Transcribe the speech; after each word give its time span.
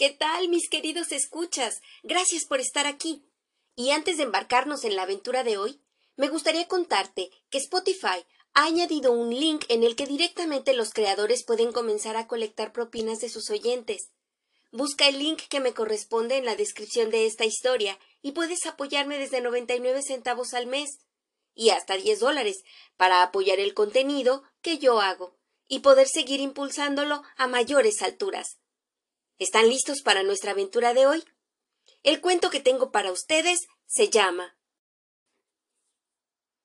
¿Qué 0.00 0.08
tal, 0.08 0.48
mis 0.48 0.70
queridos 0.70 1.12
escuchas? 1.12 1.82
Gracias 2.02 2.46
por 2.46 2.58
estar 2.58 2.86
aquí. 2.86 3.22
Y 3.76 3.90
antes 3.90 4.16
de 4.16 4.22
embarcarnos 4.22 4.84
en 4.84 4.96
la 4.96 5.02
aventura 5.02 5.44
de 5.44 5.58
hoy, 5.58 5.78
me 6.16 6.30
gustaría 6.30 6.66
contarte 6.68 7.30
que 7.50 7.58
Spotify 7.58 8.24
ha 8.54 8.64
añadido 8.64 9.12
un 9.12 9.28
link 9.28 9.66
en 9.68 9.84
el 9.84 9.96
que 9.96 10.06
directamente 10.06 10.72
los 10.72 10.94
creadores 10.94 11.44
pueden 11.44 11.70
comenzar 11.70 12.16
a 12.16 12.26
colectar 12.26 12.72
propinas 12.72 13.18
de 13.18 13.28
sus 13.28 13.50
oyentes. 13.50 14.08
Busca 14.72 15.06
el 15.06 15.18
link 15.18 15.42
que 15.50 15.60
me 15.60 15.74
corresponde 15.74 16.38
en 16.38 16.46
la 16.46 16.56
descripción 16.56 17.10
de 17.10 17.26
esta 17.26 17.44
historia 17.44 17.98
y 18.22 18.32
puedes 18.32 18.64
apoyarme 18.64 19.18
desde 19.18 19.42
99 19.42 20.00
centavos 20.00 20.54
al 20.54 20.66
mes 20.66 21.00
y 21.54 21.68
hasta 21.68 21.98
10 21.98 22.20
dólares 22.20 22.62
para 22.96 23.22
apoyar 23.22 23.60
el 23.60 23.74
contenido 23.74 24.44
que 24.62 24.78
yo 24.78 25.02
hago 25.02 25.36
y 25.68 25.80
poder 25.80 26.08
seguir 26.08 26.40
impulsándolo 26.40 27.22
a 27.36 27.46
mayores 27.48 28.00
alturas. 28.00 28.60
¿Están 29.40 29.70
listos 29.70 30.02
para 30.02 30.22
nuestra 30.22 30.50
aventura 30.50 30.92
de 30.92 31.06
hoy? 31.06 31.24
El 32.02 32.20
cuento 32.20 32.50
que 32.50 32.60
tengo 32.60 32.92
para 32.92 33.10
ustedes 33.10 33.68
se 33.86 34.10
llama 34.10 34.54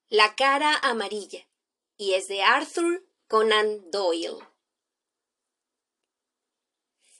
La 0.09 0.35
cara 0.35 0.75
amarilla 0.79 1.47
y 1.95 2.15
es 2.15 2.27
de 2.27 2.43
Arthur 2.43 3.07
Conan 3.29 3.89
Doyle. 3.91 4.45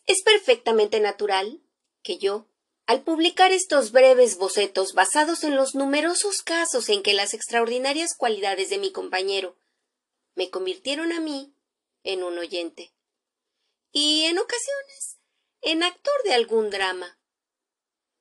Es 0.06 0.24
perfectamente 0.24 1.00
natural 1.00 1.64
que 2.04 2.18
yo, 2.18 2.50
al 2.86 3.06
publicar 3.06 3.54
estos 3.54 3.94
breves 3.94 4.38
bocetos 4.38 4.94
basados 4.94 5.46
en 5.46 5.56
los 5.56 5.74
numerosos 5.74 6.42
casos 6.42 6.90
en 6.90 7.02
que 7.02 7.14
las 7.14 7.34
extraordinarias 7.34 8.14
cualidades 8.18 8.70
de 8.70 8.78
mi 8.78 8.92
compañero 8.92 9.56
me 10.36 10.50
convirtieron 10.50 11.14
a 11.14 11.22
mí 11.22 11.56
en 12.04 12.24
un 12.24 12.38
oyente, 12.40 12.94
y 13.94 14.26
en 14.26 14.38
ocasiones 14.38 15.15
en 15.66 15.82
actor 15.82 16.14
de 16.24 16.34
algún 16.36 16.70
drama. 16.70 17.20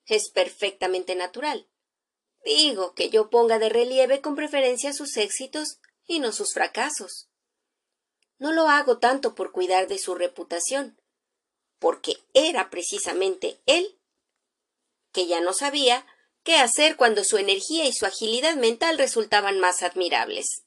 Es 0.06 0.30
perfectamente 0.30 1.14
natural. 1.14 1.68
Digo 2.42 2.94
que 2.94 3.10
yo 3.10 3.28
ponga 3.28 3.58
de 3.58 3.68
relieve 3.68 4.22
con 4.22 4.34
preferencia 4.34 4.94
sus 4.94 5.18
éxitos 5.18 5.78
y 6.06 6.20
no 6.20 6.32
sus 6.32 6.54
fracasos. 6.54 7.28
No 8.38 8.52
lo 8.52 8.68
hago 8.68 8.98
tanto 8.98 9.34
por 9.34 9.52
cuidar 9.52 9.88
de 9.88 9.98
su 9.98 10.14
reputación, 10.14 10.98
porque 11.78 12.16
era 12.32 12.70
precisamente 12.70 13.60
él 13.66 14.00
que 15.12 15.26
ya 15.26 15.42
no 15.42 15.52
sabía 15.52 16.06
qué 16.44 16.56
hacer 16.56 16.96
cuando 16.96 17.24
su 17.24 17.36
energía 17.36 17.84
y 17.84 17.92
su 17.92 18.06
agilidad 18.06 18.56
mental 18.56 18.96
resultaban 18.96 19.60
más 19.60 19.82
admirables. 19.82 20.64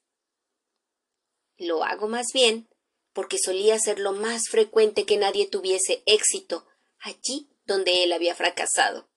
Lo 1.57 1.83
hago 1.83 2.07
más 2.07 2.27
bien 2.33 2.69
porque 3.17 3.39
solía 3.39 3.79
ser 3.79 3.97
lo 3.97 4.11
más 4.11 4.47
frecuente 4.47 5.07
que 5.07 5.17
nadie 5.17 5.47
tuviese 5.47 6.03
éxito 6.05 6.66
allí 6.99 7.49
donde 7.65 8.03
él 8.03 8.13
había 8.13 8.35
fracasado, 8.35 9.09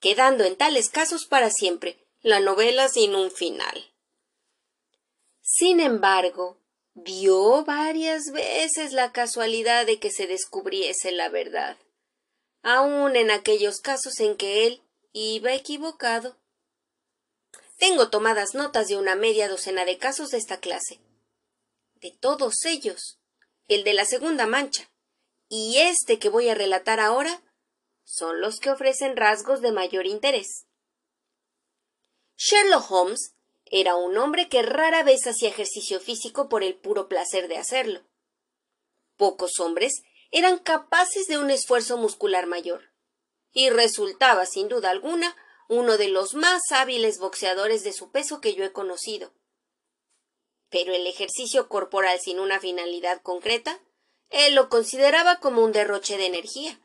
quedando 0.00 0.44
en 0.44 0.56
tales 0.56 0.88
casos 0.88 1.26
para 1.26 1.50
siempre 1.50 2.06
la 2.20 2.40
novela 2.40 2.88
sin 2.88 3.14
un 3.14 3.30
final. 3.30 3.92
Sin 5.40 5.80
embargo, 5.80 6.58
dio 6.94 7.64
varias 7.64 8.30
veces 8.32 8.92
la 8.92 9.12
casualidad 9.12 9.86
de 9.86 9.98
que 9.98 10.10
se 10.10 10.26
descubriese 10.26 11.10
la 11.12 11.28
verdad, 11.28 11.76
aun 12.62 13.16
en 13.16 13.30
aquellos 13.30 13.80
casos 13.80 14.20
en 14.20 14.36
que 14.36 14.66
él 14.66 14.82
iba 15.12 15.52
equivocado. 15.52 16.38
Tengo 17.78 18.10
tomadas 18.10 18.54
notas 18.54 18.86
de 18.86 18.96
una 18.96 19.16
media 19.16 19.48
docena 19.48 19.84
de 19.84 19.98
casos 19.98 20.30
de 20.30 20.38
esta 20.38 20.60
clase. 20.60 21.00
De 21.96 22.12
todos 22.12 22.64
ellos, 22.64 23.18
el 23.66 23.82
de 23.82 23.94
la 23.94 24.04
segunda 24.04 24.46
mancha 24.46 24.91
y 25.54 25.80
este 25.80 26.18
que 26.18 26.30
voy 26.30 26.48
a 26.48 26.54
relatar 26.54 26.98
ahora 26.98 27.42
son 28.04 28.40
los 28.40 28.58
que 28.58 28.70
ofrecen 28.70 29.18
rasgos 29.18 29.60
de 29.60 29.70
mayor 29.70 30.06
interés. 30.06 30.66
Sherlock 32.38 32.90
Holmes 32.90 33.34
era 33.66 33.94
un 33.94 34.16
hombre 34.16 34.48
que 34.48 34.62
rara 34.62 35.02
vez 35.02 35.26
hacía 35.26 35.50
ejercicio 35.50 36.00
físico 36.00 36.48
por 36.48 36.62
el 36.62 36.74
puro 36.76 37.06
placer 37.06 37.48
de 37.48 37.58
hacerlo. 37.58 38.00
Pocos 39.18 39.60
hombres 39.60 40.00
eran 40.30 40.58
capaces 40.58 41.26
de 41.26 41.36
un 41.36 41.50
esfuerzo 41.50 41.98
muscular 41.98 42.46
mayor, 42.46 42.90
y 43.52 43.68
resultaba, 43.68 44.46
sin 44.46 44.68
duda 44.68 44.88
alguna, 44.88 45.36
uno 45.68 45.98
de 45.98 46.08
los 46.08 46.32
más 46.32 46.62
hábiles 46.70 47.18
boxeadores 47.18 47.84
de 47.84 47.92
su 47.92 48.10
peso 48.10 48.40
que 48.40 48.54
yo 48.54 48.64
he 48.64 48.72
conocido. 48.72 49.34
Pero 50.70 50.94
el 50.94 51.06
ejercicio 51.06 51.68
corporal 51.68 52.18
sin 52.20 52.40
una 52.40 52.58
finalidad 52.58 53.20
concreta, 53.20 53.82
él 54.32 54.54
lo 54.54 54.68
consideraba 54.68 55.38
como 55.38 55.62
un 55.62 55.72
derroche 55.72 56.16
de 56.16 56.26
energía. 56.26 56.80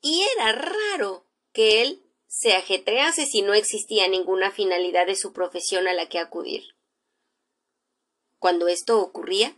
Y 0.00 0.22
era 0.22 0.52
raro 0.52 1.24
que 1.52 1.82
él 1.82 2.02
se 2.28 2.54
ajetrease 2.54 3.26
si 3.26 3.42
no 3.42 3.54
existía 3.54 4.08
ninguna 4.08 4.50
finalidad 4.50 5.06
de 5.06 5.16
su 5.16 5.32
profesión 5.32 5.88
a 5.88 5.92
la 5.92 6.08
que 6.08 6.18
acudir. 6.18 6.76
Cuando 8.38 8.68
esto 8.68 9.00
ocurría, 9.00 9.56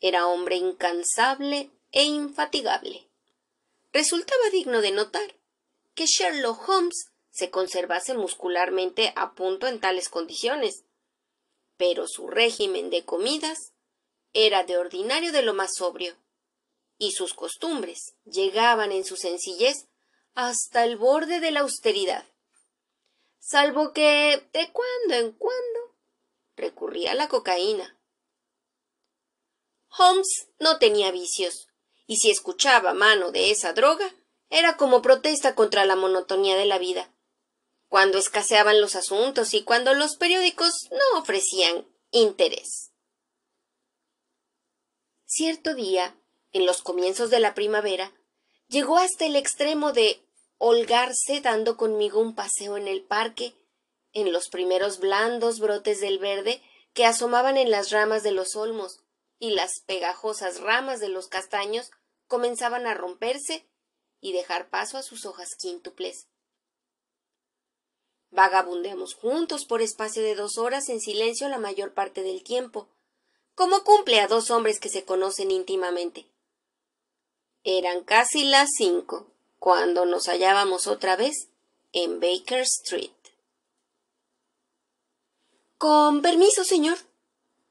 era 0.00 0.26
hombre 0.26 0.56
incansable 0.56 1.70
e 1.92 2.04
infatigable. 2.04 3.08
Resultaba 3.92 4.50
digno 4.50 4.80
de 4.80 4.92
notar 4.92 5.34
que 5.94 6.06
Sherlock 6.06 6.68
Holmes 6.68 7.10
se 7.30 7.50
conservase 7.50 8.14
muscularmente 8.14 9.12
a 9.16 9.34
punto 9.34 9.66
en 9.66 9.80
tales 9.80 10.08
condiciones, 10.08 10.84
pero 11.76 12.06
su 12.06 12.28
régimen 12.28 12.90
de 12.90 13.04
comidas 13.04 13.73
era 14.34 14.64
de 14.64 14.76
ordinario 14.76 15.32
de 15.32 15.42
lo 15.42 15.54
más 15.54 15.74
sobrio, 15.76 16.16
y 16.98 17.12
sus 17.12 17.32
costumbres 17.34 18.14
llegaban 18.24 18.92
en 18.92 19.04
su 19.04 19.16
sencillez 19.16 19.86
hasta 20.34 20.84
el 20.84 20.96
borde 20.96 21.40
de 21.40 21.52
la 21.52 21.60
austeridad, 21.60 22.26
salvo 23.38 23.92
que 23.92 24.46
de 24.52 24.72
cuando 24.72 25.14
en 25.14 25.32
cuando 25.32 25.94
recurría 26.56 27.12
a 27.12 27.14
la 27.14 27.28
cocaína. 27.28 27.98
Holmes 29.96 30.48
no 30.58 30.78
tenía 30.78 31.12
vicios, 31.12 31.68
y 32.06 32.16
si 32.16 32.30
escuchaba 32.30 32.94
mano 32.94 33.30
de 33.30 33.52
esa 33.52 33.72
droga, 33.72 34.12
era 34.50 34.76
como 34.76 35.02
protesta 35.02 35.54
contra 35.54 35.84
la 35.84 35.94
monotonía 35.96 36.56
de 36.56 36.66
la 36.66 36.78
vida, 36.78 37.12
cuando 37.88 38.18
escaseaban 38.18 38.80
los 38.80 38.96
asuntos 38.96 39.54
y 39.54 39.62
cuando 39.62 39.94
los 39.94 40.16
periódicos 40.16 40.88
no 40.90 41.20
ofrecían 41.20 41.86
interés. 42.10 42.93
Cierto 45.36 45.74
día, 45.74 46.16
en 46.52 46.64
los 46.64 46.80
comienzos 46.80 47.28
de 47.28 47.40
la 47.40 47.54
primavera, 47.54 48.12
llegó 48.68 48.98
hasta 48.98 49.26
el 49.26 49.34
extremo 49.34 49.92
de 49.92 50.24
holgarse 50.58 51.40
dando 51.40 51.76
conmigo 51.76 52.20
un 52.20 52.36
paseo 52.36 52.76
en 52.76 52.86
el 52.86 53.02
parque, 53.02 53.52
en 54.12 54.32
los 54.32 54.48
primeros 54.48 55.00
blandos 55.00 55.58
brotes 55.58 56.00
del 56.00 56.20
verde 56.20 56.62
que 56.92 57.04
asomaban 57.04 57.56
en 57.56 57.72
las 57.72 57.90
ramas 57.90 58.22
de 58.22 58.30
los 58.30 58.54
olmos, 58.54 59.00
y 59.40 59.50
las 59.50 59.80
pegajosas 59.80 60.60
ramas 60.60 61.00
de 61.00 61.08
los 61.08 61.26
castaños 61.26 61.90
comenzaban 62.28 62.86
a 62.86 62.94
romperse 62.94 63.66
y 64.20 64.34
dejar 64.34 64.70
paso 64.70 64.98
a 64.98 65.02
sus 65.02 65.26
hojas 65.26 65.56
quíntuples. 65.58 66.28
Vagabundeamos 68.30 69.14
juntos 69.14 69.64
por 69.64 69.82
espacio 69.82 70.22
de 70.22 70.36
dos 70.36 70.58
horas 70.58 70.88
en 70.90 71.00
silencio 71.00 71.48
la 71.48 71.58
mayor 71.58 71.92
parte 71.92 72.22
del 72.22 72.44
tiempo, 72.44 72.88
como 73.54 73.84
cumple 73.84 74.20
a 74.20 74.28
dos 74.28 74.50
hombres 74.50 74.80
que 74.80 74.88
se 74.88 75.04
conocen 75.04 75.50
íntimamente. 75.50 76.26
Eran 77.62 78.04
casi 78.04 78.44
las 78.44 78.68
cinco 78.76 79.26
cuando 79.58 80.04
nos 80.04 80.28
hallábamos 80.28 80.86
otra 80.86 81.16
vez 81.16 81.48
en 81.92 82.20
Baker 82.20 82.60
Street. 82.60 83.10
Con 85.78 86.22
permiso, 86.22 86.64
señor, 86.64 86.98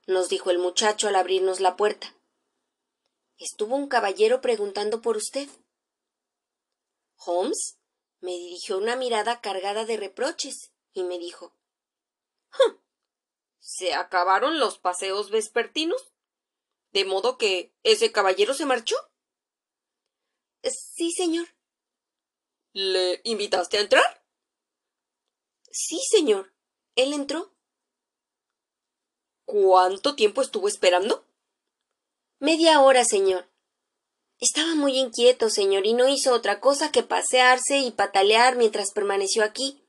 nos 0.08 0.30
dijo 0.30 0.50
el 0.50 0.58
muchacho 0.58 1.08
al 1.08 1.16
abrirnos 1.16 1.60
la 1.60 1.76
puerta. 1.76 2.14
Estuvo 3.38 3.76
un 3.76 3.88
caballero 3.88 4.42
preguntando 4.42 5.02
por 5.02 5.18
usted. 5.18 5.50
Holmes 7.18 7.78
me 8.22 8.32
dirigió 8.32 8.78
una 8.78 8.96
mirada 8.96 9.42
cargada 9.42 9.86
de 9.86 9.98
reproches 9.98 10.72
y 10.94 11.04
me 11.04 11.20
dijo 11.20 11.54
¿Se 13.76 13.96
acabaron 13.96 14.60
los 14.60 14.78
paseos 14.78 15.32
vespertinos? 15.32 16.14
¿De 16.92 17.06
modo 17.06 17.40
que 17.40 17.74
ese 17.82 18.12
caballero 18.12 18.54
se 18.54 18.68
marchó? 18.68 18.96
Sí, 20.62 21.12
señor. 21.12 21.48
¿Le 22.74 23.20
invitaste 23.24 23.78
a 23.78 23.82
entrar? 23.82 24.24
Sí, 25.72 26.00
señor. 26.08 26.54
Él 26.96 27.14
entró. 27.14 27.52
¿Cuánto 29.46 30.16
tiempo 30.16 30.44
estuvo 30.44 30.68
esperando? 30.68 31.26
Media 32.38 32.80
hora, 32.80 33.04
señor. 33.04 33.50
Estaba 34.40 34.76
muy 34.76 35.00
inquieto, 35.00 35.50
señor, 35.50 35.88
y 35.88 35.94
no 35.94 36.08
hizo 36.08 36.32
otra 36.36 36.60
cosa 36.60 36.92
que 36.92 37.02
pasearse 37.02 37.80
y 37.80 37.90
patalear 37.90 38.56
mientras 38.56 38.92
permaneció 38.92 39.44
aquí. 39.44 39.83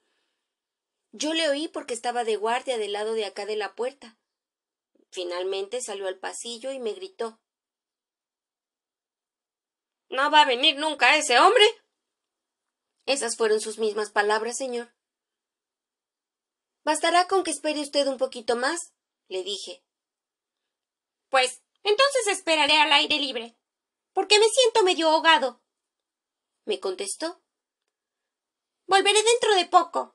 Yo 1.16 1.32
le 1.32 1.48
oí 1.48 1.68
porque 1.68 1.94
estaba 1.94 2.24
de 2.24 2.34
guardia 2.34 2.76
del 2.76 2.92
lado 2.92 3.14
de 3.14 3.24
acá 3.24 3.46
de 3.46 3.54
la 3.54 3.76
puerta. 3.76 4.18
Finalmente 5.12 5.80
salió 5.80 6.08
al 6.08 6.18
pasillo 6.18 6.72
y 6.72 6.80
me 6.80 6.92
gritó 6.92 7.40
¿No 10.08 10.28
va 10.32 10.42
a 10.42 10.46
venir 10.46 10.76
nunca 10.76 11.16
ese 11.16 11.38
hombre? 11.38 11.64
Esas 13.06 13.36
fueron 13.36 13.60
sus 13.60 13.78
mismas 13.78 14.10
palabras, 14.10 14.56
señor. 14.56 14.92
Bastará 16.82 17.28
con 17.28 17.44
que 17.44 17.52
espere 17.52 17.80
usted 17.80 18.08
un 18.08 18.18
poquito 18.18 18.56
más, 18.56 18.92
le 19.28 19.44
dije. 19.44 19.84
Pues 21.28 21.62
entonces 21.84 22.26
esperaré 22.26 22.76
al 22.76 22.92
aire 22.92 23.20
libre, 23.20 23.56
porque 24.12 24.40
me 24.40 24.48
siento 24.48 24.82
medio 24.82 25.10
ahogado. 25.10 25.62
Me 26.64 26.80
contestó. 26.80 27.40
Volveré 28.86 29.22
dentro 29.22 29.54
de 29.54 29.66
poco. 29.66 30.13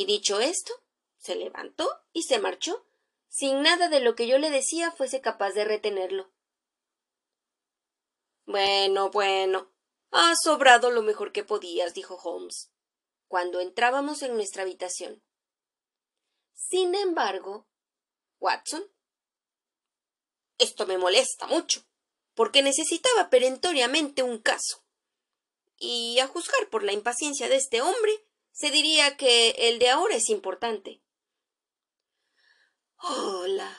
Y 0.00 0.06
dicho 0.06 0.40
esto, 0.40 0.72
se 1.18 1.34
levantó 1.34 1.86
y 2.14 2.22
se 2.22 2.38
marchó, 2.38 2.86
sin 3.28 3.60
nada 3.60 3.90
de 3.90 4.00
lo 4.00 4.14
que 4.14 4.26
yo 4.26 4.38
le 4.38 4.48
decía 4.48 4.90
fuese 4.90 5.20
capaz 5.20 5.50
de 5.50 5.66
retenerlo. 5.66 6.32
Bueno, 8.46 9.10
bueno. 9.10 9.70
Has 10.10 10.38
sobrado 10.42 10.90
lo 10.90 11.02
mejor 11.02 11.32
que 11.32 11.44
podías, 11.44 11.92
dijo 11.92 12.14
Holmes, 12.14 12.72
cuando 13.28 13.60
entrábamos 13.60 14.22
en 14.22 14.32
nuestra 14.36 14.62
habitación. 14.62 15.22
Sin 16.54 16.94
embargo, 16.94 17.68
Watson, 18.38 18.90
esto 20.56 20.86
me 20.86 20.96
molesta 20.96 21.46
mucho, 21.46 21.84
porque 22.32 22.62
necesitaba 22.62 23.28
perentoriamente 23.28 24.22
un 24.22 24.38
caso. 24.38 24.82
Y 25.76 26.20
a 26.20 26.26
juzgar 26.26 26.70
por 26.70 26.84
la 26.84 26.94
impaciencia 26.94 27.50
de 27.50 27.56
este 27.56 27.82
hombre, 27.82 28.29
se 28.60 28.70
diría 28.70 29.16
que 29.16 29.52
el 29.56 29.78
de 29.78 29.88
ahora 29.88 30.16
es 30.16 30.28
importante. 30.28 31.00
Hola. 32.98 33.74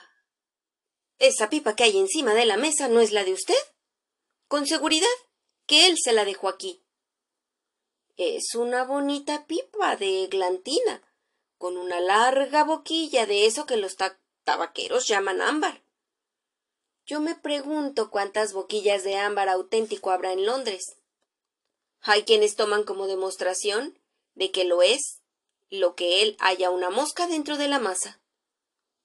Esa 1.19 1.51
pipa 1.51 1.75
que 1.75 1.83
hay 1.83 1.99
encima 1.99 2.33
de 2.33 2.45
la 2.45 2.57
mesa 2.57 2.87
no 2.87 2.99
es 2.99 3.11
la 3.11 3.23
de 3.23 3.31
usted. 3.31 3.53
Con 4.47 4.65
seguridad 4.65 5.05
que 5.67 5.85
él 5.85 5.97
se 6.03 6.13
la 6.13 6.25
dejó 6.25 6.49
aquí. 6.49 6.83
Es 8.17 8.55
una 8.55 8.83
bonita 8.83 9.45
pipa 9.45 9.97
de 9.97 10.25
glantina, 10.31 11.03
con 11.59 11.77
una 11.77 11.99
larga 11.99 12.63
boquilla 12.63 13.27
de 13.27 13.45
eso 13.45 13.67
que 13.67 13.77
los 13.77 13.95
tabaqueros 14.45 15.07
llaman 15.07 15.43
ámbar. 15.43 15.83
Yo 17.05 17.19
me 17.19 17.35
pregunto 17.35 18.09
cuántas 18.09 18.51
boquillas 18.53 19.03
de 19.03 19.17
ámbar 19.17 19.47
auténtico 19.47 20.09
habrá 20.09 20.33
en 20.33 20.47
Londres. 20.47 20.97
Hay 22.01 22.23
quienes 22.23 22.55
toman 22.55 22.83
como 22.83 23.05
demostración 23.05 24.00
de 24.35 24.51
que 24.51 24.63
lo 24.63 24.81
es 24.81 25.21
lo 25.69 25.95
que 25.95 26.21
él 26.21 26.35
haya 26.39 26.69
una 26.69 26.89
mosca 26.89 27.27
dentro 27.27 27.57
de 27.57 27.67
la 27.67 27.79
masa. 27.79 28.21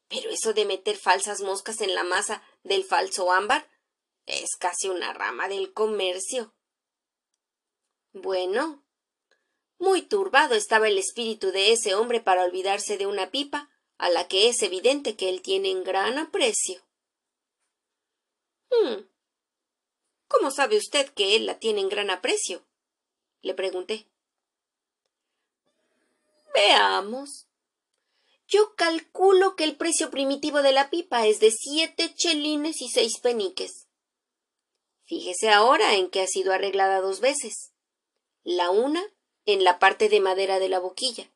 Pero 0.09 0.31
eso 0.31 0.53
de 0.53 0.65
meter 0.65 0.97
falsas 0.97 1.41
moscas 1.41 1.81
en 1.81 1.95
la 1.95 2.05
masa 2.05 2.43
del 2.65 2.85
falso 2.85 3.33
ámbar 3.33 3.69
es 4.27 4.57
casi 4.57 4.89
una 4.89 5.13
rama 5.13 5.49
del 5.49 5.73
comercio. 5.73 6.55
Bueno, 8.13 8.85
muy 9.79 10.03
turbado 10.03 10.55
estaba 10.55 10.89
el 10.89 10.99
espíritu 10.99 11.53
de 11.53 11.73
ese 11.73 11.95
hombre 11.95 12.21
para 12.21 12.45
olvidarse 12.45 12.99
de 12.99 13.07
una 13.07 13.31
pipa 13.31 13.71
a 13.99 14.11
la 14.11 14.27
que 14.27 14.49
es 14.49 14.63
evidente 14.63 15.17
que 15.17 15.29
él 15.29 15.43
tiene 15.43 15.71
en 15.71 15.85
gran 15.85 16.19
aprecio. 16.19 16.83
Hmm. 18.71 19.03
¿Cómo 20.29 20.51
sabe 20.51 20.77
usted 20.77 21.09
que 21.11 21.37
él 21.37 21.47
la 21.47 21.59
tiene 21.59 21.81
en 21.81 21.89
gran 21.89 22.11
aprecio? 22.11 22.67
le 23.43 23.55
pregunté. 23.55 24.09
Veamos. 26.57 27.47
Yo 28.49 28.75
calculo 28.77 29.57
que 29.57 29.65
el 29.65 29.77
precio 29.77 30.11
primitivo 30.11 30.63
de 30.63 30.73
la 30.73 30.89
pipa 30.89 31.27
es 31.27 31.39
de 31.39 31.51
siete 31.51 32.15
chelines 32.15 32.81
y 32.81 32.89
seis 32.89 33.21
peniques. 33.21 33.89
Fíjese 35.05 35.51
ahora 35.51 35.95
en 35.97 36.09
que 36.09 36.23
ha 36.23 36.27
sido 36.27 36.55
arreglada 36.55 37.03
dos 37.03 37.21
veces. 37.21 37.75
La 38.43 38.71
una 38.71 39.05
en 39.45 39.65
la 39.65 39.79
parte 39.79 40.09
de 40.09 40.21
madera 40.21 40.59
de 40.59 40.71
la 40.71 40.79
boquilla 40.79 41.31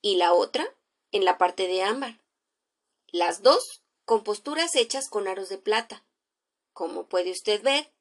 y 0.00 0.16
la 0.16 0.32
otra 0.32 0.66
en 1.12 1.26
la 1.26 1.36
parte 1.36 1.68
de 1.68 1.82
ámbar. 1.82 2.22
Las 3.08 3.42
dos 3.42 3.82
con 4.06 4.24
posturas 4.24 4.74
hechas 4.74 5.10
con 5.10 5.28
aros 5.28 5.50
de 5.50 5.58
plata. 5.58 6.06
Como 6.72 7.08
puede 7.08 7.30
usted 7.30 7.62
ver, 7.62 7.92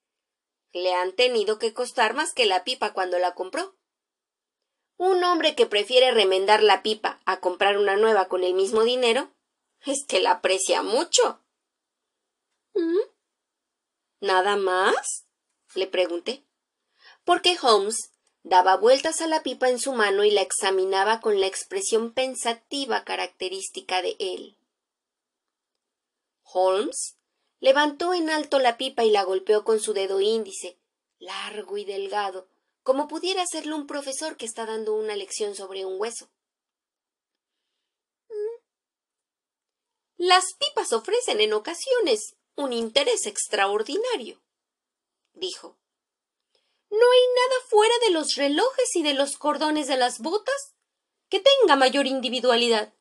le 0.72 0.94
han 0.94 1.14
tenido 1.16 1.60
que 1.60 1.74
costar 1.74 2.14
más 2.14 2.34
que 2.34 2.46
la 2.46 2.64
pipa 2.64 2.94
cuando 2.94 3.20
la 3.20 3.36
compró. 3.36 3.76
Un 4.98 5.24
hombre 5.24 5.56
que 5.56 5.66
prefiere 5.66 6.12
remendar 6.12 6.64
la 6.64 6.82
pipa 6.82 7.20
a 7.26 7.40
comprar 7.40 7.78
una 7.78 7.98
nueva 7.98 8.28
con 8.28 8.44
el 8.44 8.54
mismo 8.54 8.84
dinero 8.84 9.32
es 9.86 10.06
que 10.06 10.20
la 10.22 10.32
aprecia 10.32 10.82
mucho. 10.84 11.42
¿Mm? 12.74 13.00
¿Nada 14.22 14.56
más? 14.56 15.26
le 15.76 15.88
pregunté. 15.88 16.46
Porque 17.26 17.58
Holmes 17.62 18.12
daba 18.44 18.78
vueltas 18.78 19.22
a 19.22 19.28
la 19.28 19.44
pipa 19.44 19.70
en 19.70 19.80
su 19.80 19.92
mano 19.92 20.24
y 20.24 20.32
la 20.32 20.42
examinaba 20.42 21.20
con 21.20 21.40
la 21.40 21.48
expresión 21.48 22.14
pensativa 22.14 23.04
característica 23.04 24.02
de 24.02 24.16
él. 24.20 24.58
Holmes 26.44 27.18
levantó 27.60 28.14
en 28.14 28.30
alto 28.30 28.60
la 28.60 28.78
pipa 28.78 29.04
y 29.04 29.12
la 29.12 29.24
golpeó 29.24 29.66
con 29.66 29.80
su 29.80 29.94
dedo 29.94 30.22
índice, 30.22 30.80
largo 31.20 31.78
y 31.78 31.86
delgado, 31.86 32.48
como 32.86 33.08
pudiera 33.08 33.42
hacerlo 33.42 33.76
un 33.76 33.88
profesor 33.88 34.38
que 34.38 34.46
está 34.46 34.68
dando 34.68 34.94
una 34.94 35.16
lección 35.16 35.56
sobre 35.56 35.86
un 35.86 36.00
hueso. 36.00 36.30
Mm. 38.30 38.62
Las 40.18 40.54
pipas 40.54 40.94
ofrecen 40.94 41.42
en 41.42 41.54
ocasiones 41.54 42.36
un 42.56 42.74
interés 42.74 43.26
extraordinario, 43.26 44.40
dijo. 45.34 45.80
No 46.92 47.12
hay 47.12 47.22
nada 47.36 47.62
fuera 47.68 47.96
de 48.06 48.12
los 48.12 48.36
relojes 48.36 48.96
y 48.96 49.02
de 49.02 49.16
los 49.16 49.36
cordones 49.38 49.88
de 49.88 49.98
las 49.98 50.20
botas 50.20 50.76
que 51.28 51.40
tenga 51.40 51.76
mayor 51.76 52.06
individualidad. 52.06 52.94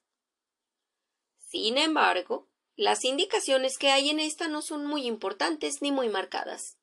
Sin 1.36 1.76
embargo, 1.76 2.48
las 2.74 3.04
indicaciones 3.04 3.76
que 3.76 3.90
hay 3.90 4.08
en 4.08 4.18
esta 4.18 4.48
no 4.48 4.62
son 4.62 4.86
muy 4.86 5.06
importantes 5.06 5.82
ni 5.82 5.92
muy 5.92 6.08
marcadas. 6.08 6.78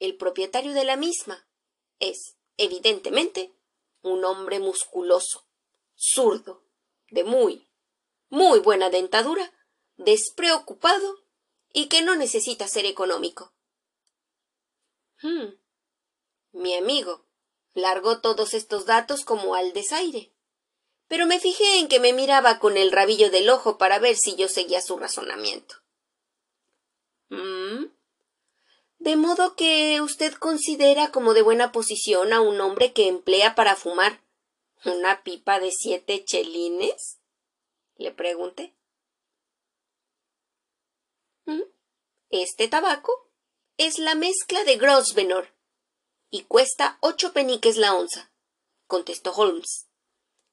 El 0.00 0.16
propietario 0.16 0.72
de 0.72 0.84
la 0.84 0.96
misma 0.96 1.46
es, 1.98 2.36
evidentemente, 2.56 3.52
un 4.02 4.24
hombre 4.24 4.60
musculoso, 4.60 5.46
zurdo, 5.96 6.62
de 7.10 7.24
muy, 7.24 7.68
muy 8.28 8.58
buena 8.60 8.90
dentadura, 8.90 9.52
despreocupado 9.96 11.24
y 11.72 11.88
que 11.88 12.02
no 12.02 12.16
necesita 12.16 12.68
ser 12.68 12.86
económico. 12.86 13.52
Hmm. 15.22 15.54
Mi 16.52 16.74
amigo 16.74 17.26
largó 17.74 18.20
todos 18.20 18.54
estos 18.54 18.86
datos 18.86 19.24
como 19.24 19.54
al 19.54 19.72
desaire, 19.72 20.32
pero 21.08 21.26
me 21.26 21.40
fijé 21.40 21.78
en 21.78 21.88
que 21.88 22.00
me 22.00 22.12
miraba 22.12 22.58
con 22.58 22.76
el 22.76 22.92
rabillo 22.92 23.30
del 23.30 23.50
ojo 23.50 23.78
para 23.78 23.98
ver 23.98 24.16
si 24.16 24.36
yo 24.36 24.48
seguía 24.48 24.80
su 24.80 24.96
razonamiento. 24.96 25.76
¿Mm? 27.28 27.86
De 29.04 29.16
modo 29.16 29.54
que 29.54 30.00
usted 30.00 30.32
considera 30.32 31.10
como 31.10 31.34
de 31.34 31.42
buena 31.42 31.72
posición 31.72 32.32
a 32.32 32.40
un 32.40 32.58
hombre 32.62 32.94
que 32.94 33.06
emplea 33.06 33.54
para 33.54 33.76
fumar 33.76 34.22
una 34.86 35.22
pipa 35.22 35.60
de 35.60 35.72
siete 35.72 36.24
chelines? 36.24 37.20
le 37.96 38.12
pregunté. 38.12 38.74
¿Mm? 41.44 41.64
Este 42.30 42.66
tabaco 42.66 43.30
es 43.76 43.98
la 43.98 44.14
mezcla 44.14 44.64
de 44.64 44.76
Grosvenor 44.76 45.54
y 46.30 46.44
cuesta 46.44 46.96
ocho 47.02 47.34
peniques 47.34 47.76
la 47.76 47.94
onza, 47.94 48.32
contestó 48.86 49.32
Holmes, 49.32 49.86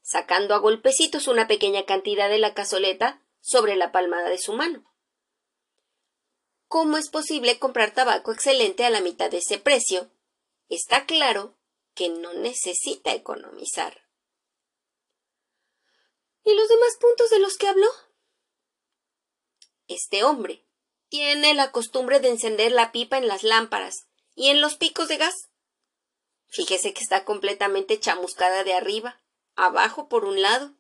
sacando 0.01 0.55
a 0.55 0.57
golpecitos 0.57 1.29
una 1.29 1.47
pequeña 1.47 1.85
cantidad 1.85 2.27
de 2.27 2.39
la 2.39 2.53
cazoleta 2.53 3.25
sobre 3.39 3.77
la 3.77 3.93
palmada 3.93 4.27
de 4.27 4.39
su 4.39 4.51
mano. 4.51 4.90
¿Cómo 6.71 6.95
es 6.97 7.09
posible 7.09 7.59
comprar 7.59 7.93
tabaco 7.93 8.31
excelente 8.31 8.85
a 8.85 8.89
la 8.89 9.01
mitad 9.01 9.29
de 9.29 9.39
ese 9.39 9.57
precio? 9.57 10.09
Está 10.69 11.05
claro 11.05 11.57
que 11.93 12.07
no 12.07 12.31
necesita 12.31 13.13
economizar. 13.13 14.07
¿Y 16.45 16.55
los 16.55 16.69
demás 16.69 16.95
puntos 16.97 17.29
de 17.29 17.39
los 17.39 17.57
que 17.57 17.67
habló? 17.67 17.89
Este 19.89 20.23
hombre 20.23 20.65
tiene 21.09 21.53
la 21.55 21.73
costumbre 21.73 22.21
de 22.21 22.29
encender 22.29 22.71
la 22.71 22.93
pipa 22.93 23.17
en 23.17 23.27
las 23.27 23.43
lámparas 23.43 24.07
y 24.33 24.47
en 24.47 24.61
los 24.61 24.77
picos 24.77 25.09
de 25.09 25.17
gas. 25.17 25.49
Fíjese 26.47 26.93
que 26.93 27.03
está 27.03 27.25
completamente 27.25 27.99
chamuscada 27.99 28.63
de 28.63 28.75
arriba, 28.75 29.21
abajo 29.57 30.07
por 30.07 30.23
un 30.23 30.41
lado. 30.41 30.73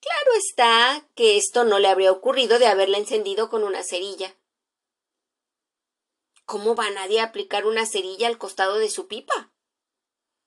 Claro 0.00 0.32
está 0.38 1.08
que 1.14 1.36
esto 1.36 1.62
no 1.62 1.78
le 1.78 1.86
habría 1.86 2.10
ocurrido 2.10 2.58
de 2.58 2.66
haberla 2.66 2.98
encendido 2.98 3.48
con 3.48 3.62
una 3.62 3.84
cerilla. 3.84 4.36
¿Cómo 6.44 6.74
va 6.74 6.90
nadie 6.90 7.20
a 7.20 7.24
aplicar 7.24 7.66
una 7.66 7.86
cerilla 7.86 8.26
al 8.26 8.38
costado 8.38 8.78
de 8.78 8.90
su 8.90 9.06
pipa? 9.08 9.52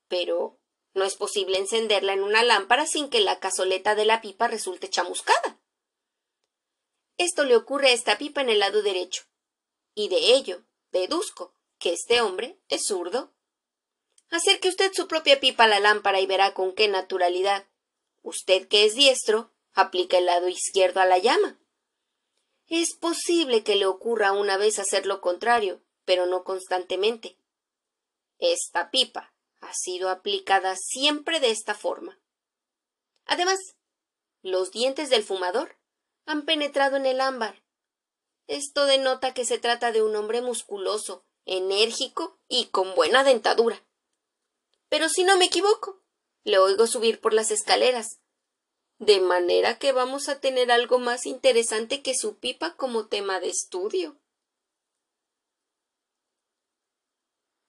Pero 0.08 0.60
no 0.94 1.04
es 1.04 1.16
posible 1.16 1.58
encenderla 1.58 2.14
en 2.14 2.24
una 2.24 2.44
lámpara 2.44 2.86
sin 2.86 3.10
que 3.10 3.20
la 3.20 3.40
cazoleta 3.40 3.96
de 3.96 4.06
la 4.06 4.22
pipa 4.22 4.48
resulte 4.48 4.90
chamuscada. 4.90 5.60
Esto 7.18 7.44
le 7.44 7.56
ocurre 7.56 7.90
a 7.90 7.94
esta 7.94 8.18
pipa 8.18 8.42
en 8.42 8.50
el 8.50 8.60
lado 8.60 8.82
derecho, 8.82 9.24
y 9.94 10.10
de 10.10 10.36
ello 10.36 10.64
deduzco 10.92 11.54
que 11.80 11.94
este 11.94 12.22
hombre 12.22 12.60
es 12.68 12.88
zurdo. 12.88 13.34
Acerque 14.30 14.70
usted 14.70 14.92
su 14.94 15.08
propia 15.08 15.40
pipa 15.40 15.66
a 15.66 15.68
la 15.68 15.80
lámpara 15.80 16.20
y 16.20 16.26
verá 16.26 16.54
con 16.54 16.74
qué 16.74 16.88
naturalidad. 16.88 17.68
Usted 18.22 18.68
que 18.68 18.86
es 18.86 18.96
diestro, 18.96 19.54
aplica 19.74 20.18
el 20.18 20.26
lado 20.26 20.48
izquierdo 20.48 21.00
a 21.00 21.06
la 21.06 21.18
llama. 21.18 21.60
Es 22.68 22.96
posible 22.96 23.64
que 23.64 23.76
le 23.76 23.86
ocurra 23.86 24.32
una 24.32 24.58
vez 24.58 24.80
hacer 24.80 25.06
lo 25.06 25.22
contrario, 25.22 25.82
pero 26.06 26.26
no 26.26 26.44
constantemente. 26.44 27.38
Esta 28.40 28.92
pipa 28.92 29.34
ha 29.62 29.74
sido 29.74 30.10
aplicada 30.10 30.76
siempre 30.78 31.40
de 31.40 31.52
esta 31.52 31.74
forma. 31.74 32.20
Además, 33.26 33.60
los 34.42 34.72
dientes 34.72 35.10
del 35.10 35.24
fumador 35.24 35.78
han 36.26 36.46
penetrado 36.46 36.98
en 36.98 37.06
el 37.06 37.22
ámbar. 37.22 37.64
Esto 38.48 38.86
denota 38.86 39.34
que 39.34 39.46
se 39.46 39.58
trata 39.58 39.92
de 39.92 40.04
un 40.04 40.16
hombre 40.16 40.42
musculoso, 40.42 41.26
enérgico 41.46 42.40
y 42.48 42.68
con 42.68 42.94
buena 42.96 43.24
dentadura. 43.24 43.84
Pero 44.90 45.10
si 45.10 45.24
no 45.24 45.38
me 45.38 45.46
equivoco, 45.46 46.04
le 46.44 46.60
oigo 46.60 46.86
subir 46.86 47.20
por 47.20 47.34
las 47.34 47.50
escaleras. 47.50 48.20
De 49.00 49.20
manera 49.20 49.78
que 49.80 49.92
vamos 49.92 50.30
a 50.30 50.40
tener 50.40 50.72
algo 50.72 51.00
más 51.00 51.26
interesante 51.26 52.02
que 52.02 52.16
su 52.16 52.38
pipa 52.38 52.76
como 52.76 53.08
tema 53.08 53.40
de 53.40 53.50
estudio. 53.50 54.20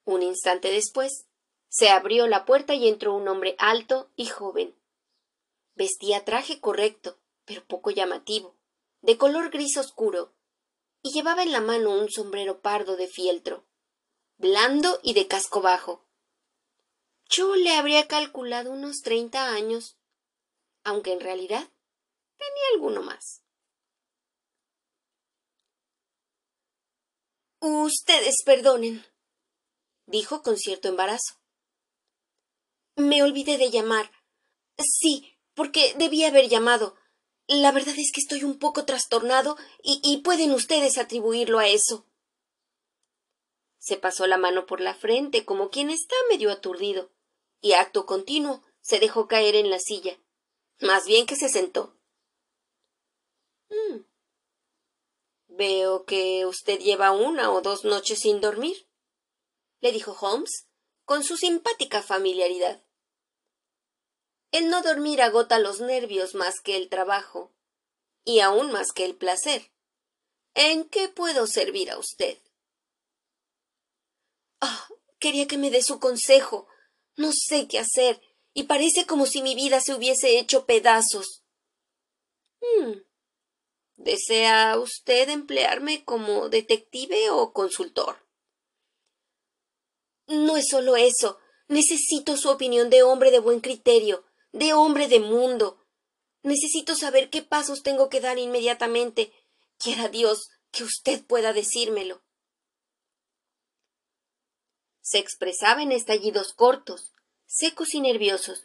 Un 0.07 0.23
instante 0.23 0.71
después, 0.71 1.27
se 1.67 1.89
abrió 1.89 2.27
la 2.27 2.45
puerta 2.45 2.73
y 2.73 2.87
entró 2.87 3.13
un 3.13 3.27
hombre 3.27 3.57
alto 3.59 4.09
y 4.15 4.27
joven. 4.27 4.73
Vestía 5.75 6.23
traje 6.23 6.61
correcto, 6.61 7.19
pero 7.43 7.65
poco 7.65 7.91
llamativo, 7.91 8.55
de 9.01 9.17
color 9.17 9.49
gris 9.49 9.75
oscuro, 9.75 10.33
y 11.01 11.11
llevaba 11.11 11.43
en 11.43 11.51
la 11.51 11.59
mano 11.59 11.91
un 11.91 12.09
sombrero 12.09 12.61
pardo 12.61 12.95
de 12.95 13.09
fieltro, 13.09 13.65
blando 14.37 15.01
y 15.03 15.13
de 15.13 15.27
casco 15.27 15.59
bajo. 15.59 16.07
Yo 17.29 17.57
le 17.57 17.75
habría 17.75 18.07
calculado 18.07 18.71
unos 18.71 19.01
treinta 19.01 19.49
años, 19.49 19.97
aunque 20.85 21.11
en 21.11 21.19
realidad 21.19 21.69
tenía 22.37 22.63
alguno 22.75 23.01
más. 23.01 23.43
Ustedes 27.59 28.37
perdonen, 28.45 29.03
dijo 30.07 30.41
con 30.41 30.57
cierto 30.57 30.87
embarazo. 30.87 31.35
Me 32.95 33.21
olvidé 33.21 33.59
de 33.59 33.69
llamar. 33.69 34.11
Sí, 34.79 35.37
porque 35.53 35.93
debía 35.97 36.29
haber 36.29 36.49
llamado. 36.49 36.95
La 37.47 37.71
verdad 37.71 37.95
es 37.97 38.11
que 38.11 38.19
estoy 38.19 38.43
un 38.43 38.57
poco 38.57 38.85
trastornado 38.85 39.55
y, 39.81 40.17
pueden 40.23 40.51
ustedes 40.51 40.97
atribuirlo 40.97 41.59
a 41.59 41.67
eso. 41.67 42.05
Se 43.77 43.95
pasó 43.95 44.27
la 44.27 44.37
mano 44.37 44.65
por 44.65 44.81
la 44.81 44.95
frente 44.95 45.45
como 45.45 45.69
quien 45.69 45.89
está 45.89 46.15
medio 46.29 46.51
aturdido, 46.51 47.11
y 47.61 47.73
acto 47.73 48.05
continuo 48.05 48.63
se 48.81 48.99
dejó 48.99 49.27
caer 49.27 49.55
en 49.55 49.69
la 49.69 49.79
silla. 49.79 50.19
Más 50.79 51.05
bien 51.05 51.25
que 51.25 51.35
se 51.35 51.47
sentó. 51.47 51.95
Mm. 53.69 54.01
Veo 55.47 56.05
que 56.05 56.45
usted 56.45 56.79
lleva 56.79 57.11
una 57.11 57.51
o 57.51 57.61
dos 57.61 57.85
noches 57.85 58.19
sin 58.19 58.41
dormir, 58.41 58.86
le 59.79 59.91
dijo 59.91 60.15
Holmes, 60.19 60.67
con 61.05 61.23
su 61.23 61.37
simpática 61.37 62.01
familiaridad. 62.01 62.83
El 64.51 64.69
no 64.69 64.81
dormir 64.81 65.21
agota 65.21 65.59
los 65.59 65.81
nervios 65.81 66.35
más 66.35 66.59
que 66.61 66.75
el 66.75 66.89
trabajo, 66.89 67.53
y 68.23 68.39
aún 68.39 68.71
más 68.71 68.91
que 68.91 69.05
el 69.05 69.15
placer. 69.15 69.71
¿En 70.53 70.89
qué 70.89 71.07
puedo 71.07 71.47
servir 71.47 71.91
a 71.91 71.97
usted? 71.97 72.39
Ah, 74.59 74.87
quería 75.19 75.47
que 75.47 75.57
me 75.57 75.69
dé 75.69 75.81
su 75.81 75.99
consejo. 75.99 76.67
No 77.15 77.31
sé 77.31 77.67
qué 77.67 77.79
hacer, 77.79 78.21
y 78.53 78.63
parece 78.63 79.05
como 79.05 79.25
si 79.25 79.41
mi 79.41 79.55
vida 79.55 79.81
se 79.81 79.93
hubiese 79.93 80.39
hecho 80.39 80.65
pedazos. 80.65 81.43
Hmm. 82.59 82.93
¿Desea 83.95 84.77
usted 84.77 85.29
emplearme 85.29 86.03
como 86.03 86.49
detective 86.49 87.29
o 87.29 87.53
consultor? 87.53 88.26
No 90.27 90.57
es 90.57 90.67
solo 90.69 90.95
eso. 90.95 91.39
Necesito 91.67 92.37
su 92.37 92.49
opinión 92.49 92.89
de 92.89 93.03
hombre 93.03 93.31
de 93.31 93.39
buen 93.39 93.59
criterio, 93.59 94.25
de 94.51 94.73
hombre 94.73 95.07
de 95.07 95.19
mundo. 95.19 95.85
Necesito 96.43 96.95
saber 96.95 97.29
qué 97.29 97.41
pasos 97.41 97.83
tengo 97.83 98.09
que 98.09 98.21
dar 98.21 98.37
inmediatamente. 98.37 99.33
Quiera 99.77 100.09
Dios 100.09 100.49
que 100.71 100.83
usted 100.83 101.25
pueda 101.25 101.53
decírmelo. 101.53 102.21
Se 105.01 105.19
expresaba 105.19 105.81
en 105.81 105.91
estallidos 105.91 106.53
cortos, 106.53 107.13
secos 107.45 107.93
y 107.93 108.01
nerviosos, 108.01 108.63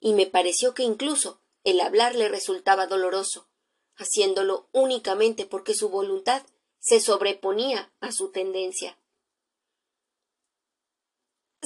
y 0.00 0.12
me 0.12 0.26
pareció 0.26 0.74
que 0.74 0.82
incluso 0.82 1.40
el 1.62 1.80
hablar 1.80 2.16
le 2.16 2.28
resultaba 2.28 2.86
doloroso, 2.86 3.48
haciéndolo 3.96 4.68
únicamente 4.72 5.46
porque 5.46 5.74
su 5.74 5.88
voluntad 5.88 6.42
se 6.78 7.00
sobreponía 7.00 7.92
a 8.00 8.12
su 8.12 8.30
tendencia. 8.30 8.98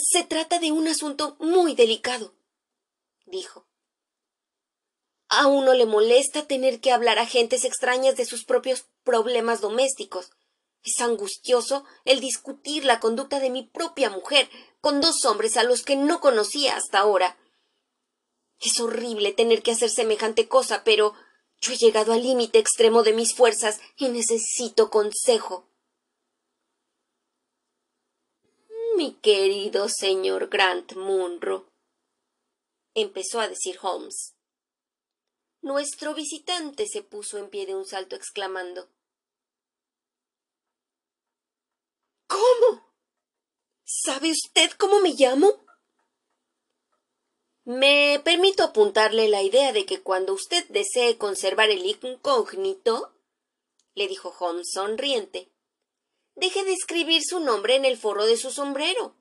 Se 0.00 0.22
trata 0.22 0.60
de 0.60 0.70
un 0.70 0.86
asunto 0.86 1.36
muy 1.40 1.74
delicado, 1.74 2.34
dijo. 3.26 3.66
A 5.28 5.48
uno 5.48 5.74
le 5.74 5.86
molesta 5.86 6.46
tener 6.46 6.80
que 6.80 6.92
hablar 6.92 7.18
a 7.18 7.26
gentes 7.26 7.64
extrañas 7.64 8.16
de 8.16 8.24
sus 8.24 8.44
propios 8.44 8.86
problemas 9.02 9.60
domésticos. 9.60 10.30
Es 10.84 11.00
angustioso 11.00 11.84
el 12.04 12.20
discutir 12.20 12.84
la 12.84 13.00
conducta 13.00 13.40
de 13.40 13.50
mi 13.50 13.64
propia 13.64 14.08
mujer 14.08 14.48
con 14.80 15.00
dos 15.00 15.24
hombres 15.24 15.56
a 15.56 15.64
los 15.64 15.82
que 15.82 15.96
no 15.96 16.20
conocía 16.20 16.76
hasta 16.76 17.00
ahora. 17.00 17.36
Es 18.60 18.78
horrible 18.80 19.32
tener 19.32 19.62
que 19.62 19.72
hacer 19.72 19.90
semejante 19.90 20.48
cosa, 20.48 20.84
pero 20.84 21.14
yo 21.60 21.72
he 21.72 21.76
llegado 21.76 22.12
al 22.12 22.22
límite 22.22 22.58
extremo 22.60 23.02
de 23.02 23.12
mis 23.12 23.34
fuerzas 23.34 23.80
y 23.96 24.08
necesito 24.08 24.90
consejo. 24.90 25.68
Mi 28.98 29.14
querido 29.14 29.88
señor 29.88 30.48
Grant 30.48 30.96
Munro, 30.96 31.70
empezó 32.94 33.38
a 33.38 33.46
decir 33.46 33.78
Holmes. 33.80 34.34
Nuestro 35.62 36.14
visitante 36.14 36.88
se 36.88 37.04
puso 37.04 37.38
en 37.38 37.48
pie 37.48 37.64
de 37.64 37.76
un 37.76 37.86
salto 37.86 38.16
exclamando 38.16 38.88
¿Cómo? 42.26 42.92
¿Sabe 43.84 44.32
usted 44.32 44.72
cómo 44.72 44.98
me 45.00 45.10
llamo? 45.10 45.64
Me 47.64 48.20
permito 48.24 48.64
apuntarle 48.64 49.28
la 49.28 49.44
idea 49.44 49.72
de 49.72 49.86
que 49.86 50.02
cuando 50.02 50.34
usted 50.34 50.66
desee 50.70 51.18
conservar 51.18 51.70
el 51.70 51.86
incógnito, 51.86 53.14
le 53.94 54.08
dijo 54.08 54.34
Holmes 54.40 54.72
sonriente, 54.72 55.52
deje 56.38 56.64
de 56.64 56.72
escribir 56.72 57.22
su 57.24 57.40
nombre 57.40 57.76
en 57.76 57.84
el 57.84 57.96
forro 57.96 58.26
de 58.26 58.36
su 58.36 58.50
sombrero. 58.50 59.16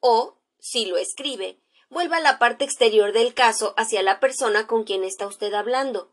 O, 0.00 0.38
si 0.58 0.86
lo 0.86 0.96
escribe, 0.96 1.58
vuelva 1.88 2.16
a 2.16 2.20
la 2.20 2.38
parte 2.38 2.64
exterior 2.64 3.12
del 3.12 3.34
caso 3.34 3.74
hacia 3.76 4.02
la 4.02 4.20
persona 4.20 4.66
con 4.66 4.84
quien 4.84 5.04
está 5.04 5.26
usted 5.26 5.52
hablando. 5.54 6.12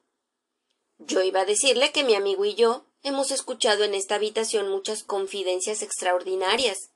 Yo 0.97 1.21
iba 1.21 1.41
a 1.41 1.45
decirle 1.45 1.91
que 1.91 2.03
mi 2.03 2.15
amigo 2.15 2.45
y 2.45 2.55
yo 2.55 2.85
hemos 3.01 3.31
escuchado 3.31 3.83
en 3.83 3.93
esta 3.93 4.15
habitación 4.15 4.69
muchas 4.69 5.03
confidencias 5.03 5.81
extraordinarias, 5.81 6.93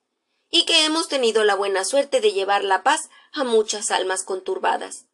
y 0.50 0.66
que 0.66 0.86
hemos 0.86 1.08
tenido 1.08 1.44
la 1.44 1.56
buena 1.56 1.84
suerte 1.84 2.22
de 2.22 2.32
llevar 2.32 2.63
la 2.63 2.84
paz 2.84 3.10
a 3.34 3.44
muchas 3.44 3.92
almas 3.92 4.24
conturbadas. 4.24 5.06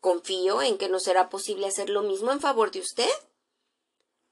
Confío 0.00 0.62
en 0.62 0.78
que 0.78 0.88
no 0.88 1.00
será 1.00 1.28
posible 1.28 1.66
hacer 1.66 1.90
lo 1.90 2.02
mismo 2.02 2.32
en 2.32 2.40
favor 2.40 2.70
de 2.70 2.80
usted. 2.80 3.10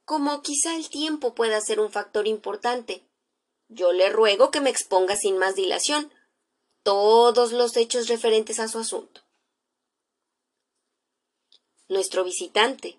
Como 0.05 0.41
quizá 0.43 0.77
el 0.77 0.89
tiempo 0.89 1.35
pueda 1.35 1.61
ser 1.61 1.81
un 1.81 1.91
factor 1.91 2.27
importante, 2.27 3.06
yo 3.69 3.93
le 3.93 4.09
ruego 4.11 4.51
que 4.51 4.61
me 4.61 4.71
exponga 4.71 5.17
sin 5.17 5.39
más 5.39 5.55
dilación 5.55 6.13
todos 6.83 7.53
los 7.53 7.77
hechos 7.77 8.09
referentes 8.09 8.61
a 8.61 8.69
su 8.69 8.79
asunto. 8.79 9.23
Nuestro 11.89 12.25
visitante 12.25 12.99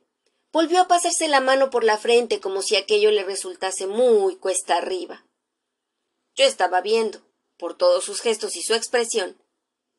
volvió 0.52 0.82
a 0.82 0.88
pasarse 0.88 1.28
la 1.28 1.40
mano 1.40 1.70
por 1.70 1.84
la 1.84 1.98
frente 1.98 2.40
como 2.40 2.62
si 2.62 2.76
aquello 2.76 3.12
le 3.12 3.24
resultase 3.24 3.88
muy 3.88 4.36
cuesta 4.36 4.78
arriba. 4.78 5.26
Yo 6.36 6.46
estaba 6.46 6.82
viendo, 6.82 7.22
por 7.58 7.78
todos 7.78 8.04
sus 8.04 8.22
gestos 8.22 8.56
y 8.56 8.62
su 8.62 8.74
expresión, 8.74 9.42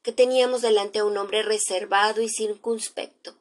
que 0.02 0.12
teníamos 0.12 0.62
delante 0.62 1.00
a 1.00 1.04
un 1.04 1.16
hombre 1.16 1.42
reservado 1.42 2.22
y 2.22 2.28
circunspecto, 2.28 3.36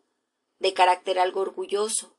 de 0.60 0.74
carácter 0.74 1.20
algo 1.20 1.42
orgulloso, 1.42 2.16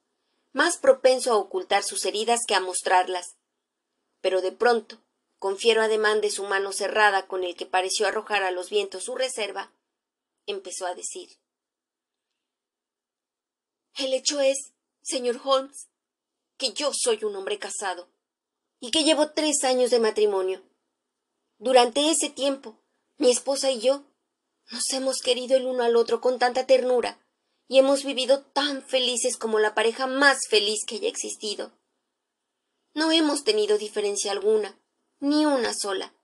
más 0.53 0.77
propenso 0.77 1.33
a 1.33 1.37
ocultar 1.37 1.83
sus 1.83 2.05
heridas 2.05 2.41
que 2.47 2.55
a 2.55 2.61
mostrarlas. 2.61 3.38
Pero 4.21 4.41
de 4.41 4.53
pronto, 4.53 4.99
con 5.39 5.57
fiero 5.57 5.83
ademán 5.83 6.21
de 6.21 6.31
su 6.31 6.45
mano 6.45 6.73
cerrada 6.73 7.27
con 7.27 7.45
el 7.45 7.55
que 7.57 7.67
pareció 7.67 8.07
arrojar 8.07 8.43
a 8.43 8.51
los 8.51 8.71
vientos 8.71 9.05
su 9.05 9.15
reserva, 9.15 9.73
empezó 10.47 10.87
a 10.87 10.95
decir 10.95 11.39
El 13.97 14.13
hecho 14.15 14.41
es, 14.41 14.73
señor 15.03 15.41
Holmes, 15.45 15.89
que 16.57 16.73
yo 16.73 16.93
soy 16.93 17.23
un 17.25 17.37
hombre 17.37 17.59
casado 17.59 18.09
y 18.81 18.91
que 18.91 19.05
llevo 19.05 19.31
tres 19.31 19.65
años 19.65 19.91
de 19.91 20.01
matrimonio. 20.01 20.63
Durante 21.59 22.11
ese 22.11 22.31
tiempo, 22.31 22.77
mi 23.17 23.31
esposa 23.31 23.71
y 23.71 23.81
yo 23.81 24.05
nos 24.71 24.93
hemos 24.93 25.21
querido 25.21 25.57
el 25.57 25.67
uno 25.67 25.83
al 25.83 25.97
otro 25.97 26.21
con 26.21 26.39
tanta 26.39 26.67
ternura 26.67 27.19
y 27.69 27.79
hemos 27.79 28.05
vivido 28.05 28.43
tan 28.43 28.83
felices 28.83 29.37
como 29.37 29.59
la 29.59 29.75
pareja 29.75 30.07
más 30.07 30.49
feliz 30.49 30.85
que 30.87 30.97
haya 30.97 31.09
existido. 31.09 31.73
No 32.95 33.13
hemos 33.13 33.45
tenido 33.45 33.79
diferencia 33.79 34.33
alguna, 34.33 34.79
ni 35.21 35.47
una 35.47 35.73
sola, 35.75 36.15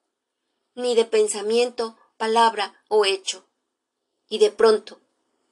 ni 0.75 0.95
de 0.95 1.05
pensamiento, 1.05 1.97
palabra 2.17 2.83
o 2.89 3.05
hecho. 3.05 3.47
Y 4.29 4.39
de 4.39 4.51
pronto, 4.51 5.01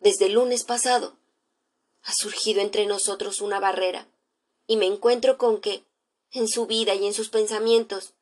desde 0.00 0.26
el 0.26 0.32
lunes 0.32 0.64
pasado, 0.64 1.16
ha 2.02 2.12
surgido 2.12 2.60
entre 2.60 2.86
nosotros 2.86 3.40
una 3.40 3.60
barrera, 3.60 4.08
y 4.66 4.76
me 4.76 4.86
encuentro 4.86 5.38
con 5.38 5.60
que, 5.60 5.84
en 6.30 6.48
su 6.48 6.66
vida 6.66 6.94
y 6.94 7.06
en 7.06 7.14
sus 7.14 7.28
pensamientos, 7.28 8.14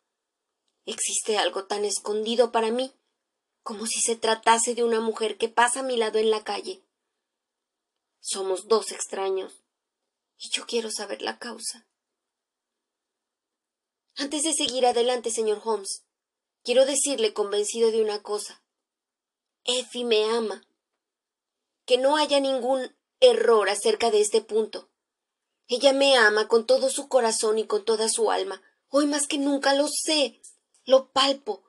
existe 0.85 1.39
algo 1.39 1.65
tan 1.65 1.85
escondido 1.85 2.53
para 2.53 2.71
mí 2.71 2.93
como 3.63 3.87
si 3.87 4.01
se 4.01 4.17
tratase 4.17 4.75
de 4.75 4.85
una 4.85 5.01
mujer 5.01 5.37
que 5.37 5.49
pasa 5.49 5.81
a 5.81 5.85
mi 5.85 5.97
lado 5.97 6.19
en 6.19 6.31
la 6.31 6.45
calle. 6.45 6.83
Somos 8.21 8.69
dos 8.69 8.91
extraños, 8.91 9.63
y 10.39 10.49
yo 10.51 10.67
quiero 10.67 10.91
saber 10.91 11.23
la 11.23 11.39
causa. 11.39 11.87
Antes 14.17 14.43
de 14.43 14.53
seguir 14.53 14.87
adelante, 14.87 15.31
señor 15.31 15.61
Holmes, 15.65 16.05
quiero 16.63 16.85
decirle 16.85 17.33
convencido 17.33 17.91
de 17.91 18.03
una 18.03 18.23
cosa. 18.23 18.63
Effie 19.65 20.05
me 20.05 20.25
ama. 20.25 20.67
Que 21.85 21.99
no 21.99 22.17
haya 22.17 22.41
ningún 22.41 22.95
error 23.21 23.69
acerca 23.69 24.11
de 24.11 24.21
este 24.21 24.41
punto. 24.41 24.91
Ella 25.69 25.93
me 25.93 26.17
ama 26.17 26.49
con 26.49 26.67
todo 26.67 26.91
su 26.91 27.09
corazón 27.09 27.59
y 27.59 27.67
con 27.67 27.85
toda 27.85 28.09
su 28.09 28.31
alma. 28.31 28.63
Hoy 28.89 29.07
más 29.07 29.27
que 29.27 29.39
nunca 29.39 29.75
lo 29.75 29.87
sé, 29.89 30.41
lo 30.85 31.13
palpo. 31.13 31.63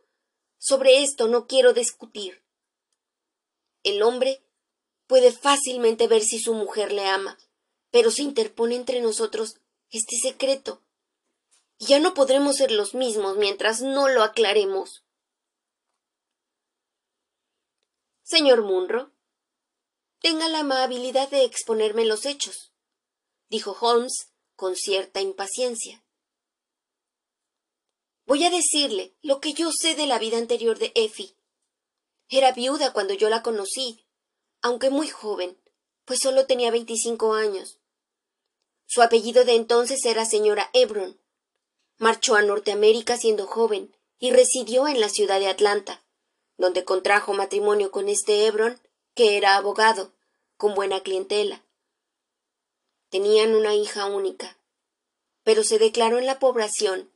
Sobre 0.57 1.03
esto 1.03 1.27
no 1.27 1.47
quiero 1.47 1.73
discutir. 1.73 2.43
El 3.83 4.01
hombre 4.01 4.43
puede 5.07 5.31
fácilmente 5.31 6.07
ver 6.07 6.23
si 6.23 6.39
su 6.39 6.53
mujer 6.53 6.91
le 6.91 7.05
ama, 7.05 7.37
pero 7.89 8.11
se 8.11 8.23
interpone 8.23 8.75
entre 8.75 9.01
nosotros 9.01 9.57
este 9.89 10.15
secreto. 10.17 10.81
Y 11.81 11.87
ya 11.87 11.99
no 11.99 12.13
podremos 12.13 12.57
ser 12.57 12.69
los 12.69 12.93
mismos 12.93 13.37
mientras 13.37 13.81
no 13.81 14.07
lo 14.07 14.21
aclaremos. 14.21 15.03
Señor 18.21 18.61
Munro, 18.61 19.11
tenga 20.19 20.47
la 20.47 20.59
amabilidad 20.59 21.31
de 21.31 21.43
exponerme 21.43 22.05
los 22.05 22.27
hechos, 22.27 22.71
dijo 23.49 23.75
Holmes 23.81 24.31
con 24.55 24.75
cierta 24.75 25.21
impaciencia. 25.21 26.05
Voy 28.27 28.43
a 28.43 28.51
decirle 28.51 29.17
lo 29.23 29.41
que 29.41 29.53
yo 29.53 29.71
sé 29.71 29.95
de 29.95 30.05
la 30.05 30.19
vida 30.19 30.37
anterior 30.37 30.77
de 30.77 30.91
Effie. 30.93 31.35
Era 32.29 32.51
viuda 32.51 32.93
cuando 32.93 33.15
yo 33.15 33.27
la 33.27 33.41
conocí, 33.41 34.05
aunque 34.61 34.91
muy 34.91 35.07
joven, 35.07 35.59
pues 36.05 36.19
solo 36.19 36.45
tenía 36.45 36.69
veinticinco 36.69 37.33
años. 37.33 37.79
Su 38.85 39.01
apellido 39.01 39.45
de 39.45 39.55
entonces 39.55 40.05
era 40.05 40.25
señora 40.25 40.69
Hebron. 40.73 41.19
Marchó 42.01 42.33
a 42.33 42.41
Norteamérica 42.41 43.15
siendo 43.15 43.45
joven 43.45 43.95
y 44.17 44.31
residió 44.31 44.87
en 44.87 44.99
la 44.99 45.07
ciudad 45.07 45.39
de 45.39 45.45
Atlanta, 45.45 46.03
donde 46.57 46.83
contrajo 46.83 47.33
matrimonio 47.33 47.91
con 47.91 48.09
este 48.09 48.47
Hebron 48.47 48.81
que 49.13 49.37
era 49.37 49.55
abogado, 49.55 50.11
con 50.57 50.73
buena 50.73 51.01
clientela. 51.01 51.63
Tenían 53.09 53.53
una 53.53 53.75
hija 53.75 54.07
única, 54.07 54.57
pero 55.43 55.63
se 55.63 55.77
declaró 55.77 56.17
en 56.17 56.25
la 56.25 56.39
población 56.39 57.11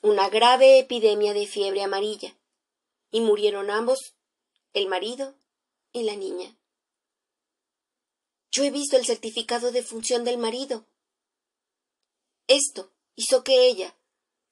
una 0.00 0.30
grave 0.30 0.78
epidemia 0.78 1.34
de 1.34 1.46
fiebre 1.46 1.82
amarilla, 1.82 2.34
y 3.10 3.20
murieron 3.20 3.70
ambos, 3.70 4.14
el 4.72 4.88
marido 4.88 5.34
y 5.92 6.04
la 6.04 6.16
niña. 6.16 6.56
Yo 8.50 8.64
he 8.64 8.70
visto 8.70 8.96
el 8.96 9.04
certificado 9.04 9.72
de 9.72 9.82
función 9.82 10.24
del 10.24 10.38
marido. 10.38 10.86
Esto 12.46 12.90
hizo 13.14 13.44
que 13.44 13.66
ella 13.66 13.94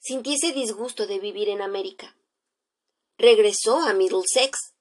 sintiese 0.01 0.53
disgusto 0.53 1.07
de 1.07 1.19
vivir 1.19 1.49
en 1.51 1.61
América. 1.61 2.17
Regresó 3.19 3.81
a 3.81 3.93
Middlesex, 3.93 4.75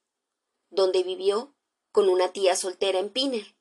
donde 0.70 1.04
vivió 1.04 1.54
con 1.92 2.08
una 2.08 2.32
tía 2.32 2.56
soltera 2.56 3.00
en 3.00 3.10
Pinner. 3.10 3.56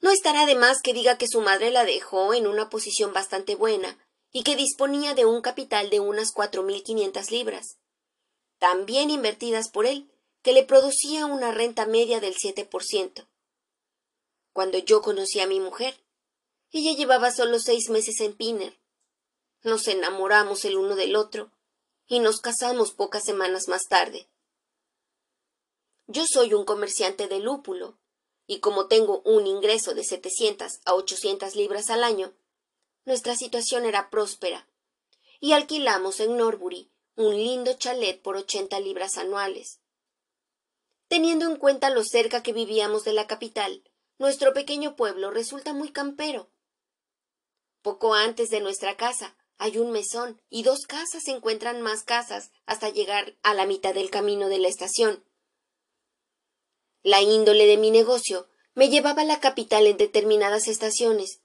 No 0.00 0.10
estará 0.10 0.46
de 0.46 0.54
más 0.54 0.82
que 0.82 0.92
diga 0.92 1.18
que 1.18 1.26
su 1.26 1.40
madre 1.40 1.70
la 1.70 1.84
dejó 1.84 2.32
en 2.32 2.46
una 2.46 2.70
posición 2.70 3.12
bastante 3.12 3.56
buena 3.56 3.98
y 4.30 4.44
que 4.44 4.54
disponía 4.54 5.14
de 5.14 5.24
un 5.24 5.40
capital 5.40 5.90
de 5.90 6.00
unas 6.00 6.30
cuatro 6.32 6.62
mil 6.62 6.82
quinientas 6.82 7.30
libras, 7.30 7.78
tan 8.58 8.86
bien 8.86 9.10
invertidas 9.10 9.68
por 9.68 9.86
él, 9.86 10.10
que 10.42 10.52
le 10.52 10.62
producía 10.62 11.26
una 11.26 11.52
renta 11.52 11.86
media 11.86 12.20
del 12.20 12.34
siete 12.34 12.64
por 12.64 12.84
ciento. 12.84 13.26
Cuando 14.52 14.78
yo 14.78 15.02
conocí 15.02 15.40
a 15.40 15.46
mi 15.46 15.58
mujer, 15.58 15.98
ella 16.70 16.92
llevaba 16.92 17.32
solo 17.32 17.58
seis 17.58 17.88
meses 17.88 18.20
en 18.20 18.36
Pinner. 18.36 18.78
Nos 19.64 19.88
enamoramos 19.88 20.66
el 20.66 20.76
uno 20.76 20.94
del 20.94 21.16
otro 21.16 21.50
y 22.06 22.18
nos 22.18 22.42
casamos 22.42 22.92
pocas 22.92 23.24
semanas 23.24 23.66
más 23.66 23.84
tarde. 23.88 24.28
Yo 26.06 26.26
soy 26.26 26.52
un 26.52 26.66
comerciante 26.66 27.28
de 27.28 27.38
lúpulo, 27.38 27.98
y 28.46 28.60
como 28.60 28.88
tengo 28.88 29.22
un 29.24 29.46
ingreso 29.46 29.94
de 29.94 30.04
setecientas 30.04 30.82
a 30.84 30.92
ochocientas 30.92 31.56
libras 31.56 31.88
al 31.88 32.04
año, 32.04 32.34
nuestra 33.06 33.36
situación 33.36 33.86
era 33.86 34.10
próspera, 34.10 34.68
y 35.40 35.52
alquilamos 35.52 36.20
en 36.20 36.36
Norbury 36.36 36.92
un 37.16 37.34
lindo 37.34 37.72
chalet 37.72 38.20
por 38.20 38.36
ochenta 38.36 38.80
libras 38.80 39.16
anuales. 39.16 39.80
Teniendo 41.08 41.46
en 41.46 41.56
cuenta 41.56 41.88
lo 41.88 42.04
cerca 42.04 42.42
que 42.42 42.52
vivíamos 42.52 43.04
de 43.04 43.14
la 43.14 43.26
capital, 43.26 43.82
nuestro 44.18 44.52
pequeño 44.52 44.94
pueblo 44.94 45.30
resulta 45.30 45.72
muy 45.72 45.90
campero. 45.90 46.50
Poco 47.80 48.12
antes 48.12 48.50
de 48.50 48.60
nuestra 48.60 48.98
casa 48.98 49.38
hay 49.58 49.78
un 49.78 49.90
mesón 49.90 50.40
y 50.50 50.62
dos 50.62 50.86
casas 50.86 51.22
se 51.24 51.30
encuentran 51.30 51.82
más 51.82 52.02
casas 52.02 52.50
hasta 52.66 52.88
llegar 52.88 53.36
a 53.42 53.54
la 53.54 53.66
mitad 53.66 53.94
del 53.94 54.10
camino 54.10 54.48
de 54.48 54.58
la 54.58 54.68
estación. 54.68 55.24
La 57.02 57.20
índole 57.22 57.66
de 57.66 57.76
mi 57.76 57.90
negocio 57.90 58.48
me 58.74 58.88
llevaba 58.88 59.22
a 59.22 59.26
la 59.26 59.40
capital 59.40 59.86
en 59.86 59.96
determinadas 59.96 60.68
estaciones, 60.68 61.40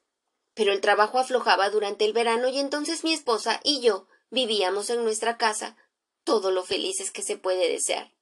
pero 0.53 0.71
el 0.71 0.81
trabajo 0.81 1.19
aflojaba 1.19 1.69
durante 1.69 2.05
el 2.05 2.13
verano 2.13 2.49
y 2.49 2.59
entonces 2.59 3.03
mi 3.03 3.13
esposa 3.13 3.59
y 3.63 3.81
yo 3.81 4.07
vivíamos 4.29 4.89
en 4.89 5.03
nuestra 5.03 5.37
casa 5.37 5.77
todo 6.23 6.51
lo 6.51 6.63
felices 6.63 7.11
que 7.11 7.21
se 7.21 7.37
puede 7.37 7.69
desear. 7.69 8.13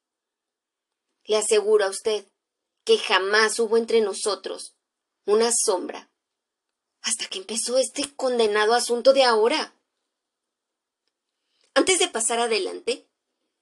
Le 1.23 1.37
aseguro 1.37 1.85
a 1.85 1.89
usted 1.89 2.25
que 2.83 2.97
jamás 2.97 3.59
hubo 3.59 3.77
entre 3.77 4.01
nosotros 4.01 4.75
una 5.25 5.51
sombra 5.51 6.09
hasta 7.01 7.27
que 7.27 7.39
empezó 7.39 7.77
este 7.77 8.13
condenado 8.15 8.73
asunto 8.73 9.13
de 9.13 9.23
ahora. 9.23 9.73
Antes 11.77 11.99
de 11.99 12.07
pasar 12.07 12.39
adelante, 12.39 13.07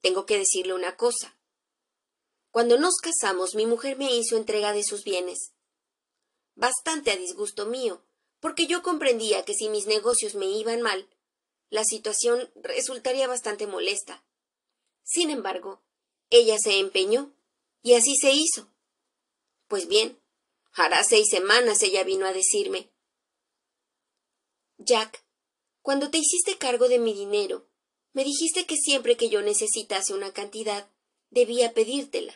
tengo 0.00 0.24
que 0.24 0.38
decirle 0.38 0.72
una 0.72 0.96
cosa. 0.96 1.38
Cuando 2.50 2.78
nos 2.78 2.94
casamos, 2.96 3.54
mi 3.54 3.66
mujer 3.66 3.98
me 3.98 4.10
hizo 4.10 4.38
entrega 4.38 4.72
de 4.72 4.84
sus 4.84 5.04
bienes. 5.04 5.52
Bastante 6.54 7.10
a 7.10 7.16
disgusto 7.18 7.66
mío, 7.66 8.02
porque 8.40 8.66
yo 8.66 8.82
comprendía 8.82 9.44
que 9.44 9.52
si 9.52 9.68
mis 9.68 9.86
negocios 9.86 10.34
me 10.34 10.46
iban 10.46 10.80
mal, 10.80 11.06
la 11.68 11.84
situación 11.84 12.50
resultaría 12.54 13.28
bastante 13.28 13.66
molesta. 13.66 14.24
Sin 15.02 15.28
embargo, 15.28 15.82
ella 16.30 16.56
se 16.58 16.78
empeñó, 16.78 17.36
y 17.82 17.96
así 17.96 18.16
se 18.16 18.32
hizo. 18.32 18.72
Pues 19.68 19.88
bien, 19.88 20.18
hará 20.72 21.04
seis 21.04 21.28
semanas 21.28 21.82
ella 21.82 22.02
vino 22.02 22.24
a 22.24 22.32
decirme 22.32 22.90
Jack, 24.78 25.22
cuando 25.82 26.10
te 26.10 26.16
hiciste 26.16 26.56
cargo 26.56 26.88
de 26.88 26.98
mi 26.98 27.12
dinero, 27.12 27.68
me 28.16 28.24
dijiste 28.24 28.64
que 28.64 28.76
siempre 28.78 29.18
que 29.18 29.28
yo 29.28 29.42
necesitase 29.42 30.14
una 30.14 30.32
cantidad, 30.32 30.88
debía 31.28 31.74
pedírtela. 31.74 32.34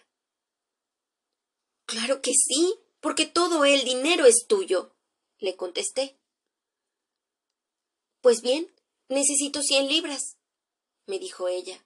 Claro 1.87 2.21
que 2.21 2.33
sí, 2.35 2.79
porque 3.01 3.25
todo 3.25 3.65
el 3.65 3.83
dinero 3.85 4.27
es 4.27 4.47
tuyo, 4.47 4.95
le 5.39 5.57
contesté. 5.57 6.19
Pues 8.21 8.43
bien, 8.43 8.71
necesito 9.09 9.63
cien 9.63 9.89
libras, 9.89 10.37
me 11.07 11.19
dijo 11.19 11.49
ella. 11.49 11.83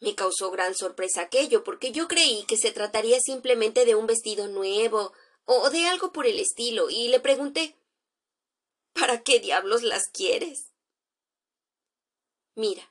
Me 0.00 0.16
causó 0.16 0.50
gran 0.50 0.74
sorpresa 0.74 1.20
aquello, 1.20 1.62
porque 1.62 1.92
yo 1.92 2.08
creí 2.08 2.42
que 2.46 2.56
se 2.56 2.72
trataría 2.72 3.20
simplemente 3.20 3.84
de 3.84 3.94
un 3.94 4.08
vestido 4.08 4.48
nuevo 4.48 5.12
o 5.44 5.70
de 5.70 5.86
algo 5.86 6.12
por 6.12 6.26
el 6.26 6.40
estilo, 6.40 6.90
y 6.90 7.06
le 7.10 7.20
pregunté 7.20 7.76
¿Para 8.92 9.22
qué 9.22 9.38
diablos 9.38 9.84
las 9.84 10.08
quieres? 10.08 10.72
Mira, 12.56 12.90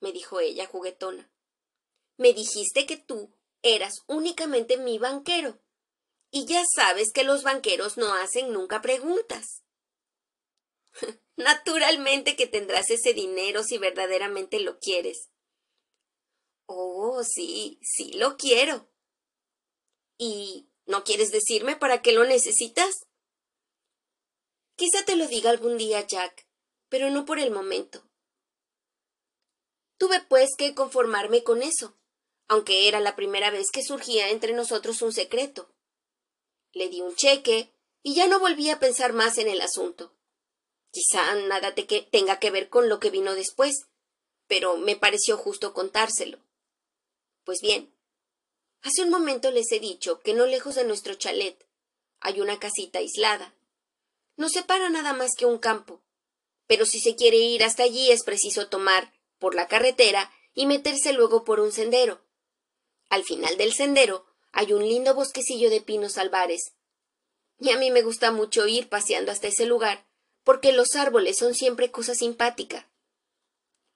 me 0.00 0.10
dijo 0.10 0.40
ella 0.40 0.66
juguetona, 0.66 1.30
me 2.16 2.32
dijiste 2.32 2.86
que 2.86 2.96
tú 2.96 3.32
eras 3.62 4.02
únicamente 4.06 4.78
mi 4.78 4.98
banquero. 4.98 5.60
Y 6.30 6.46
ya 6.46 6.62
sabes 6.74 7.12
que 7.12 7.24
los 7.24 7.42
banqueros 7.42 7.98
no 7.98 8.14
hacen 8.14 8.52
nunca 8.52 8.80
preguntas. 8.80 9.62
Naturalmente 11.36 12.36
que 12.36 12.46
tendrás 12.46 12.90
ese 12.90 13.12
dinero 13.12 13.62
si 13.62 13.76
verdaderamente 13.76 14.60
lo 14.60 14.78
quieres. 14.78 15.30
Oh, 16.66 17.22
sí, 17.22 17.78
sí 17.82 18.12
lo 18.14 18.38
quiero. 18.38 18.88
¿Y 20.16 20.70
no 20.86 21.04
quieres 21.04 21.32
decirme 21.32 21.76
para 21.76 22.00
qué 22.00 22.12
lo 22.12 22.24
necesitas? 22.24 23.06
Quizá 24.76 25.04
te 25.04 25.16
lo 25.16 25.26
diga 25.26 25.50
algún 25.50 25.76
día, 25.76 26.06
Jack, 26.06 26.46
pero 26.88 27.10
no 27.10 27.26
por 27.26 27.38
el 27.38 27.50
momento. 27.50 28.08
Tuve 29.98 30.20
pues 30.28 30.50
que 30.56 30.74
conformarme 30.74 31.42
con 31.44 31.62
eso, 31.62 31.94
aunque 32.48 32.88
era 32.88 33.00
la 33.00 33.16
primera 33.16 33.50
vez 33.50 33.70
que 33.70 33.82
surgía 33.82 34.30
entre 34.30 34.52
nosotros 34.52 35.02
un 35.02 35.12
secreto. 35.12 35.68
Le 36.72 36.88
di 36.88 37.00
un 37.00 37.14
cheque 37.14 37.72
y 38.02 38.14
ya 38.14 38.26
no 38.26 38.40
volví 38.40 38.70
a 38.70 38.80
pensar 38.80 39.12
más 39.12 39.38
en 39.38 39.48
el 39.48 39.60
asunto. 39.60 40.12
Quizá 40.90 41.34
nada 41.34 41.74
tenga 41.74 42.38
que 42.38 42.50
ver 42.50 42.68
con 42.68 42.88
lo 42.88 43.00
que 43.00 43.10
vino 43.10 43.34
después, 43.34 43.86
pero 44.46 44.76
me 44.76 44.96
pareció 44.96 45.36
justo 45.36 45.72
contárselo. 45.72 46.38
Pues 47.44 47.60
bien, 47.62 47.94
hace 48.82 49.02
un 49.02 49.10
momento 49.10 49.50
les 49.50 49.72
he 49.72 49.80
dicho 49.80 50.20
que 50.20 50.34
no 50.34 50.46
lejos 50.46 50.74
de 50.74 50.84
nuestro 50.84 51.14
chalet 51.14 51.66
hay 52.20 52.40
una 52.40 52.58
casita 52.58 52.98
aislada. 52.98 53.54
No 54.36 54.48
separa 54.48 54.90
nada 54.90 55.12
más 55.12 55.34
que 55.36 55.46
un 55.46 55.58
campo, 55.58 56.02
pero 56.66 56.86
si 56.86 57.00
se 57.00 57.16
quiere 57.16 57.38
ir 57.38 57.64
hasta 57.64 57.82
allí 57.82 58.10
es 58.10 58.22
preciso 58.22 58.68
tomar 58.68 59.12
por 59.42 59.56
la 59.56 59.66
carretera 59.66 60.32
y 60.54 60.66
meterse 60.66 61.12
luego 61.12 61.42
por 61.42 61.58
un 61.58 61.72
sendero. 61.72 62.22
Al 63.08 63.24
final 63.24 63.56
del 63.56 63.72
sendero 63.72 64.24
hay 64.52 64.72
un 64.72 64.82
lindo 64.82 65.14
bosquecillo 65.14 65.68
de 65.68 65.80
pinos 65.80 66.16
albares. 66.16 66.74
Y 67.58 67.70
a 67.72 67.76
mí 67.76 67.90
me 67.90 68.02
gusta 68.02 68.30
mucho 68.30 68.68
ir 68.68 68.88
paseando 68.88 69.32
hasta 69.32 69.48
ese 69.48 69.66
lugar, 69.66 70.06
porque 70.44 70.72
los 70.72 70.94
árboles 70.94 71.38
son 71.38 71.54
siempre 71.54 71.90
cosa 71.90 72.14
simpática. 72.14 72.88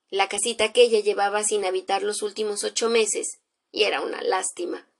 La 0.09 0.29
casita 0.29 0.65
aquella 0.65 0.99
llevaba 0.99 1.45
sin 1.45 1.65
habitar 1.65 2.03
los 2.03 2.23
últimos 2.23 2.65
ocho 2.65 2.89
meses, 2.89 3.39
y 3.71 3.85
era 3.85 4.01
una 4.01 4.23
lástima, 4.23 4.91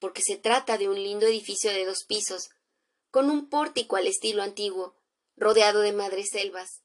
porque 0.00 0.22
se 0.22 0.36
trata 0.36 0.78
de 0.78 0.88
un 0.88 1.00
lindo 1.00 1.26
edificio 1.26 1.70
de 1.70 1.84
dos 1.84 2.04
pisos, 2.08 2.50
con 3.12 3.30
un 3.30 3.48
pórtico 3.48 3.94
al 3.94 4.08
estilo 4.08 4.42
antiguo, 4.42 4.96
rodeado 5.36 5.80
de 5.80 5.92
madreselvas. 5.92 6.82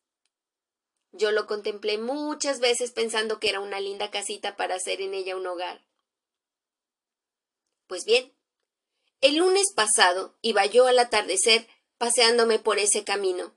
Yo 1.11 1.31
lo 1.31 1.45
contemplé 1.45 1.97
muchas 1.97 2.59
veces 2.59 2.91
pensando 2.91 3.39
que 3.39 3.49
era 3.49 3.59
una 3.59 3.79
linda 3.79 4.11
casita 4.11 4.55
para 4.55 4.75
hacer 4.75 5.01
en 5.01 5.13
ella 5.13 5.35
un 5.35 5.45
hogar. 5.45 5.85
Pues 7.87 8.05
bien, 8.05 8.33
el 9.19 9.35
lunes 9.35 9.73
pasado 9.75 10.37
iba 10.41 10.65
yo 10.65 10.87
al 10.87 10.97
atardecer 10.99 11.67
paseándome 11.97 12.57
por 12.57 12.79
ese 12.79 13.03
camino, 13.03 13.55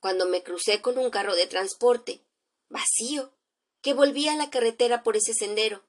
cuando 0.00 0.26
me 0.26 0.42
crucé 0.42 0.82
con 0.82 0.98
un 0.98 1.10
carro 1.10 1.36
de 1.36 1.46
transporte, 1.46 2.26
vacío, 2.68 3.32
que 3.80 3.94
volvía 3.94 4.32
a 4.32 4.36
la 4.36 4.50
carretera 4.50 5.02
por 5.02 5.16
ese 5.16 5.32
sendero, 5.32 5.84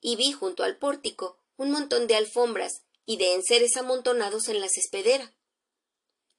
y 0.00 0.16
vi 0.16 0.32
junto 0.32 0.64
al 0.64 0.78
pórtico 0.78 1.38
un 1.56 1.70
montón 1.70 2.06
de 2.06 2.16
alfombras 2.16 2.84
y 3.06 3.18
de 3.18 3.34
enseres 3.34 3.76
amontonados 3.76 4.48
en 4.48 4.60
la 4.60 4.68
cespedera. 4.68 5.34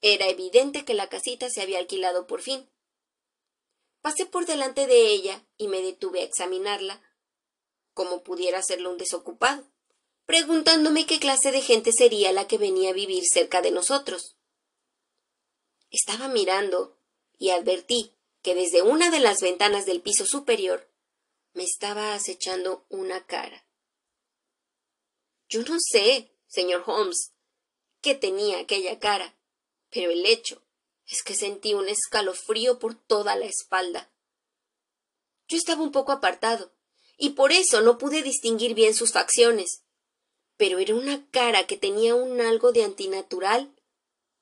Era 0.02 0.28
evidente 0.28 0.84
que 0.84 0.96
la 0.96 1.08
casita 1.08 1.50
se 1.50 1.62
había 1.62 1.80
alquilado 1.80 2.28
por 2.28 2.42
fin. 2.42 2.70
Pasé 4.06 4.28
por 4.28 4.46
delante 4.46 4.86
de 4.86 5.08
ella 5.08 5.44
y 5.58 5.68
me 5.68 5.82
detuve 5.82 6.22
a 6.22 6.26
examinarla, 6.26 7.02
como 7.96 8.22
pudiera 8.22 8.60
hacerlo 8.60 8.92
un 8.92 9.00
desocupado, 9.00 9.66
preguntándome 10.28 11.08
qué 11.08 11.18
clase 11.18 11.52
de 11.52 11.64
gente 11.64 11.92
sería 11.92 12.32
la 12.32 12.48
que 12.48 12.60
venía 12.60 12.92
a 12.92 12.94
vivir 12.94 13.24
cerca 13.26 13.64
de 13.64 13.72
nosotros. 13.72 14.38
Estaba 15.90 16.28
mirando 16.28 16.96
y 17.40 17.50
advertí 17.50 18.12
que 18.44 18.54
desde 18.54 18.84
una 18.84 19.10
de 19.10 19.22
las 19.22 19.42
ventanas 19.42 19.88
del 19.88 20.02
piso 20.02 20.28
superior 20.28 20.88
me 21.54 21.64
estaba 21.64 22.14
acechando 22.14 22.86
una 22.90 23.26
cara. 23.26 23.66
Yo 25.50 25.64
no 25.64 25.80
sé, 25.80 26.30
señor 26.46 26.84
Holmes, 26.86 27.34
qué 28.02 28.14
tenía 28.14 28.60
aquella 28.60 29.00
cara, 29.00 29.36
pero 29.90 30.12
el 30.12 30.28
hecho 30.28 30.62
es 31.08 31.24
que 31.24 31.36
sentí 31.36 31.74
un 31.74 31.88
escalofrío 31.88 32.80
por 32.80 32.96
toda 32.96 33.36
la 33.36 33.46
espalda. 33.46 34.12
Yo 35.48 35.58
estaba 35.58 35.84
un 35.84 35.92
poco 35.92 36.12
apartado, 36.12 36.74
y 37.18 37.32
por 37.32 37.52
eso 37.52 37.82
no 37.82 37.98
pude 37.98 38.24
distinguir 38.24 38.74
bien 38.74 38.94
sus 38.94 39.12
facciones, 39.12 39.84
pero 40.58 40.80
era 40.80 40.96
una 40.96 41.30
cara 41.32 41.68
que 41.68 41.78
tenía 41.78 42.16
un 42.16 42.42
algo 42.42 42.72
de 42.72 42.84
antinatural 42.84 43.74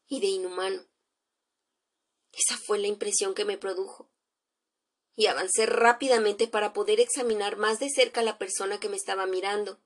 y 0.08 0.22
de 0.22 0.28
inhumano. 0.28 0.86
Esa 2.32 2.58
fue 2.58 2.80
la 2.80 2.88
impresión 2.88 3.36
que 3.36 3.46
me 3.46 3.58
produjo. 3.58 4.10
Y 5.16 5.28
avancé 5.28 5.68
rápidamente 5.68 6.48
para 6.48 6.74
poder 6.74 7.00
examinar 7.00 7.58
más 7.58 7.80
de 7.80 7.90
cerca 7.92 8.24
la 8.24 8.40
persona 8.40 8.80
que 8.80 8.90
me 8.90 8.98
estaba 8.98 9.28
mirando. 9.28 9.80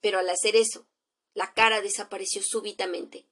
Pero 0.00 0.18
al 0.18 0.30
hacer 0.30 0.56
eso, 0.56 0.86
la 1.34 1.52
cara 1.52 1.82
desapareció 1.82 2.42
súbitamente, 2.42 3.26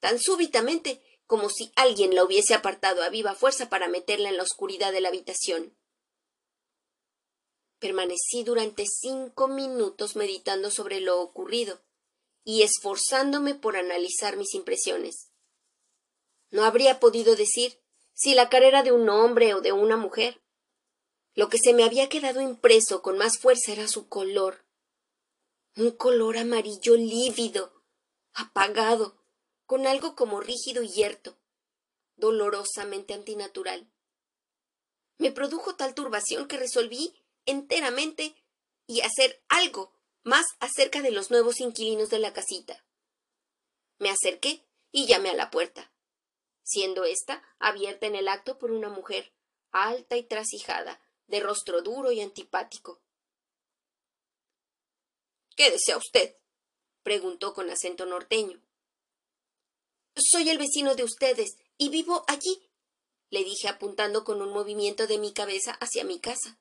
tan 0.00 0.18
súbitamente 0.18 1.02
como 1.32 1.48
si 1.48 1.72
alguien 1.76 2.14
la 2.14 2.24
hubiese 2.24 2.52
apartado 2.52 3.02
a 3.02 3.08
viva 3.08 3.34
fuerza 3.34 3.70
para 3.70 3.88
meterla 3.88 4.28
en 4.28 4.36
la 4.36 4.42
oscuridad 4.42 4.92
de 4.92 5.00
la 5.00 5.08
habitación. 5.08 5.74
Permanecí 7.78 8.44
durante 8.44 8.84
cinco 8.84 9.48
minutos 9.48 10.14
meditando 10.14 10.70
sobre 10.70 11.00
lo 11.00 11.22
ocurrido 11.22 11.80
y 12.44 12.64
esforzándome 12.64 13.54
por 13.54 13.78
analizar 13.78 14.36
mis 14.36 14.52
impresiones. 14.52 15.30
No 16.50 16.64
habría 16.64 17.00
podido 17.00 17.34
decir 17.34 17.80
si 18.12 18.34
la 18.34 18.50
cara 18.50 18.66
era 18.66 18.82
de 18.82 18.92
un 18.92 19.08
hombre 19.08 19.54
o 19.54 19.62
de 19.62 19.72
una 19.72 19.96
mujer. 19.96 20.42
Lo 21.32 21.48
que 21.48 21.56
se 21.56 21.72
me 21.72 21.84
había 21.84 22.10
quedado 22.10 22.42
impreso 22.42 23.00
con 23.00 23.16
más 23.16 23.38
fuerza 23.38 23.72
era 23.72 23.88
su 23.88 24.06
color. 24.06 24.66
Un 25.76 25.92
color 25.92 26.36
amarillo 26.36 26.94
lívido, 26.94 27.72
apagado, 28.34 29.21
con 29.72 29.86
algo 29.86 30.14
como 30.14 30.42
rígido 30.42 30.82
y 30.82 30.90
yerto, 30.90 31.34
dolorosamente 32.16 33.14
antinatural. 33.14 33.90
Me 35.16 35.32
produjo 35.32 35.76
tal 35.76 35.94
turbación 35.94 36.46
que 36.46 36.58
resolví 36.58 37.18
enteramente 37.46 38.36
y 38.86 39.00
hacer 39.00 39.42
algo 39.48 39.98
más 40.24 40.44
acerca 40.60 41.00
de 41.00 41.10
los 41.10 41.30
nuevos 41.30 41.58
inquilinos 41.58 42.10
de 42.10 42.18
la 42.18 42.34
casita. 42.34 42.84
Me 43.96 44.10
acerqué 44.10 44.62
y 44.90 45.06
llamé 45.06 45.30
a 45.30 45.34
la 45.34 45.50
puerta 45.50 45.90
siendo 46.62 47.04
ésta 47.04 47.42
abierta 47.58 48.06
en 48.06 48.14
el 48.14 48.28
acto 48.28 48.58
por 48.58 48.72
una 48.72 48.90
mujer, 48.90 49.32
alta 49.70 50.18
y 50.18 50.22
trasijada, 50.22 51.00
de 51.28 51.40
rostro 51.40 51.80
duro 51.80 52.12
y 52.12 52.20
antipático. 52.20 53.00
¿Qué 55.56 55.70
desea 55.70 55.96
usted? 55.96 56.36
preguntó 57.02 57.54
con 57.54 57.70
acento 57.70 58.04
norteño. 58.04 58.61
Soy 60.14 60.50
el 60.50 60.58
vecino 60.58 60.94
de 60.94 61.04
ustedes 61.04 61.56
y 61.78 61.88
vivo 61.88 62.24
allí, 62.28 62.68
le 63.30 63.44
dije 63.44 63.68
apuntando 63.68 64.24
con 64.24 64.42
un 64.42 64.50
movimiento 64.50 65.06
de 65.06 65.18
mi 65.18 65.32
cabeza 65.32 65.72
hacia 65.80 66.04
mi 66.04 66.20
casa. 66.20 66.60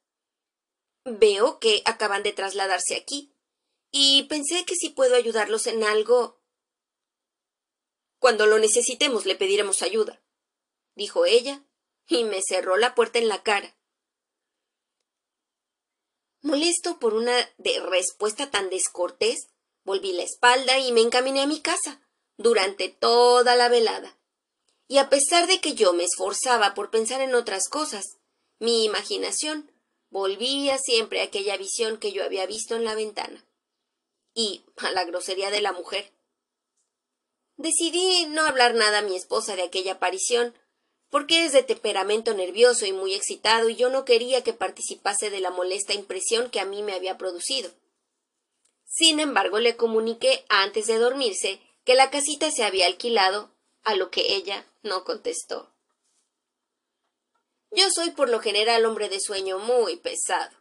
Veo 1.03 1.59
que 1.59 1.81
acaban 1.85 2.23
de 2.23 2.31
trasladarse 2.31 2.95
aquí, 2.95 3.35
y 3.91 4.23
pensé 4.23 4.63
que 4.63 4.75
si 4.75 4.89
puedo 4.89 5.15
ayudarlos 5.15 5.67
en 5.67 5.83
algo. 5.83 6.39
Cuando 8.19 8.45
lo 8.45 8.57
necesitemos 8.57 9.25
le 9.25 9.35
pediremos 9.35 9.81
ayuda, 9.81 10.23
dijo 10.95 11.25
ella, 11.25 11.65
y 12.07 12.23
me 12.23 12.41
cerró 12.41 12.77
la 12.77 12.95
puerta 12.95 13.19
en 13.19 13.27
la 13.27 13.43
cara. 13.43 13.75
Molesto 16.41 16.99
por 16.99 17.15
una 17.15 17.33
de 17.57 17.81
respuesta 17.81 18.49
tan 18.49 18.69
descortés, 18.69 19.47
volví 19.83 20.13
la 20.13 20.23
espalda 20.23 20.79
y 20.79 20.91
me 20.93 21.01
encaminé 21.01 21.41
a 21.41 21.47
mi 21.47 21.61
casa 21.61 22.01
durante 22.37 22.89
toda 22.89 23.55
la 23.55 23.69
velada. 23.69 24.17
Y 24.87 24.97
a 24.97 25.09
pesar 25.09 25.47
de 25.47 25.61
que 25.61 25.73
yo 25.73 25.93
me 25.93 26.03
esforzaba 26.03 26.73
por 26.73 26.89
pensar 26.89 27.21
en 27.21 27.35
otras 27.35 27.69
cosas, 27.69 28.17
mi 28.59 28.83
imaginación 28.83 29.71
volvía 30.09 30.77
siempre 30.77 31.21
a 31.21 31.25
aquella 31.25 31.57
visión 31.57 31.97
que 31.97 32.11
yo 32.11 32.23
había 32.23 32.45
visto 32.45 32.75
en 32.75 32.83
la 32.83 32.95
ventana 32.95 33.45
y 34.33 34.63
a 34.77 34.91
la 34.91 35.05
grosería 35.05 35.49
de 35.49 35.61
la 35.61 35.71
mujer 35.71 36.11
Decidí 37.61 38.25
no 38.25 38.41
hablar 38.41 38.73
nada 38.73 38.99
a 38.99 39.01
mi 39.03 39.15
esposa 39.15 39.55
de 39.55 39.61
aquella 39.61 39.93
aparición, 39.93 40.55
porque 41.11 41.45
es 41.45 41.51
de 41.51 41.61
temperamento 41.61 42.33
nervioso 42.33 42.87
y 42.87 42.91
muy 42.91 43.13
excitado 43.13 43.69
y 43.69 43.75
yo 43.75 43.91
no 43.91 44.03
quería 44.03 44.43
que 44.43 44.53
participase 44.53 45.29
de 45.29 45.41
la 45.41 45.51
molesta 45.51 45.93
impresión 45.93 46.49
que 46.49 46.59
a 46.59 46.65
mí 46.65 46.81
me 46.81 46.93
había 46.93 47.19
producido. 47.19 47.69
Sin 48.85 49.19
embargo, 49.19 49.59
le 49.59 49.75
comuniqué 49.75 50.43
antes 50.49 50.87
de 50.87 50.97
dormirse 50.97 51.61
que 51.91 51.97
la 51.97 52.09
casita 52.09 52.51
se 52.51 52.63
había 52.63 52.85
alquilado, 52.85 53.51
a 53.83 53.95
lo 53.95 54.11
que 54.11 54.35
ella 54.35 54.65
no 54.81 55.03
contestó. 55.03 55.75
Yo 57.69 57.83
soy 57.93 58.11
por 58.11 58.29
lo 58.29 58.39
general 58.39 58.85
hombre 58.85 59.09
de 59.09 59.19
sueño 59.19 59.59
muy 59.59 59.97
pesado. 59.97 60.55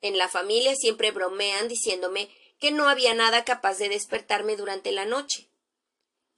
En 0.00 0.16
la 0.16 0.30
familia 0.30 0.74
siempre 0.74 1.10
bromean 1.10 1.68
diciéndome 1.68 2.30
que 2.58 2.70
no 2.70 2.88
había 2.88 3.12
nada 3.12 3.44
capaz 3.44 3.76
de 3.76 3.90
despertarme 3.90 4.56
durante 4.56 4.92
la 4.92 5.04
noche. 5.04 5.50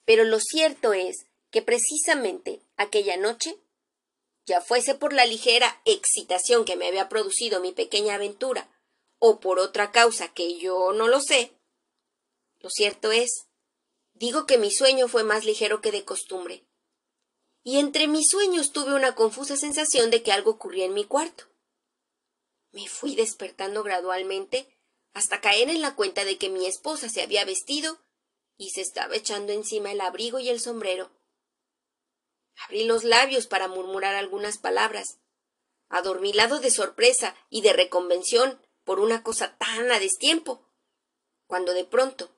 Pero 0.04 0.24
lo 0.24 0.40
cierto 0.40 0.94
es 0.94 1.26
que 1.52 1.62
precisamente 1.62 2.60
aquella 2.76 3.16
noche, 3.16 3.56
ya 4.46 4.60
fuese 4.60 4.96
por 4.96 5.12
la 5.12 5.26
ligera 5.26 5.80
excitación 5.84 6.64
que 6.64 6.74
me 6.74 6.88
había 6.88 7.08
producido 7.08 7.60
mi 7.60 7.70
pequeña 7.70 8.16
aventura, 8.16 8.68
o 9.20 9.38
por 9.38 9.60
otra 9.60 9.92
causa 9.92 10.34
que 10.34 10.58
yo 10.58 10.92
no 10.92 11.06
lo 11.06 11.20
sé, 11.20 11.52
lo 12.58 12.68
cierto 12.68 13.12
es, 13.12 13.47
digo 14.18 14.46
que 14.46 14.58
mi 14.58 14.70
sueño 14.70 15.08
fue 15.08 15.24
más 15.24 15.44
ligero 15.44 15.80
que 15.80 15.92
de 15.92 16.04
costumbre. 16.04 16.66
Y 17.62 17.78
entre 17.78 18.08
mis 18.08 18.28
sueños 18.28 18.72
tuve 18.72 18.94
una 18.94 19.14
confusa 19.14 19.56
sensación 19.56 20.10
de 20.10 20.22
que 20.22 20.32
algo 20.32 20.52
ocurría 20.52 20.84
en 20.84 20.94
mi 20.94 21.04
cuarto. 21.04 21.44
Me 22.72 22.88
fui 22.88 23.14
despertando 23.14 23.82
gradualmente 23.82 24.68
hasta 25.12 25.40
caer 25.40 25.70
en 25.70 25.80
la 25.80 25.94
cuenta 25.94 26.24
de 26.24 26.38
que 26.38 26.48
mi 26.48 26.66
esposa 26.66 27.08
se 27.08 27.22
había 27.22 27.44
vestido 27.44 27.98
y 28.56 28.70
se 28.70 28.80
estaba 28.80 29.16
echando 29.16 29.52
encima 29.52 29.92
el 29.92 30.00
abrigo 30.00 30.38
y 30.38 30.48
el 30.48 30.60
sombrero. 30.60 31.10
Abrí 32.64 32.84
los 32.84 33.04
labios 33.04 33.46
para 33.46 33.68
murmurar 33.68 34.14
algunas 34.14 34.58
palabras, 34.58 35.18
adormilado 35.88 36.58
de 36.58 36.70
sorpresa 36.70 37.36
y 37.48 37.62
de 37.62 37.72
reconvención 37.72 38.60
por 38.84 39.00
una 39.00 39.22
cosa 39.22 39.56
tan 39.58 39.90
a 39.92 39.98
destiempo, 39.98 40.68
cuando 41.46 41.72
de 41.72 41.84
pronto 41.84 42.37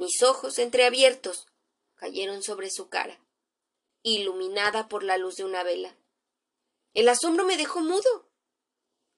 mis 0.00 0.22
ojos 0.22 0.58
entreabiertos 0.58 1.46
cayeron 1.94 2.42
sobre 2.42 2.70
su 2.70 2.88
cara, 2.88 3.20
iluminada 4.02 4.88
por 4.88 5.02
la 5.02 5.18
luz 5.18 5.36
de 5.36 5.44
una 5.44 5.62
vela. 5.62 5.94
El 6.94 7.06
asombro 7.06 7.44
me 7.44 7.58
dejó 7.58 7.80
mudo. 7.80 8.26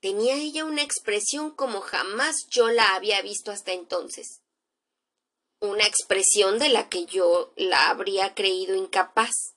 Tenía 0.01 0.35
ella 0.35 0.64
una 0.64 0.83
expresión 0.83 1.53
como 1.53 1.83
jamás 1.83 2.49
yo 2.51 2.68
la 2.68 2.97
había 2.97 3.23
visto 3.23 3.53
hasta 3.53 3.71
entonces. 3.71 4.42
Una 5.61 5.87
expresión 5.87 6.59
de 6.59 6.68
la 6.68 6.88
que 6.88 7.07
yo 7.07 7.53
la 7.55 7.88
habría 7.88 8.35
creído 8.35 8.75
incapaz. 8.75 9.55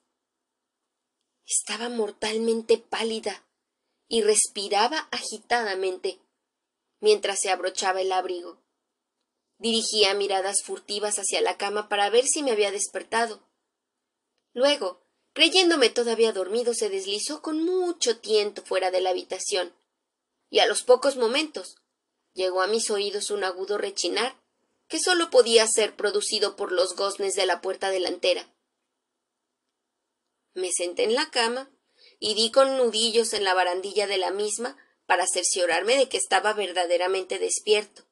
Estaba 1.48 1.90
mortalmente 1.90 2.78
pálida 2.78 3.48
y 4.08 4.22
respiraba 4.22 5.10
agitadamente 5.10 6.20
mientras 7.00 7.40
se 7.40 7.50
abrochaba 7.50 8.02
el 8.02 8.12
abrigo. 8.12 8.64
Dirigía 9.66 10.14
miradas 10.14 10.62
furtivas 10.62 11.18
hacia 11.18 11.42
la 11.42 11.58
cama 11.58 11.90
para 11.90 12.12
ver 12.12 12.28
si 12.28 12.44
me 12.44 12.52
había 12.52 12.70
despertado. 12.70 13.50
Luego, 14.54 15.02
creyéndome 15.34 15.90
todavía 15.90 16.32
dormido, 16.34 16.76
se 16.76 16.88
deslizó 16.88 17.42
con 17.42 17.66
mucho 17.66 18.20
tiento 18.20 18.62
fuera 18.62 18.92
de 18.92 19.02
la 19.02 19.10
habitación 19.10 19.76
y 20.52 20.60
a 20.60 20.68
los 20.68 20.84
pocos 20.84 21.16
momentos 21.16 21.78
llegó 22.34 22.62
a 22.62 22.68
mis 22.68 22.92
oídos 22.92 23.32
un 23.32 23.44
agudo 23.44 23.80
rechinar 23.80 24.40
que 24.88 25.00
sólo 25.00 25.32
podía 25.32 25.66
ser 25.66 25.96
producido 25.96 26.56
por 26.56 26.72
los 26.72 26.96
goznes 26.96 27.34
de 27.34 27.48
la 27.48 27.62
puerta 27.62 27.90
delantera. 27.90 28.48
Me 30.54 30.72
senté 30.72 31.06
en 31.06 31.16
la 31.16 31.32
cama 31.32 31.72
y 32.20 32.36
di 32.36 32.52
con 32.52 32.78
nudillos 32.78 33.34
en 33.34 33.44
la 33.44 33.56
barandilla 33.56 34.06
de 34.06 34.20
la 34.20 34.30
misma 34.30 34.78
para 35.08 35.26
cerciorarme 35.26 35.98
de 35.98 36.08
que 36.08 36.18
estaba 36.18 36.54
verdaderamente 36.54 37.40
despierto. 37.40 38.06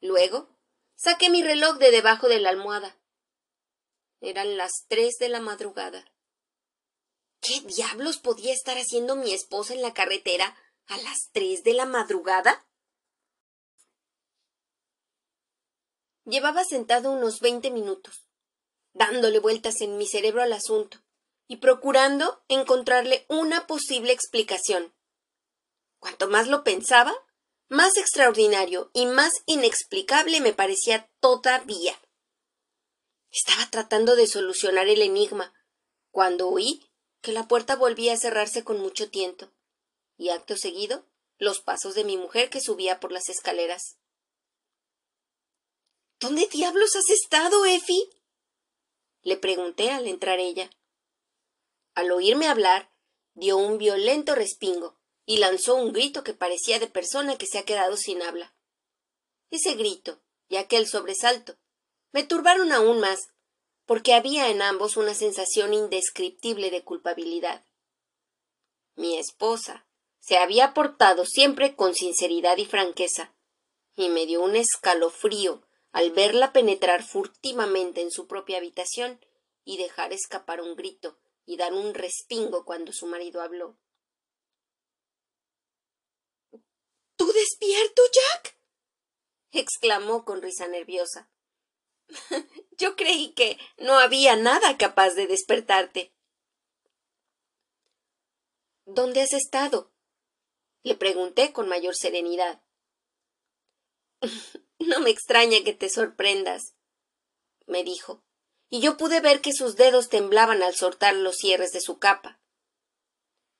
Luego 0.00 0.48
saqué 0.94 1.30
mi 1.30 1.42
reloj 1.42 1.78
de 1.78 1.90
debajo 1.90 2.28
de 2.28 2.40
la 2.40 2.50
almohada. 2.50 2.96
Eran 4.20 4.56
las 4.56 4.72
tres 4.88 5.16
de 5.18 5.28
la 5.28 5.40
madrugada. 5.40 6.04
¿Qué 7.40 7.60
diablos 7.60 8.18
podía 8.18 8.52
estar 8.52 8.76
haciendo 8.76 9.14
mi 9.14 9.32
esposa 9.32 9.74
en 9.74 9.82
la 9.82 9.94
carretera 9.94 10.56
¿A 10.88 10.96
las 10.98 11.30
tres 11.32 11.64
de 11.64 11.74
la 11.74 11.84
madrugada? 11.84 12.64
Llevaba 16.24 16.64
sentado 16.64 17.10
unos 17.10 17.40
veinte 17.40 17.72
minutos, 17.72 18.28
dándole 18.92 19.40
vueltas 19.40 19.80
en 19.80 19.96
mi 19.96 20.06
cerebro 20.06 20.42
al 20.42 20.52
asunto 20.52 20.98
y 21.48 21.56
procurando 21.56 22.44
encontrarle 22.46 23.26
una 23.28 23.66
posible 23.66 24.12
explicación. 24.12 24.94
Cuanto 25.98 26.28
más 26.28 26.46
lo 26.46 26.62
pensaba, 26.62 27.12
más 27.68 27.96
extraordinario 27.96 28.90
y 28.94 29.06
más 29.06 29.42
inexplicable 29.46 30.40
me 30.40 30.52
parecía 30.52 31.10
todavía. 31.20 32.00
Estaba 33.30 33.68
tratando 33.70 34.16
de 34.16 34.26
solucionar 34.26 34.88
el 34.88 35.02
enigma, 35.02 35.52
cuando 36.10 36.48
oí 36.48 36.90
que 37.20 37.32
la 37.32 37.48
puerta 37.48 37.76
volvía 37.76 38.14
a 38.14 38.18
cerrarse 38.18 38.62
con 38.64 38.80
mucho 38.80 39.10
tiento 39.10 39.52
y 40.16 40.30
acto 40.30 40.56
seguido 40.56 41.06
los 41.38 41.60
pasos 41.60 41.94
de 41.94 42.04
mi 42.04 42.16
mujer 42.16 42.48
que 42.50 42.60
subía 42.60 43.00
por 43.00 43.12
las 43.12 43.28
escaleras. 43.28 43.98
¿Dónde 46.18 46.46
diablos 46.46 46.96
has 46.96 47.10
estado, 47.10 47.66
Effie? 47.66 48.08
le 49.22 49.36
pregunté 49.36 49.90
al 49.90 50.06
entrar 50.06 50.38
ella. 50.38 50.70
Al 51.94 52.12
oírme 52.12 52.46
hablar, 52.46 52.94
dio 53.34 53.56
un 53.56 53.76
violento 53.76 54.34
respingo 54.34 54.95
y 55.26 55.38
lanzó 55.38 55.74
un 55.74 55.92
grito 55.92 56.24
que 56.24 56.32
parecía 56.32 56.78
de 56.78 56.86
persona 56.86 57.36
que 57.36 57.46
se 57.46 57.58
ha 57.58 57.64
quedado 57.64 57.96
sin 57.96 58.22
habla. 58.22 58.54
Ese 59.50 59.74
grito 59.74 60.22
y 60.48 60.56
aquel 60.56 60.86
sobresalto 60.86 61.56
me 62.12 62.24
turbaron 62.24 62.72
aún 62.72 63.00
más, 63.00 63.30
porque 63.84 64.14
había 64.14 64.48
en 64.48 64.62
ambos 64.62 64.96
una 64.96 65.14
sensación 65.14 65.74
indescriptible 65.74 66.70
de 66.70 66.82
culpabilidad. 66.82 67.66
Mi 68.94 69.18
esposa, 69.18 69.86
se 70.18 70.38
había 70.38 70.74
portado 70.74 71.24
siempre 71.26 71.76
con 71.76 71.94
sinceridad 71.94 72.56
y 72.56 72.64
franqueza, 72.64 73.34
y 73.94 74.08
me 74.08 74.26
dio 74.26 74.42
un 74.42 74.56
escalofrío 74.56 75.66
al 75.92 76.10
verla 76.10 76.52
penetrar 76.52 77.02
furtivamente 77.04 78.00
en 78.00 78.10
su 78.10 78.26
propia 78.26 78.58
habitación 78.58 79.20
y 79.64 79.76
dejar 79.76 80.12
escapar 80.12 80.60
un 80.60 80.76
grito 80.76 81.18
y 81.44 81.56
dar 81.56 81.72
un 81.72 81.94
respingo 81.94 82.64
cuando 82.64 82.92
su 82.92 83.06
marido 83.06 83.40
habló. 83.40 83.78
¿Tú 87.16 87.32
despierto, 87.32 88.02
Jack? 88.12 88.56
exclamó 89.50 90.24
con 90.24 90.42
risa 90.42 90.68
nerviosa. 90.68 91.30
Yo 92.78 92.94
creí 92.96 93.32
que 93.32 93.58
no 93.78 93.98
había 93.98 94.36
nada 94.36 94.76
capaz 94.76 95.10
de 95.14 95.26
despertarte. 95.26 96.14
¿Dónde 98.84 99.22
has 99.22 99.32
estado? 99.32 99.92
Le 100.82 100.94
pregunté 100.94 101.52
con 101.52 101.68
mayor 101.68 101.94
serenidad. 101.94 102.62
No 104.78 105.00
me 105.00 105.08
extraña 105.08 105.64
que 105.64 105.72
te 105.72 105.88
sorprendas, 105.88 106.74
me 107.66 107.82
dijo, 107.82 108.22
y 108.68 108.80
yo 108.80 108.98
pude 108.98 109.20
ver 109.20 109.40
que 109.40 109.54
sus 109.54 109.74
dedos 109.74 110.10
temblaban 110.10 110.62
al 110.62 110.74
soltar 110.74 111.16
los 111.16 111.36
cierres 111.36 111.72
de 111.72 111.80
su 111.80 111.98
capa. 111.98 112.40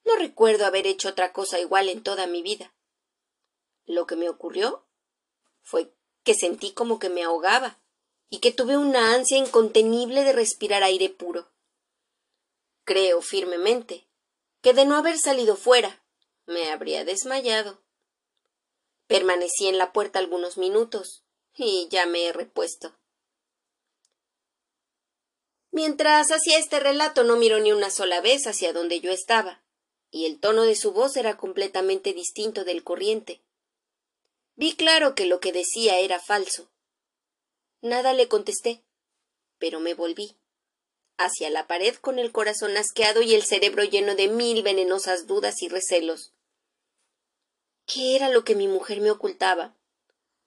No 0.04 0.14
recuerdo 0.16 0.66
haber 0.66 0.86
hecho 0.86 1.08
otra 1.08 1.32
cosa 1.32 1.58
igual 1.58 1.88
en 1.88 2.02
toda 2.02 2.26
mi 2.26 2.42
vida. 2.42 2.75
Lo 3.86 4.06
que 4.06 4.16
me 4.16 4.28
ocurrió 4.28 4.84
fue 5.62 5.92
que 6.24 6.34
sentí 6.34 6.72
como 6.72 6.98
que 6.98 7.08
me 7.08 7.22
ahogaba 7.22 7.78
y 8.28 8.38
que 8.38 8.52
tuve 8.52 8.76
una 8.76 9.14
ansia 9.14 9.38
incontenible 9.38 10.24
de 10.24 10.32
respirar 10.32 10.82
aire 10.82 11.08
puro. 11.08 11.48
Creo 12.84 13.22
firmemente 13.22 14.06
que 14.60 14.74
de 14.74 14.84
no 14.84 14.96
haber 14.96 15.18
salido 15.18 15.56
fuera 15.56 16.02
me 16.46 16.70
habría 16.70 17.04
desmayado. 17.04 17.80
Permanecí 19.06 19.68
en 19.68 19.78
la 19.78 19.92
puerta 19.92 20.18
algunos 20.18 20.58
minutos 20.58 21.24
y 21.54 21.88
ya 21.88 22.06
me 22.06 22.26
he 22.26 22.32
repuesto. 22.32 22.96
Mientras 25.70 26.30
hacía 26.30 26.58
este 26.58 26.80
relato 26.80 27.22
no 27.22 27.36
miró 27.36 27.60
ni 27.60 27.72
una 27.72 27.90
sola 27.90 28.20
vez 28.20 28.46
hacia 28.46 28.72
donde 28.72 29.00
yo 29.00 29.12
estaba, 29.12 29.62
y 30.10 30.24
el 30.24 30.40
tono 30.40 30.62
de 30.62 30.74
su 30.74 30.92
voz 30.92 31.16
era 31.16 31.36
completamente 31.36 32.12
distinto 32.14 32.64
del 32.64 32.82
corriente. 32.82 33.42
Vi 34.56 34.74
claro 34.74 35.14
que 35.14 35.26
lo 35.26 35.38
que 35.40 35.52
decía 35.52 35.98
era 35.98 36.18
falso. 36.18 36.68
Nada 37.82 38.12
le 38.14 38.26
contesté, 38.28 38.82
pero 39.58 39.80
me 39.80 39.94
volví 39.94 40.36
hacia 41.18 41.50
la 41.50 41.66
pared 41.66 41.94
con 41.96 42.18
el 42.18 42.32
corazón 42.32 42.76
asqueado 42.76 43.22
y 43.22 43.34
el 43.34 43.42
cerebro 43.42 43.84
lleno 43.84 44.14
de 44.14 44.28
mil 44.28 44.62
venenosas 44.62 45.26
dudas 45.26 45.62
y 45.62 45.68
recelos. 45.68 46.32
¿Qué 47.86 48.16
era 48.16 48.28
lo 48.28 48.44
que 48.44 48.54
mi 48.54 48.68
mujer 48.68 49.00
me 49.00 49.10
ocultaba? 49.10 49.76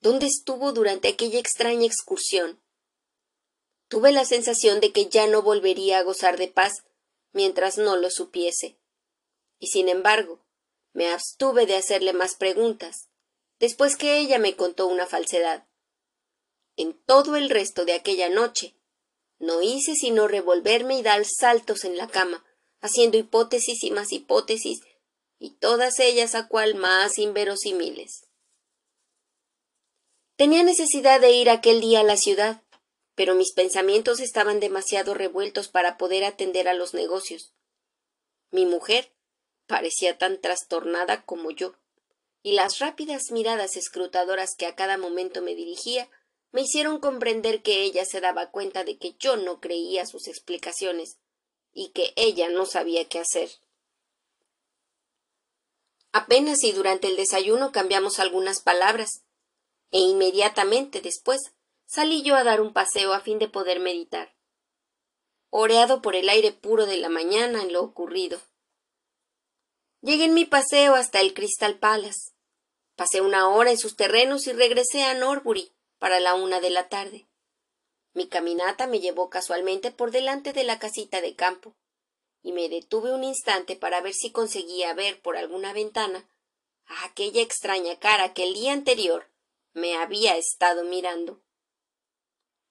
¿Dónde 0.02 0.28
estuvo 0.28 0.72
durante 0.72 1.08
aquella 1.08 1.40
extraña 1.40 1.86
excursión? 1.86 2.62
Tuve 3.88 4.12
la 4.12 4.26
sensación 4.26 4.80
de 4.80 4.92
que 4.92 5.08
ya 5.08 5.28
no 5.28 5.42
volvería 5.42 6.00
a 6.00 6.04
gozar 6.04 6.38
de 6.38 6.48
paz 6.48 6.84
mientras 7.32 7.78
no 7.78 7.96
lo 7.96 8.10
supiese. 8.12 8.78
Y 9.58 9.68
sin 9.68 9.90
embargo, 9.90 10.40
me 10.94 11.10
abstuve 11.10 11.66
de 11.66 11.76
hacerle 11.76 12.14
más 12.14 12.36
preguntas, 12.36 13.09
después 13.60 13.96
que 13.96 14.18
ella 14.20 14.40
me 14.40 14.56
contó 14.56 14.88
una 14.88 15.06
falsedad. 15.06 15.68
En 16.76 16.94
todo 16.94 17.36
el 17.36 17.50
resto 17.50 17.86
de 17.86 17.94
aquella 17.94 18.30
noche, 18.30 18.76
no 19.38 19.62
hice 19.62 19.96
sino 19.96 20.28
revolverme 20.28 20.98
y 20.98 21.02
dar 21.02 21.26
saltos 21.26 21.86
en 21.86 21.98
la 21.98 22.08
cama, 22.08 22.46
haciendo 22.82 23.18
hipótesis 23.18 23.84
y 23.84 23.92
más 23.92 24.12
hipótesis 24.12 24.82
y 25.40 25.52
todas 25.52 26.00
ellas 26.00 26.36
a 26.36 26.48
cual 26.48 26.76
más 26.76 27.18
inverosímiles. 27.18 28.28
Tenía 30.36 30.64
necesidad 30.64 31.20
de 31.20 31.32
ir 31.32 31.50
aquel 31.50 31.82
día 31.82 32.02
a 32.02 32.04
la 32.04 32.18
ciudad, 32.18 32.62
pero 33.16 33.36
mis 33.36 33.52
pensamientos 33.52 34.22
estaban 34.22 34.60
demasiado 34.62 35.14
revueltos 35.14 35.68
para 35.68 35.98
poder 35.98 36.24
atender 36.24 36.70
a 36.70 36.74
los 36.74 36.94
negocios. 36.94 37.54
Mi 38.52 38.66
mujer 38.66 39.14
parecía 39.68 40.18
tan 40.18 40.40
trastornada 40.40 41.26
como 41.26 41.52
yo, 41.52 41.76
y 42.42 42.54
las 42.54 42.80
rápidas 42.80 43.32
miradas 43.32 43.76
escrutadoras 43.76 44.56
que 44.56 44.66
a 44.66 44.76
cada 44.76 44.98
momento 44.98 45.42
me 45.42 45.56
dirigía 45.56 46.10
me 46.52 46.62
hicieron 46.62 47.00
comprender 47.00 47.62
que 47.62 47.84
ella 47.84 48.06
se 48.06 48.22
daba 48.22 48.50
cuenta 48.50 48.84
de 48.84 48.98
que 48.98 49.16
yo 49.20 49.38
no 49.38 49.60
creía 49.60 50.06
sus 50.06 50.28
explicaciones 50.28 51.20
y 51.74 51.90
que 51.90 52.14
ella 52.16 52.50
no 52.50 52.66
sabía 52.66 53.08
qué 53.08 53.20
hacer. 53.20 53.50
Apenas 56.12 56.64
y 56.64 56.72
durante 56.72 57.08
el 57.08 57.16
desayuno 57.16 57.72
cambiamos 57.72 58.20
algunas 58.20 58.62
palabras, 58.62 59.24
e 59.92 60.00
inmediatamente 60.00 61.02
después 61.02 61.54
salí 61.86 62.24
yo 62.24 62.36
a 62.36 62.44
dar 62.44 62.62
un 62.62 62.74
paseo 62.74 63.14
a 63.14 63.20
fin 63.20 63.38
de 63.38 63.48
poder 63.48 63.80
meditar, 63.80 64.36
oreado 65.50 66.02
por 66.02 66.16
el 66.16 66.30
aire 66.30 66.52
puro 66.52 66.88
de 66.88 66.98
la 66.98 67.10
mañana 67.10 67.62
en 67.62 67.74
lo 67.74 67.84
ocurrido. 67.84 68.42
Llegué 70.02 70.26
en 70.26 70.34
mi 70.34 70.46
paseo 70.46 70.96
hasta 70.96 71.20
el 71.20 71.34
Crystal 71.34 71.78
Palace. 71.78 72.32
Pasé 72.96 73.20
una 73.20 73.50
hora 73.50 73.72
en 73.72 73.78
sus 73.78 73.98
terrenos 73.98 74.48
y 74.48 74.54
regresé 74.54 75.04
a 75.04 75.14
Norbury 75.14 75.74
para 75.98 76.22
la 76.22 76.36
una 76.36 76.62
de 76.62 76.70
la 76.70 76.88
tarde. 76.88 77.28
Mi 78.14 78.30
caminata 78.30 78.88
me 78.88 79.02
llevó 79.02 79.30
casualmente 79.30 79.92
por 79.92 80.12
delante 80.12 80.54
de 80.54 80.64
la 80.64 80.80
casita 80.80 81.20
de 81.20 81.36
campo, 81.36 81.76
y 82.42 82.54
me 82.54 82.70
detuve 82.70 83.14
un 83.14 83.26
instante 83.26 83.76
para 83.76 84.00
ver 84.00 84.14
si 84.14 84.32
conseguía 84.32 84.94
ver 84.94 85.22
por 85.22 85.36
alguna 85.36 85.74
ventana 85.74 86.30
a 86.86 87.04
aquella 87.04 87.42
extraña 87.42 88.00
cara 88.00 88.34
que 88.34 88.44
el 88.44 88.54
día 88.54 88.72
anterior 88.72 89.30
me 89.74 89.98
había 89.98 90.38
estado 90.38 90.86
mirando. 90.86 91.44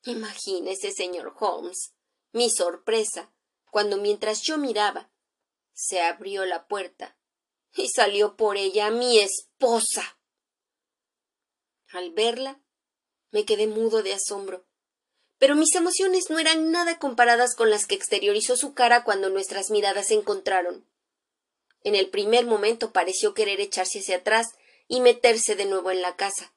Imagínese, 0.05 0.93
señor 0.93 1.35
Holmes, 1.39 1.93
mi 2.33 2.49
sorpresa 2.49 3.31
cuando 3.71 3.99
mientras 3.99 4.41
yo 4.41 4.57
miraba 4.57 5.11
se 5.75 6.01
abrió 6.01 6.47
la 6.47 6.67
puerta 6.67 7.18
y 7.75 7.89
salió 7.89 8.37
por 8.37 8.57
ella 8.57 8.91
mi 8.91 9.19
esposa. 9.19 10.19
Al 11.89 12.13
verla, 12.13 12.61
me 13.31 13.45
quedé 13.45 13.67
mudo 13.67 14.03
de 14.03 14.15
asombro. 14.15 14.67
Pero 15.39 15.55
mis 15.55 15.75
emociones 15.75 16.31
no 16.31 16.39
eran 16.39 16.71
nada 16.73 16.99
comparadas 16.99 17.55
con 17.55 17.71
las 17.71 17.87
que 17.87 17.95
exteriorizó 17.95 18.57
su 18.57 18.75
cara 18.75 19.05
cuando 19.05 19.31
nuestras 19.31 19.71
miradas 19.71 20.09
se 20.09 20.15
encontraron. 20.15 20.89
En 21.85 21.95
el 21.95 22.11
primer 22.11 22.45
momento 22.45 22.93
pareció 22.93 23.35
querer 23.35 23.61
echarse 23.61 24.01
hacia 24.01 24.17
atrás 24.17 24.49
y 24.89 25.01
meterse 25.01 25.55
de 25.55 25.67
nuevo 25.67 25.91
en 25.91 26.03
la 26.03 26.17
casa. 26.17 26.55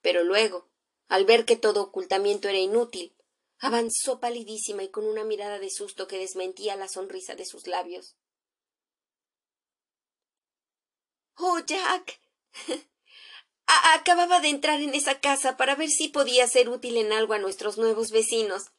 Pero 0.00 0.22
luego, 0.22 0.70
al 1.08 1.24
ver 1.24 1.44
que 1.44 1.56
todo 1.56 1.82
ocultamiento 1.82 2.48
era 2.48 2.58
inútil, 2.58 3.16
avanzó 3.58 4.20
palidísima 4.20 4.84
y 4.84 4.90
con 4.90 5.04
una 5.04 5.24
mirada 5.24 5.58
de 5.58 5.70
susto 5.70 6.06
que 6.06 6.18
desmentía 6.18 6.76
la 6.76 6.88
sonrisa 6.88 7.34
de 7.34 7.46
sus 7.46 7.66
labios. 7.66 8.16
Oh, 11.38 11.60
Jack. 11.60 12.20
acababa 13.94 14.40
de 14.40 14.48
entrar 14.48 14.80
en 14.80 14.94
esa 14.94 15.20
casa 15.20 15.56
para 15.56 15.74
ver 15.74 15.90
si 15.90 16.08
podía 16.08 16.46
ser 16.48 16.68
útil 16.68 16.96
en 16.96 17.12
algo 17.12 17.34
a 17.34 17.38
nuestros 17.38 17.78
nuevos 17.78 18.10
vecinos. 18.10 18.70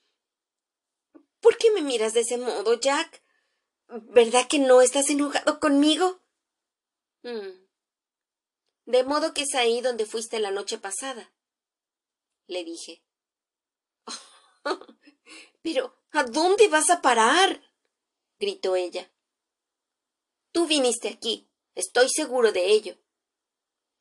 ¿Por 1.39 1.57
qué 1.57 1.71
me 1.71 1.81
miras 1.81 2.13
de 2.13 2.21
ese 2.21 2.37
modo, 2.37 2.79
Jack? 2.79 3.23
¿Verdad 3.87 4.47
que 4.47 4.59
no 4.59 4.81
estás 4.81 5.09
enojado 5.09 5.59
conmigo? 5.59 6.21
Mm. 7.23 7.65
De 8.85 9.03
modo 9.03 9.33
que 9.33 9.43
es 9.43 9.55
ahí 9.55 9.81
donde 9.81 10.05
fuiste 10.05 10.39
la 10.39 10.51
noche 10.51 10.77
pasada, 10.77 11.31
le 12.47 12.63
dije. 12.63 13.03
Pero, 15.61 15.95
¿a 16.11 16.23
dónde 16.23 16.67
vas 16.67 16.89
a 16.89 17.01
parar? 17.01 17.61
gritó 18.39 18.75
ella. 18.75 19.11
Tú 20.51 20.65
viniste 20.65 21.09
aquí, 21.09 21.48
Estoy 21.75 22.09
seguro 22.09 22.51
de 22.51 22.71
ello. 22.71 22.97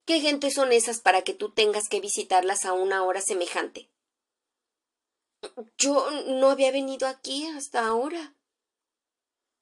¿Qué 0.05 0.21
gente 0.21 0.51
son 0.51 0.73
esas 0.73 1.01
para 1.01 1.23
que 1.23 1.35
tú 1.35 1.53
tengas 1.53 1.89
que 1.89 2.01
visitarlas 2.01 2.65
a 2.65 2.73
una 2.73 3.05
hora 3.05 3.21
semejante? 3.21 3.91
Yo 5.77 6.11
no 6.27 6.51
había 6.51 6.73
venido 6.73 7.07
aquí 7.07 7.47
hasta 7.47 7.87
ahora. 7.87 8.35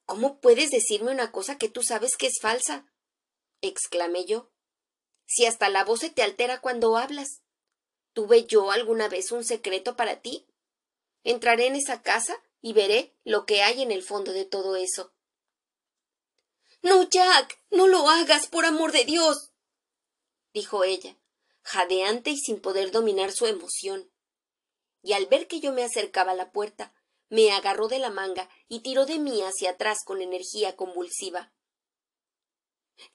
¿Cómo 0.07 0.41
puedes 0.41 0.71
decirme 0.71 1.11
una 1.11 1.33
cosa 1.33 1.59
que 1.59 1.69
tú 1.69 1.83
sabes 1.83 2.17
que 2.17 2.29
es 2.29 2.39
falsa? 2.41 2.87
exclamé 3.61 4.25
yo. 4.25 4.53
Si 5.27 5.47
hasta 5.47 5.69
la 5.69 5.85
voz 5.85 6.01
se 6.01 6.11
te 6.11 6.23
altera 6.23 6.61
cuando 6.61 6.97
hablas. 6.97 7.43
¿Tuve 8.13 8.47
yo 8.47 8.71
alguna 8.71 9.09
vez 9.09 9.33
un 9.33 9.45
secreto 9.45 9.97
para 9.97 10.23
ti? 10.23 10.47
Entraré 11.25 11.67
en 11.67 11.75
esa 11.75 12.03
casa 12.03 12.37
y 12.63 12.73
veré 12.73 13.15
lo 13.25 13.45
que 13.45 13.63
hay 13.63 13.83
en 13.83 13.91
el 13.91 14.03
fondo 14.03 14.33
de 14.33 14.45
todo 14.45 14.77
eso. 14.77 15.13
No, 16.87 17.03
Jack, 17.03 17.61
no 17.73 17.89
lo 17.89 18.09
hagas, 18.09 18.47
por 18.47 18.65
amor 18.65 18.93
de 18.93 19.05
Dios. 19.05 19.51
dijo 20.55 20.85
ella, 20.85 21.19
jadeante 21.63 22.31
y 22.31 22.37
sin 22.37 22.61
poder 22.61 22.93
dominar 22.93 23.33
su 23.33 23.47
emoción. 23.47 24.09
Y 25.03 25.15
al 25.15 25.27
ver 25.27 25.49
que 25.49 25.59
yo 25.59 25.73
me 25.73 25.83
acercaba 25.83 26.31
a 26.31 26.37
la 26.37 26.53
puerta, 26.53 26.95
me 27.29 27.51
agarró 27.51 27.89
de 27.89 27.99
la 27.99 28.11
manga 28.11 28.49
y 28.69 28.83
tiró 28.83 29.05
de 29.05 29.19
mí 29.19 29.43
hacia 29.43 29.71
atrás 29.71 30.05
con 30.05 30.23
energía 30.23 30.77
convulsiva. 30.77 31.53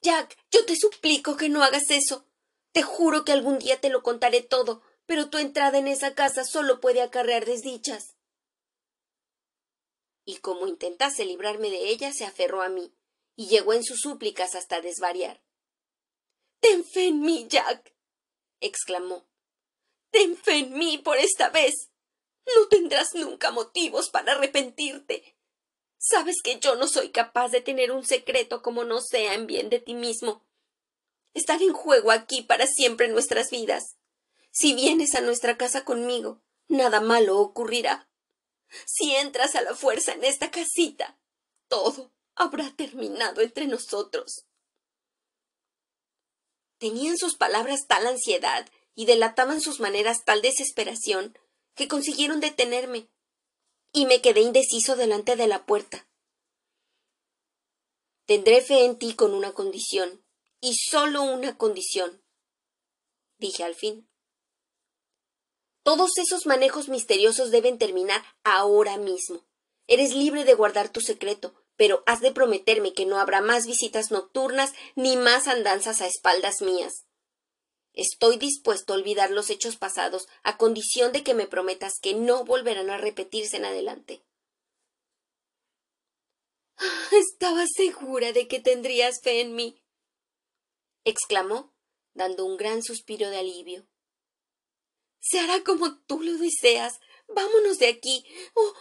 Jack, 0.02 0.36
yo 0.50 0.66
te 0.66 0.76
suplico 0.76 1.38
que 1.38 1.48
no 1.48 1.64
hagas 1.64 1.88
eso. 1.88 2.26
Te 2.72 2.82
juro 2.82 3.24
que 3.24 3.32
algún 3.32 3.58
día 3.58 3.80
te 3.80 3.88
lo 3.88 4.02
contaré 4.02 4.42
todo, 4.42 4.82
pero 5.06 5.30
tu 5.30 5.38
entrada 5.38 5.78
en 5.78 5.88
esa 5.88 6.14
casa 6.14 6.44
solo 6.44 6.78
puede 6.78 7.00
acarrear 7.00 7.46
desdichas. 7.46 8.16
Y 10.26 10.40
como 10.40 10.66
intentase 10.66 11.24
librarme 11.24 11.70
de 11.70 11.88
ella, 11.88 12.12
se 12.12 12.26
aferró 12.26 12.60
a 12.60 12.68
mí, 12.68 12.94
y 13.42 13.48
llegó 13.48 13.72
en 13.72 13.82
sus 13.82 14.00
súplicas 14.00 14.54
hasta 14.54 14.80
desvariar. 14.80 15.42
Ten 16.60 16.84
fe 16.84 17.08
en 17.08 17.20
mí, 17.22 17.46
Jack. 17.48 17.92
exclamó. 18.60 19.26
Ten 20.12 20.36
fe 20.36 20.58
en 20.58 20.74
mí 20.74 20.98
por 20.98 21.16
esta 21.16 21.50
vez. 21.50 21.90
No 22.46 22.68
tendrás 22.68 23.14
nunca 23.14 23.50
motivos 23.50 24.10
para 24.10 24.32
arrepentirte. 24.32 25.36
Sabes 25.98 26.36
que 26.42 26.60
yo 26.60 26.76
no 26.76 26.86
soy 26.86 27.10
capaz 27.10 27.48
de 27.48 27.60
tener 27.60 27.90
un 27.90 28.04
secreto 28.04 28.62
como 28.62 28.84
no 28.84 29.00
sea 29.00 29.34
en 29.34 29.48
bien 29.48 29.70
de 29.70 29.80
ti 29.80 29.94
mismo. 29.94 30.46
Estar 31.34 31.60
en 31.62 31.72
juego 31.72 32.12
aquí 32.12 32.42
para 32.42 32.68
siempre 32.68 33.08
nuestras 33.08 33.50
vidas. 33.50 33.96
Si 34.52 34.72
vienes 34.72 35.16
a 35.16 35.20
nuestra 35.20 35.56
casa 35.56 35.84
conmigo, 35.84 36.44
nada 36.68 37.00
malo 37.00 37.40
ocurrirá. 37.40 38.08
Si 38.86 39.16
entras 39.16 39.56
a 39.56 39.62
la 39.62 39.74
fuerza 39.74 40.12
en 40.12 40.22
esta 40.22 40.52
casita, 40.52 41.18
todo, 41.66 42.11
habrá 42.34 42.74
terminado 42.74 43.40
entre 43.40 43.66
nosotros. 43.66 44.46
Tenían 46.78 47.16
sus 47.16 47.36
palabras 47.36 47.86
tal 47.86 48.06
ansiedad 48.06 48.68
y 48.94 49.06
delataban 49.06 49.60
sus 49.60 49.80
maneras 49.80 50.24
tal 50.24 50.42
desesperación 50.42 51.38
que 51.74 51.88
consiguieron 51.88 52.40
detenerme, 52.40 53.08
y 53.92 54.06
me 54.06 54.20
quedé 54.20 54.40
indeciso 54.40 54.96
delante 54.96 55.36
de 55.36 55.46
la 55.46 55.64
puerta. 55.64 56.08
Tendré 58.26 58.62
fe 58.62 58.84
en 58.84 58.98
ti 58.98 59.14
con 59.14 59.34
una 59.34 59.52
condición, 59.52 60.24
y 60.60 60.74
solo 60.74 61.22
una 61.22 61.56
condición, 61.56 62.22
dije 63.38 63.64
al 63.64 63.74
fin. 63.74 64.08
Todos 65.82 66.16
esos 66.18 66.46
manejos 66.46 66.88
misteriosos 66.88 67.50
deben 67.50 67.78
terminar 67.78 68.24
ahora 68.44 68.98
mismo. 68.98 69.44
Eres 69.88 70.14
libre 70.14 70.44
de 70.44 70.54
guardar 70.54 70.90
tu 70.90 71.00
secreto, 71.00 71.61
pero 71.76 72.02
has 72.06 72.20
de 72.20 72.32
prometerme 72.32 72.92
que 72.92 73.06
no 73.06 73.18
habrá 73.18 73.40
más 73.40 73.66
visitas 73.66 74.10
nocturnas 74.10 74.72
ni 74.94 75.16
más 75.16 75.48
andanzas 75.48 76.00
a 76.00 76.06
espaldas 76.06 76.62
mías. 76.62 77.06
Estoy 77.94 78.38
dispuesto 78.38 78.92
a 78.92 78.96
olvidar 78.96 79.30
los 79.30 79.50
hechos 79.50 79.76
pasados 79.76 80.26
a 80.42 80.56
condición 80.56 81.12
de 81.12 81.22
que 81.22 81.34
me 81.34 81.46
prometas 81.46 81.94
que 82.00 82.14
no 82.14 82.44
volverán 82.44 82.90
a 82.90 82.96
repetirse 82.96 83.58
en 83.58 83.66
adelante. 83.66 84.24
Estaba 87.12 87.66
segura 87.66 88.32
de 88.32 88.48
que 88.48 88.60
tendrías 88.60 89.20
fe 89.22 89.40
en 89.40 89.54
mí. 89.54 89.78
exclamó, 91.04 91.74
dando 92.14 92.44
un 92.44 92.56
gran 92.56 92.82
suspiro 92.82 93.28
de 93.28 93.38
alivio. 93.38 93.86
Se 95.20 95.38
hará 95.40 95.62
como 95.62 95.98
tú 96.02 96.20
lo 96.22 96.36
deseas. 96.38 97.00
Vámonos 97.28 97.78
de 97.78 97.88
aquí. 97.88 98.24
Oh, 98.54 98.74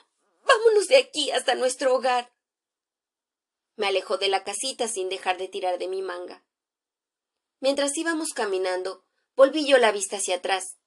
vámonos 0.45 0.88
de 0.88 0.97
aquí 0.97 1.32
hasta 1.32 1.55
nuestro 1.55 1.95
hogar. 1.95 2.34
Me 3.82 3.88
alejó 3.88 4.19
de 4.19 4.29
la 4.29 4.43
casita 4.43 4.88
sin 4.88 5.09
dejar 5.09 5.39
de 5.39 5.47
tirar 5.47 5.79
de 5.79 5.88
mi 5.88 6.03
manga. 6.03 6.45
Mientras 7.59 7.97
íbamos 7.97 8.29
caminando, 8.29 9.03
volví 9.36 9.65
yo 9.65 9.79
la 9.79 9.91
vista 9.91 10.17
hacia 10.17 10.36
atrás. 10.36 10.77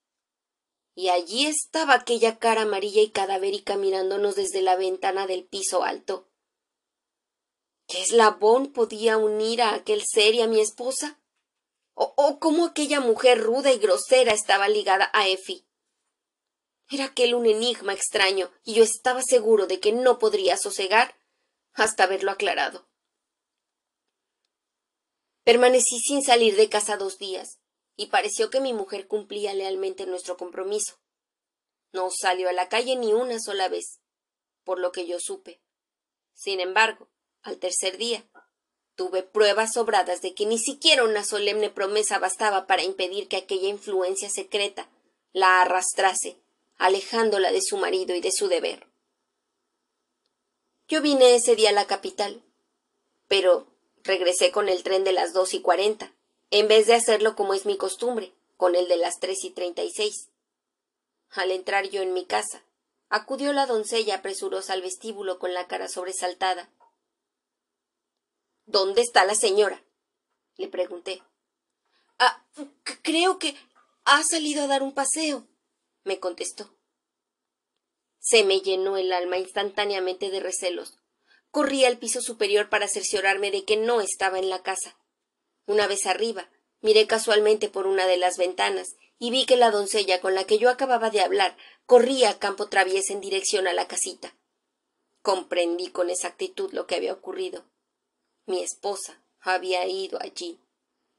Y 0.95 1.09
allí 1.09 1.47
estaba 1.47 1.95
aquella 1.95 2.38
cara 2.38 2.62
amarilla 2.62 3.03
y 3.03 3.11
cadavérica 3.11 3.76
mirándonos 3.76 4.36
desde 4.36 4.62
la 4.62 4.76
ventana 4.76 5.26
del 5.26 5.45
piso 5.45 5.82
alto. 5.82 6.30
¿Qué 7.88 8.01
eslabón 8.01 8.72
podía 8.72 9.16
unir 9.16 9.62
a 9.62 9.74
aquel 9.74 10.05
ser 10.07 10.36
y 10.36 10.42
a 10.42 10.47
mi 10.47 10.61
esposa? 10.61 11.20
¿O, 11.95 12.14
o 12.16 12.38
cómo 12.38 12.64
aquella 12.64 13.01
mujer 13.01 13.40
ruda 13.40 13.72
y 13.72 13.78
grosera 13.78 14.32
estaba 14.32 14.68
ligada 14.68 15.11
a 15.14 15.26
Effie? 15.26 15.66
Era 16.88 17.07
aquel 17.07 17.34
un 17.34 17.47
enigma 17.47 17.92
extraño, 17.92 18.53
y 18.62 18.74
yo 18.74 18.84
estaba 18.84 19.22
seguro 19.22 19.66
de 19.66 19.80
que 19.80 19.90
no 19.90 20.20
podría 20.20 20.57
sosegar 20.57 21.16
hasta 21.75 22.07
verlo 22.07 22.31
aclarado. 22.31 22.89
Permanecí 25.45 25.99
sin 25.99 26.22
salir 26.22 26.57
de 26.57 26.68
casa 26.68 26.97
dos 26.97 27.18
días, 27.18 27.59
y 27.97 28.07
pareció 28.07 28.51
que 28.51 28.61
mi 28.61 28.72
mujer 28.72 29.07
cumplía 29.07 29.55
lealmente 29.55 30.07
nuestro 30.07 30.37
compromiso. 30.37 30.99
No 31.93 32.09
salió 32.11 32.49
a 32.49 32.53
la 32.53 32.68
calle 32.68 32.97
ni 32.97 33.12
una 33.12 33.39
sola 33.39 33.68
vez, 33.68 34.01
por 34.64 34.79
lo 34.79 34.91
que 34.91 35.07
yo 35.07 35.20
supe. 35.20 35.61
Sin 36.33 36.61
embargo, 36.61 37.09
al 37.43 37.59
tercer 37.59 37.99
día, 37.99 38.27
tuve 38.97 39.22
pruebas 39.22 39.75
sobradas 39.75 40.22
de 40.22 40.35
que 40.35 40.47
ni 40.47 40.59
siquiera 40.59 41.05
una 41.05 41.25
solemne 41.25 41.70
promesa 41.70 42.18
bastaba 42.18 42.66
para 42.66 42.83
impedir 42.83 43.29
que 43.29 43.37
aquella 43.37 43.68
influencia 43.68 44.31
secreta 44.31 44.89
la 45.33 45.61
arrastrase, 45.61 46.41
alejándola 46.79 47.53
de 47.53 47.61
su 47.61 47.77
marido 47.77 48.14
y 48.14 48.20
de 48.20 48.33
su 48.33 48.49
deber. 48.49 48.89
Yo 50.95 51.03
vine 51.03 51.34
ese 51.34 51.57
día 51.57 51.70
a 51.70 51.72
la 51.72 51.88
capital, 51.88 52.40
pero 53.26 53.66
regresé 54.05 54.53
con 54.53 54.68
el 54.68 54.84
tren 54.84 55.03
de 55.03 55.11
las 55.11 55.32
dos 55.32 55.53
y 55.53 55.61
cuarenta, 55.61 56.14
en 56.53 56.68
vez 56.68 56.86
de 56.86 56.95
hacerlo 56.95 57.34
como 57.34 57.53
es 57.53 57.66
mi 57.66 57.76
costumbre, 57.76 58.32
con 58.57 58.76
el 58.76 58.86
de 58.86 58.97
las 58.97 59.18
tres 59.18 59.42
y 59.42 59.51
treinta 59.51 59.82
y 59.82 59.90
seis. 59.90 60.30
Al 61.30 61.51
entrar 61.51 61.88
yo 61.88 62.01
en 62.01 62.12
mi 62.12 62.26
casa, 62.26 62.62
acudió 63.09 63.53
la 63.53 63.66
doncella 63.66 64.22
presurosa 64.22 64.72
al 64.72 64.82
vestíbulo 64.82 65.40
con 65.40 65.53
la 65.53 65.66
cara 65.66 65.88
sobresaltada. 65.88 66.70
¿Dónde 68.64 69.01
está 69.01 69.24
la 69.24 69.34
señora? 69.34 69.82
le 70.59 70.68
pregunté. 70.68 71.24
Ah, 72.20 72.47
creo 73.03 73.40
que 73.40 73.57
ha 74.05 74.22
salido 74.22 74.62
a 74.62 74.68
dar 74.68 74.84
un 74.84 74.95
paseo, 74.95 75.45
me 76.05 76.20
contestó. 76.20 76.70
Se 78.25 78.43
me 78.43 78.61
llenó 78.61 78.97
el 78.97 79.12
alma 79.12 79.37
instantáneamente 79.37 80.31
de 80.31 80.41
recelos. 80.41 80.99
Corrí 81.51 81.85
al 81.85 81.99
piso 81.99 82.22
superior 82.22 82.70
para 82.70 82.89
cerciorarme 82.89 83.51
de 83.51 83.64
que 83.64 83.77
no 83.77 84.01
estaba 84.01 84.39
en 84.39 84.49
la 84.49 84.62
casa. 84.62 84.97
Una 85.66 85.87
vez 85.87 86.07
arriba, 86.07 86.49
miré 86.81 87.07
casualmente 87.07 87.68
por 87.68 87.87
una 87.87 88.07
de 88.07 88.16
las 88.16 88.39
ventanas 88.39 88.97
y 89.18 89.31
vi 89.31 89.45
que 89.45 89.57
la 89.57 89.70
doncella 89.70 90.22
con 90.22 90.35
la 90.35 90.45
que 90.45 90.59
yo 90.59 90.70
acababa 90.70 91.11
de 91.11 91.20
hablar 91.20 91.59
corría 91.85 92.31
a 92.31 92.39
campo 92.39 92.70
traviesa 92.70 93.12
en 93.12 93.20
dirección 93.20 93.68
a 93.68 93.75
la 93.75 93.89
casita. 93.89 94.35
Comprendí 95.20 95.89
con 95.89 96.09
exactitud 96.09 96.72
lo 96.72 96.87
que 96.87 96.95
había 96.95 97.12
ocurrido. 97.12 97.66
Mi 98.47 98.62
esposa 98.62 99.22
había 99.39 99.87
ido 99.87 100.18
allí, 100.22 100.61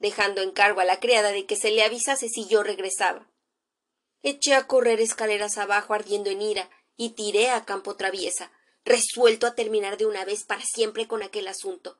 dejando 0.00 0.42
encargo 0.42 0.80
a 0.80 0.84
la 0.84 0.98
criada 0.98 1.30
de 1.30 1.46
que 1.46 1.54
se 1.54 1.70
le 1.70 1.84
avisase 1.84 2.28
si 2.28 2.48
yo 2.48 2.64
regresaba. 2.64 3.30
Eché 4.24 4.54
a 4.54 4.66
correr 4.66 5.00
escaleras 5.00 5.56
abajo 5.56 5.94
ardiendo 5.94 6.30
en 6.30 6.42
ira 6.42 6.68
y 6.96 7.10
tiré 7.10 7.50
a 7.50 7.64
campo 7.64 7.96
traviesa, 7.96 8.52
resuelto 8.84 9.46
a 9.46 9.54
terminar 9.54 9.96
de 9.96 10.06
una 10.06 10.24
vez 10.24 10.44
para 10.44 10.62
siempre 10.64 11.06
con 11.06 11.22
aquel 11.22 11.48
asunto. 11.48 11.98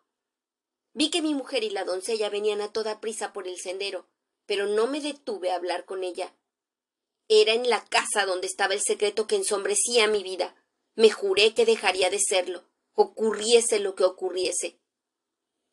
Vi 0.93 1.11
que 1.11 1.21
mi 1.21 1.35
mujer 1.35 1.65
y 1.65 1.71
la 1.71 1.85
doncella 1.85 2.31
venían 2.31 2.61
a 2.61 2.73
toda 2.73 3.01
prisa 3.01 3.33
por 3.33 3.47
el 3.49 3.59
sendero, 3.59 4.07
pero 4.47 4.67
no 4.67 4.87
me 4.87 5.01
detuve 5.01 5.51
a 5.51 5.57
hablar 5.57 5.85
con 5.85 6.05
ella. 6.05 6.35
Era 7.29 7.53
en 7.53 7.69
la 7.69 7.85
casa 7.85 8.25
donde 8.25 8.47
estaba 8.47 8.75
el 8.75 8.81
secreto 8.81 9.27
que 9.27 9.37
ensombrecía 9.37 10.07
mi 10.07 10.23
vida. 10.23 10.55
Me 10.95 11.11
juré 11.11 11.53
que 11.55 11.67
dejaría 11.67 12.09
de 12.09 12.21
serlo, 12.21 12.65
ocurriese 12.95 13.81
lo 13.81 13.95
que 13.95 14.05
ocurriese. 14.05 14.79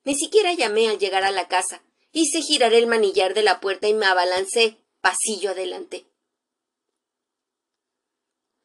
Ni 0.03 0.15
siquiera 0.15 0.53
llamé 0.53 0.89
al 0.89 0.99
llegar 0.99 1.23
a 1.23 1.31
la 1.31 1.47
casa. 1.47 1.83
Hice 2.11 2.41
girar 2.41 2.73
el 2.73 2.87
manillar 2.87 3.33
de 3.33 3.43
la 3.43 3.59
puerta 3.59 3.87
y 3.87 3.93
me 3.93 4.05
abalancé 4.05 4.77
pasillo 4.99 5.51
adelante. 5.51 6.05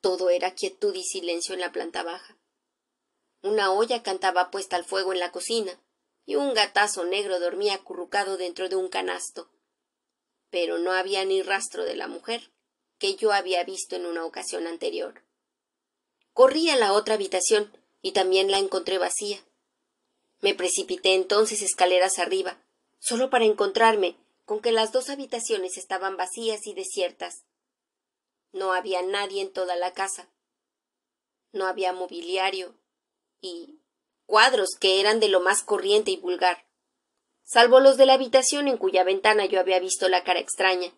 Todo 0.01 0.31
era 0.31 0.55
quietud 0.55 0.95
y 0.95 1.05
silencio 1.05 1.55
en 1.55 1.61
la 1.61 1.73
planta 1.73 2.03
baja. 2.03 2.37
Una 3.43 3.73
olla 3.73 4.03
cantaba 4.03 4.51
puesta 4.51 4.77
al 4.77 4.85
fuego 4.85 5.13
en 5.13 5.21
la 5.21 5.33
cocina, 5.33 5.81
y 6.25 6.37
un 6.37 6.55
gatazo 6.55 7.05
negro 7.05 7.41
dormía 7.41 7.75
acurrucado 7.75 8.37
dentro 8.37 8.69
de 8.69 8.77
un 8.77 8.89
canasto. 8.89 9.49
Pero 10.51 10.79
no 10.79 10.93
había 10.93 11.25
ni 11.25 11.43
rastro 11.43 11.85
de 11.85 11.97
la 11.97 12.07
mujer 12.07 12.51
que 12.99 13.15
yo 13.15 13.33
había 13.33 13.65
visto 13.65 13.97
en 13.97 14.07
una 14.07 14.25
ocasión 14.25 14.67
anterior. 14.67 15.25
Corrí 16.33 16.69
a 16.71 16.77
la 16.77 16.93
otra 16.93 17.15
habitación 17.15 17.73
y 18.03 18.13
también 18.13 18.51
la 18.51 18.59
encontré 18.59 18.99
vacía. 18.99 19.39
Me 20.41 20.55
precipité 20.55 21.15
entonces 21.15 21.63
escaleras 21.63 22.19
arriba, 22.19 22.63
solo 22.99 23.31
para 23.31 23.45
encontrarme 23.45 24.17
con 24.45 24.61
que 24.61 24.73
las 24.73 24.93
dos 24.93 25.11
habitaciones 25.11 25.77
estaban 25.77 26.17
vacías 26.17 26.67
y 26.67 26.75
desiertas. 26.75 27.45
No 28.53 28.73
había 28.73 29.03
nadie 29.03 29.43
en 29.43 29.53
toda 29.53 29.77
la 29.77 29.93
casa. 29.93 30.29
No 31.53 31.67
había 31.67 31.93
mobiliario 31.93 32.75
y 33.41 33.81
cuadros 34.27 34.77
que 34.79 35.01
eran 35.01 35.21
de 35.21 35.29
lo 35.29 35.41
más 35.41 35.63
corriente 35.63 36.11
y 36.11 36.17
vulgar, 36.17 36.67
salvo 37.45 37.81
los 37.81 37.97
de 37.97 38.07
la 38.07 38.15
habitación 38.15 38.69
en 38.69 38.77
cuya 38.77 39.05
ventana 39.05 39.47
yo 39.47 39.59
había 39.59 39.81
visto 39.81 40.09
la 40.09 40.25
cara 40.25 40.41
extraña. 40.41 40.93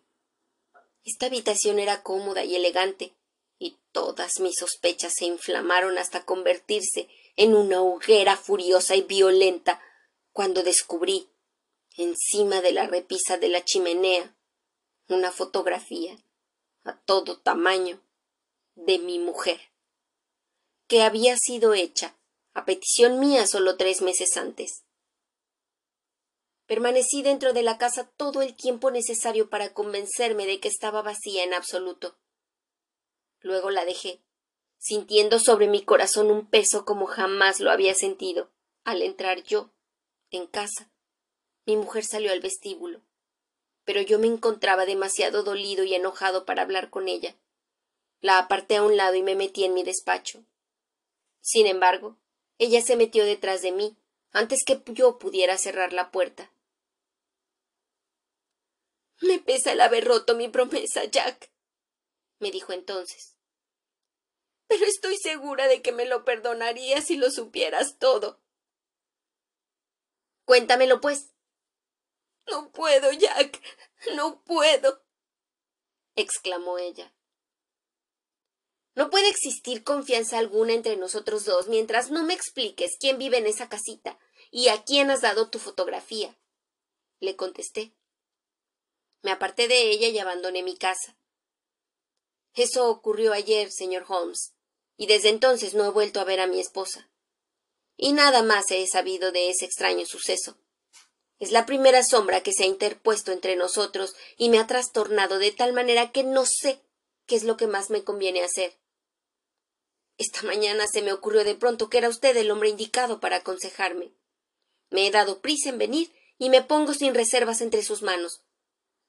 Esta 1.05 1.27
habitación 1.27 1.79
era 1.79 2.03
cómoda 2.03 2.45
y 2.45 2.57
elegante, 2.57 3.15
y 3.59 3.79
todas 3.93 4.41
mis 4.41 4.57
sospechas 4.59 5.15
se 5.15 5.27
inflamaron 5.27 5.99
hasta 5.99 6.25
convertirse 6.25 7.09
en 7.37 7.55
una 7.55 7.83
hoguera 7.83 8.37
furiosa 8.37 8.97
y 8.97 9.03
violenta 9.03 9.81
cuando 10.33 10.63
descubrí, 10.63 11.29
encima 11.97 12.61
de 12.61 12.73
la 12.73 12.87
repisa 12.87 13.39
de 13.39 13.49
la 13.49 13.65
chimenea, 13.65 14.37
una 15.09 15.31
fotografía 15.31 16.19
a 16.85 16.99
todo 16.99 17.39
tamaño 17.39 18.01
de 18.75 18.99
mi 18.99 19.19
mujer, 19.19 19.61
que 20.87 21.03
había 21.03 21.37
sido 21.37 21.75
hecha 21.75 22.17
a 22.53 22.65
petición 22.65 23.21
mía 23.21 23.47
solo 23.47 23.77
tres 23.77 24.03
meses 24.03 24.37
antes. 24.37 24.85
Permanecí 26.67 27.23
dentro 27.23 27.53
de 27.53 27.63
la 27.63 27.79
casa 27.79 28.11
todo 28.17 28.43
el 28.43 28.55
tiempo 28.55 28.91
necesario 28.91 29.51
para 29.51 29.75
convencerme 29.75 30.47
de 30.47 30.61
que 30.61 30.69
estaba 30.69 31.03
vacía 31.03 31.45
en 31.45 31.55
absoluto. 31.55 32.17
Luego 33.41 33.71
la 33.71 33.85
dejé, 33.85 34.23
sintiendo 34.79 35.39
sobre 35.39 35.69
mi 35.69 35.85
corazón 35.85 36.31
un 36.31 36.47
peso 36.49 36.85
como 36.85 37.07
jamás 37.07 37.61
lo 37.61 37.71
había 37.71 37.95
sentido 37.95 38.51
al 38.85 39.03
entrar 39.03 39.43
yo 39.43 39.73
en 40.31 40.47
casa. 40.47 40.91
Mi 41.67 41.77
mujer 41.77 42.05
salió 42.05 42.33
al 42.33 42.41
vestíbulo 42.41 43.03
pero 43.91 44.03
yo 44.03 44.21
me 44.21 44.29
encontraba 44.29 44.87
demasiado 44.87 45.43
dolido 45.43 45.83
y 45.83 45.97
enojado 45.97 46.47
para 46.47 46.63
hablar 46.63 46.91
con 46.91 47.09
ella. 47.09 47.35
La 48.21 48.39
aparté 48.39 48.77
a 48.77 48.85
un 48.85 48.97
lado 48.97 49.17
y 49.17 49.23
me 49.25 49.35
metí 49.35 49.65
en 49.65 49.75
mi 49.75 49.83
despacho. 49.83 50.45
Sin 51.41 51.67
embargo, 51.67 52.17
ella 52.59 52.83
se 52.83 52.95
metió 52.95 53.25
detrás 53.25 53.63
de 53.63 53.73
mí 53.73 53.97
antes 54.31 54.63
que 54.65 54.81
yo 54.93 55.19
pudiera 55.19 55.59
cerrar 55.59 55.93
la 55.93 56.13
puerta. 56.13 56.53
Me 59.23 59.41
pesa 59.41 59.73
el 59.73 59.81
haber 59.81 60.05
roto 60.05 60.37
mi 60.37 60.47
promesa, 60.47 61.07
Jack, 61.07 61.51
me 62.39 62.53
dijo 62.53 62.73
entonces. 62.73 63.37
Pero 64.69 64.85
estoy 64.85 65.17
segura 65.17 65.67
de 65.67 65.83
que 65.83 65.91
me 65.91 66.05
lo 66.05 66.25
perdonarías 66.25 67.07
si 67.07 67.17
lo 67.17 67.29
supieras 67.33 67.99
todo. 67.99 68.41
Cuéntamelo, 70.45 71.01
pues. 71.01 71.33
No 72.47 72.71
puedo, 72.73 73.13
Jack. 73.13 73.61
No 74.17 74.43
puedo. 74.45 75.03
exclamó 76.17 76.79
ella. 76.79 77.15
No 78.95 79.09
puede 79.09 79.29
existir 79.29 79.85
confianza 79.85 80.39
alguna 80.39 80.73
entre 80.73 80.97
nosotros 80.97 81.45
dos 81.45 81.69
mientras 81.69 82.11
no 82.11 82.25
me 82.25 82.35
expliques 82.35 82.97
quién 82.99 83.19
vive 83.19 83.39
en 83.39 83.47
esa 83.47 83.69
casita 83.69 84.19
y 84.51 84.69
a 84.69 84.83
quién 84.83 85.11
has 85.11 85.21
dado 85.21 85.49
tu 85.49 85.59
fotografía. 85.59 86.37
Le 87.21 87.37
contesté. 87.37 87.95
Me 89.23 89.31
aparté 89.31 89.69
de 89.69 89.91
ella 89.91 90.09
y 90.09 90.19
abandoné 90.19 90.63
mi 90.63 90.77
casa. 90.77 91.17
Eso 92.55 92.91
ocurrió 92.91 93.33
ayer, 93.33 93.71
señor 93.71 94.05
Holmes, 94.09 94.55
y 94.97 95.07
desde 95.07 95.29
entonces 95.29 95.75
no 95.75 95.85
he 95.85 95.91
vuelto 95.91 96.21
a 96.21 96.25
ver 96.25 96.41
a 96.41 96.47
mi 96.47 96.59
esposa. 96.59 97.11
Y 97.97 98.13
nada 98.13 98.43
más 98.43 98.71
he 98.71 98.87
sabido 98.87 99.31
de 99.31 99.51
ese 99.51 99.67
extraño 99.67 100.05
suceso. 100.07 100.59
Es 101.41 101.53
la 101.53 101.65
primera 101.65 102.05
sombra 102.05 102.43
que 102.43 102.53
se 102.53 102.65
ha 102.65 102.67
interpuesto 102.67 103.33
entre 103.33 103.57
nosotros 103.57 104.15
y 104.37 104.51
me 104.51 104.59
ha 104.59 104.67
trastornado 104.67 105.39
de 105.39 105.51
tal 105.51 105.73
manera 105.73 106.13
que 106.13 106.23
no 106.23 106.45
sé 106.45 106.83
qué 107.27 107.35
es 107.35 107.45
lo 107.45 107.57
que 107.57 107.67
más 107.67 107.89
me 107.89 108.05
conviene 108.05 108.45
hacer. 108.45 108.79
Esta 110.19 110.43
mañana 110.43 110.87
se 110.87 111.01
me 111.01 111.15
ocurrió 111.15 111.43
de 111.45 111.55
pronto 111.55 111.89
que 111.89 111.97
era 111.97 112.11
usted 112.11 112.37
el 112.37 112.51
hombre 112.51 112.69
indicado 112.69 113.21
para 113.21 113.37
aconsejarme. 113.37 114.13
Me 114.91 115.07
he 115.07 115.11
dado 115.11 115.41
prisa 115.41 115.71
en 115.71 115.79
venir 115.79 116.13
y 116.37 116.51
me 116.51 116.63
pongo 116.63 116.93
sin 116.93 117.15
reservas 117.15 117.63
entre 117.63 117.83
sus 117.83 118.03
manos. 118.03 118.43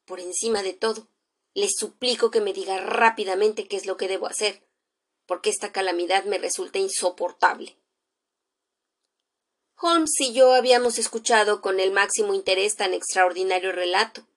Por 0.05 0.21
encima 0.21 0.63
de 0.63 0.71
todo, 0.71 1.09
le 1.53 1.67
suplico 1.69 2.31
que 2.31 2.39
me 2.39 2.53
diga 2.53 2.79
rápidamente 2.79 3.67
qué 3.67 3.75
es 3.75 3.85
lo 3.85 3.97
que 3.97 4.07
debo 4.07 4.27
hacer, 4.27 4.63
porque 5.25 5.49
esta 5.49 5.73
calamidad 5.73 6.23
me 6.23 6.37
resulta 6.37 6.79
insoportable. 6.79 7.75
Holmes 9.83 10.11
y 10.19 10.31
yo 10.31 10.53
habíamos 10.53 10.99
escuchado 10.99 11.59
con 11.59 11.79
el 11.79 11.91
máximo 11.91 12.35
interés 12.35 12.75
tan 12.75 12.93
extraordinario 12.93 13.71
relato, 13.71 14.27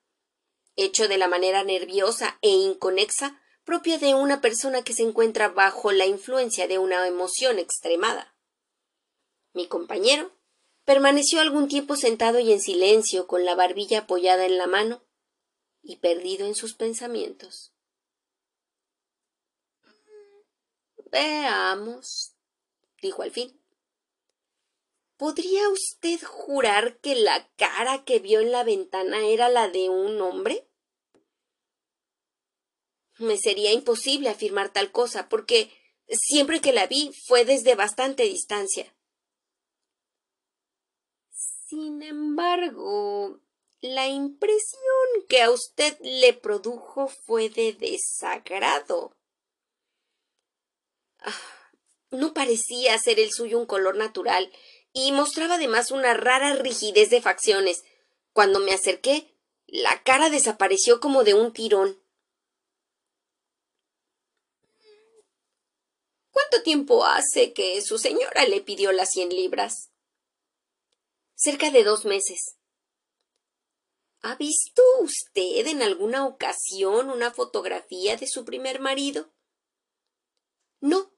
hecho 0.74 1.07
de 1.07 1.18
la 1.18 1.28
manera 1.28 1.62
nerviosa 1.64 2.38
e 2.40 2.49
inconexa 2.49 3.38
propia 3.62 3.99
de 3.99 4.14
una 4.14 4.40
persona 4.40 4.82
que 4.82 4.95
se 4.95 5.03
encuentra 5.03 5.49
bajo 5.49 5.92
la 5.92 6.07
influencia 6.07 6.66
de 6.66 6.78
una 6.78 7.07
emoción 7.07 7.59
extremada. 7.59 8.34
Mi 9.53 9.68
compañero 9.68 10.32
permaneció 10.86 11.42
algún 11.42 11.68
tiempo 11.68 11.97
sentado 11.97 12.38
y 12.38 12.51
en 12.51 12.62
silencio, 12.62 13.26
con 13.26 13.45
la 13.45 13.55
barbilla 13.55 14.01
apoyada 14.01 14.47
en 14.47 14.57
la 14.57 14.66
mano 14.66 15.05
y 15.82 15.97
perdido 15.97 16.47
en 16.47 16.55
sus 16.55 16.72
pensamientos. 16.72 17.74
Veamos, 21.11 22.32
dijo 23.03 23.22
al 23.22 23.30
fin. 23.30 23.64
¿Podría 25.25 25.70
usted 25.70 26.20
jurar 26.22 26.99
que 27.01 27.14
la 27.14 27.49
cara 27.57 28.05
que 28.05 28.18
vio 28.18 28.41
en 28.41 28.53
la 28.53 28.62
ventana 28.62 29.27
era 29.27 29.49
la 29.49 29.70
de 29.70 29.89
un 29.89 30.20
hombre? 30.20 30.68
Me 33.16 33.39
sería 33.39 33.72
imposible 33.72 34.29
afirmar 34.29 34.70
tal 34.70 34.93
cosa, 34.93 35.31
porque 35.31 35.70
siempre 36.09 36.61
que 36.61 36.75
la 36.75 36.87
vi 36.87 37.11
fue 37.27 37.47
desde 37.47 37.75
bastante 37.75 38.25
distancia. 38.25 38.95
Sin 41.31 42.03
embargo, 42.03 43.41
la 43.81 44.07
impresión 44.09 45.09
que 45.27 45.41
a 45.41 45.51
usted 45.51 45.97
le 46.03 46.35
produjo 46.35 47.09
fue 47.09 47.49
de 47.49 47.72
desagrado. 47.72 49.16
Ah, 51.20 51.33
no 52.11 52.35
parecía 52.35 52.99
ser 52.99 53.18
el 53.18 53.33
suyo 53.33 53.59
un 53.59 53.64
color 53.64 53.97
natural, 53.97 54.53
y 54.95 55.12
mostraba 55.12 55.57
además 55.57 55.90
una 55.90 56.14
rara 56.14 56.55
rigidez 56.55 57.11
de 57.11 57.20
facciones. 57.20 57.84
Cuando 58.32 58.61
me 58.61 58.72
acerqué, 58.72 59.36
la 59.66 60.03
cara 60.05 60.30
desapareció 60.30 61.01
como 61.01 61.24
de 61.24 61.34
un 61.34 61.53
tirón. 61.53 62.01
¿Cuánto 66.30 66.62
tiempo 66.62 67.05
hace 67.05 67.53
que 67.53 67.82
su 67.82 67.99
señora 67.99 68.47
le 68.47 68.61
pidió 68.61 68.92
las 68.92 69.11
cien 69.11 69.30
libras? 69.30 69.90
Cerca 71.34 71.70
de 71.72 71.82
dos 71.82 72.05
meses. 72.05 72.57
¿Ha 74.22 74.36
visto 74.36 74.82
usted 75.01 75.66
en 75.66 75.82
alguna 75.82 76.24
ocasión 76.24 77.11
una 77.11 77.32
fotografía 77.32 78.16
de 78.16 78.28
su 78.28 78.45
primer 78.45 78.80
marido? 78.80 79.32
No, 80.80 81.14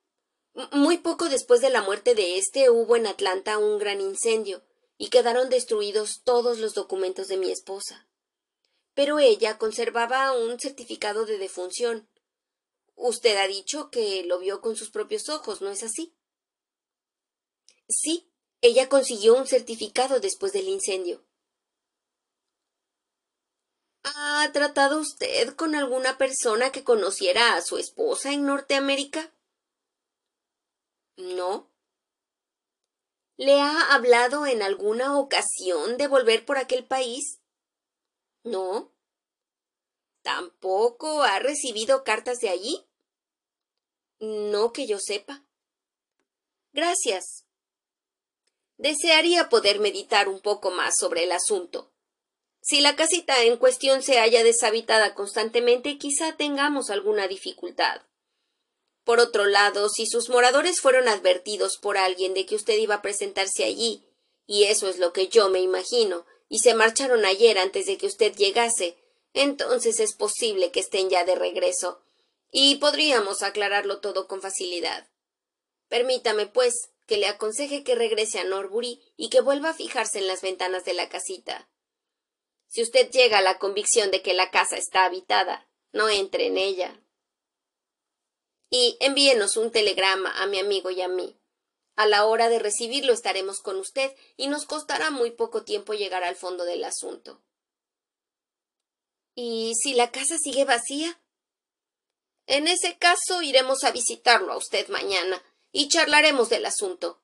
muy 0.72 0.98
poco 0.98 1.28
después 1.28 1.60
de 1.60 1.70
la 1.70 1.82
muerte 1.82 2.14
de 2.14 2.38
éste 2.38 2.70
hubo 2.70 2.96
en 2.96 3.06
Atlanta 3.06 3.58
un 3.58 3.78
gran 3.78 4.00
incendio 4.00 4.62
y 4.96 5.10
quedaron 5.10 5.50
destruidos 5.50 6.22
todos 6.24 6.58
los 6.58 6.74
documentos 6.74 7.28
de 7.28 7.36
mi 7.36 7.50
esposa. 7.50 8.08
Pero 8.94 9.18
ella 9.18 9.58
conservaba 9.58 10.32
un 10.32 10.58
certificado 10.58 11.26
de 11.26 11.36
defunción. 11.36 12.08
Usted 12.94 13.36
ha 13.36 13.46
dicho 13.46 13.90
que 13.90 14.24
lo 14.24 14.38
vio 14.38 14.62
con 14.62 14.76
sus 14.76 14.90
propios 14.90 15.28
ojos, 15.28 15.60
¿no 15.60 15.70
es 15.70 15.82
así? 15.82 16.14
Sí, 17.88 18.30
ella 18.62 18.88
consiguió 18.88 19.34
un 19.34 19.46
certificado 19.46 20.18
después 20.20 20.52
del 20.52 20.68
incendio. 20.68 21.22
¿Ha 24.02 24.50
tratado 24.52 24.98
usted 24.98 25.54
con 25.56 25.74
alguna 25.74 26.16
persona 26.16 26.72
que 26.72 26.84
conociera 26.84 27.56
a 27.56 27.62
su 27.62 27.76
esposa 27.76 28.32
en 28.32 28.46
Norteamérica? 28.46 29.32
No. 31.16 31.70
¿Le 33.36 33.60
ha 33.60 33.94
hablado 33.94 34.46
en 34.46 34.62
alguna 34.62 35.18
ocasión 35.18 35.96
de 35.98 36.08
volver 36.08 36.44
por 36.44 36.58
aquel 36.58 36.84
país? 36.84 37.40
No. 38.44 38.92
¿Tampoco 40.22 41.22
ha 41.22 41.38
recibido 41.38 42.02
cartas 42.02 42.38
de 42.38 42.48
allí? 42.48 42.86
No 44.18 44.72
que 44.72 44.86
yo 44.86 44.98
sepa. 44.98 45.44
Gracias. 46.72 47.46
Desearía 48.78 49.48
poder 49.48 49.80
meditar 49.80 50.28
un 50.28 50.40
poco 50.40 50.70
más 50.70 50.98
sobre 50.98 51.24
el 51.24 51.32
asunto. 51.32 51.92
Si 52.60 52.80
la 52.80 52.96
casita 52.96 53.42
en 53.42 53.56
cuestión 53.58 54.02
se 54.02 54.18
halla 54.18 54.42
deshabitada 54.42 55.14
constantemente, 55.14 55.98
quizá 55.98 56.36
tengamos 56.36 56.90
alguna 56.90 57.28
dificultad. 57.28 58.02
Por 59.06 59.20
otro 59.20 59.44
lado, 59.44 59.88
si 59.88 60.04
sus 60.04 60.30
moradores 60.30 60.80
fueron 60.80 61.06
advertidos 61.06 61.78
por 61.78 61.96
alguien 61.96 62.34
de 62.34 62.44
que 62.44 62.56
usted 62.56 62.76
iba 62.76 62.96
a 62.96 63.02
presentarse 63.02 63.62
allí, 63.62 64.02
y 64.48 64.64
eso 64.64 64.88
es 64.88 64.98
lo 64.98 65.12
que 65.12 65.28
yo 65.28 65.48
me 65.48 65.60
imagino, 65.60 66.26
y 66.48 66.58
se 66.58 66.74
marcharon 66.74 67.24
ayer 67.24 67.56
antes 67.56 67.86
de 67.86 67.98
que 67.98 68.08
usted 68.08 68.34
llegase, 68.34 68.98
entonces 69.32 70.00
es 70.00 70.12
posible 70.16 70.72
que 70.72 70.80
estén 70.80 71.08
ya 71.08 71.24
de 71.24 71.36
regreso, 71.36 72.00
y 72.50 72.74
podríamos 72.76 73.44
aclararlo 73.44 74.00
todo 74.00 74.26
con 74.26 74.42
facilidad. 74.42 75.06
Permítame, 75.88 76.46
pues, 76.46 76.74
que 77.06 77.16
le 77.16 77.28
aconseje 77.28 77.84
que 77.84 77.94
regrese 77.94 78.40
a 78.40 78.44
Norbury 78.44 79.00
y 79.16 79.30
que 79.30 79.40
vuelva 79.40 79.68
a 79.68 79.74
fijarse 79.74 80.18
en 80.18 80.26
las 80.26 80.42
ventanas 80.42 80.84
de 80.84 80.94
la 80.94 81.08
casita. 81.08 81.68
Si 82.66 82.82
usted 82.82 83.08
llega 83.12 83.38
a 83.38 83.42
la 83.42 83.60
convicción 83.60 84.10
de 84.10 84.20
que 84.20 84.34
la 84.34 84.50
casa 84.50 84.76
está 84.76 85.04
habitada, 85.04 85.68
no 85.92 86.08
entre 86.08 86.46
en 86.46 86.58
ella 86.58 87.00
y 88.70 88.96
envíenos 89.00 89.56
un 89.56 89.70
telegrama 89.70 90.30
a 90.42 90.46
mi 90.46 90.58
amigo 90.58 90.90
y 90.90 91.00
a 91.02 91.08
mí. 91.08 91.38
A 91.96 92.06
la 92.06 92.26
hora 92.26 92.48
de 92.48 92.58
recibirlo 92.58 93.12
estaremos 93.12 93.60
con 93.60 93.76
usted 93.76 94.14
y 94.36 94.48
nos 94.48 94.66
costará 94.66 95.10
muy 95.10 95.30
poco 95.30 95.64
tiempo 95.64 95.94
llegar 95.94 96.24
al 96.24 96.36
fondo 96.36 96.64
del 96.64 96.84
asunto. 96.84 97.42
¿Y 99.34 99.74
si 99.82 99.94
la 99.94 100.10
casa 100.10 100.36
sigue 100.38 100.64
vacía? 100.64 101.20
En 102.46 102.68
ese 102.68 102.96
caso 102.98 103.42
iremos 103.42 103.82
a 103.84 103.90
visitarlo 103.90 104.52
a 104.52 104.56
usted 104.56 104.88
mañana 104.88 105.42
y 105.72 105.88
charlaremos 105.88 106.48
del 106.48 106.66
asunto. 106.66 107.22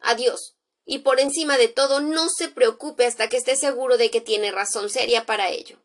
Adiós. 0.00 0.56
Y 0.84 1.00
por 1.00 1.20
encima 1.20 1.56
de 1.56 1.68
todo, 1.68 2.00
no 2.00 2.28
se 2.28 2.48
preocupe 2.48 3.06
hasta 3.06 3.28
que 3.28 3.36
esté 3.36 3.54
seguro 3.54 3.96
de 3.96 4.10
que 4.10 4.20
tiene 4.20 4.50
razón 4.50 4.90
seria 4.90 5.24
para 5.24 5.50
ello. 5.50 5.78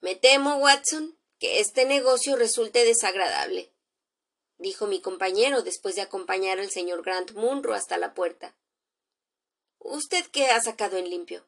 Me 0.00 0.16
temo, 0.16 0.56
Watson, 0.56 1.18
que 1.42 1.58
este 1.58 1.86
negocio 1.86 2.36
resulte 2.36 2.84
desagradable, 2.84 3.74
dijo 4.58 4.86
mi 4.86 5.00
compañero 5.00 5.62
después 5.62 5.96
de 5.96 6.02
acompañar 6.02 6.60
al 6.60 6.70
señor 6.70 7.02
Grant 7.02 7.32
Munro 7.32 7.74
hasta 7.74 7.98
la 7.98 8.14
puerta. 8.14 8.56
¿Usted 9.80 10.24
qué 10.30 10.50
ha 10.50 10.60
sacado 10.60 10.98
en 10.98 11.10
limpio? 11.10 11.44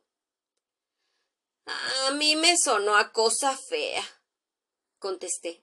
A 1.67 2.11
mí 2.11 2.35
me 2.35 2.57
sonó 2.59 2.97
a 2.97 3.13
cosa 3.13 3.57
fea, 3.57 4.03
contesté. 4.99 5.63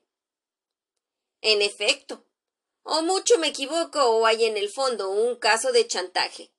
En 1.42 1.60
efecto, 1.60 2.24
o 2.84 3.02
mucho 3.02 3.36
me 3.36 3.48
equivoco 3.48 4.02
o 4.02 4.24
hay 4.24 4.46
en 4.46 4.56
el 4.56 4.70
fondo 4.70 5.10
un 5.10 5.36
caso 5.36 5.72
de 5.72 5.86
chantaje. 5.86 6.54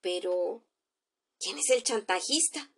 Pero. 0.00 0.64
¿quién 1.38 1.58
es 1.58 1.70
el 1.70 1.84
chantajista? 1.84 2.72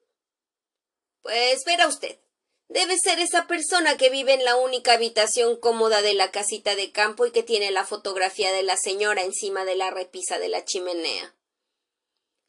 Pues 1.22 1.64
verá 1.64 1.88
usted. 1.88 2.20
Debe 2.68 2.98
ser 2.98 3.18
esa 3.18 3.46
persona 3.46 3.96
que 3.96 4.10
vive 4.10 4.34
en 4.34 4.44
la 4.44 4.56
única 4.56 4.92
habitación 4.92 5.56
cómoda 5.56 6.02
de 6.02 6.12
la 6.12 6.30
casita 6.30 6.74
de 6.74 6.92
campo 6.92 7.24
y 7.24 7.32
que 7.32 7.42
tiene 7.42 7.70
la 7.70 7.86
fotografía 7.86 8.52
de 8.52 8.62
la 8.62 8.76
señora 8.76 9.22
encima 9.22 9.64
de 9.64 9.74
la 9.74 9.90
repisa 9.90 10.38
de 10.38 10.48
la 10.48 10.64
chimenea. 10.64 11.34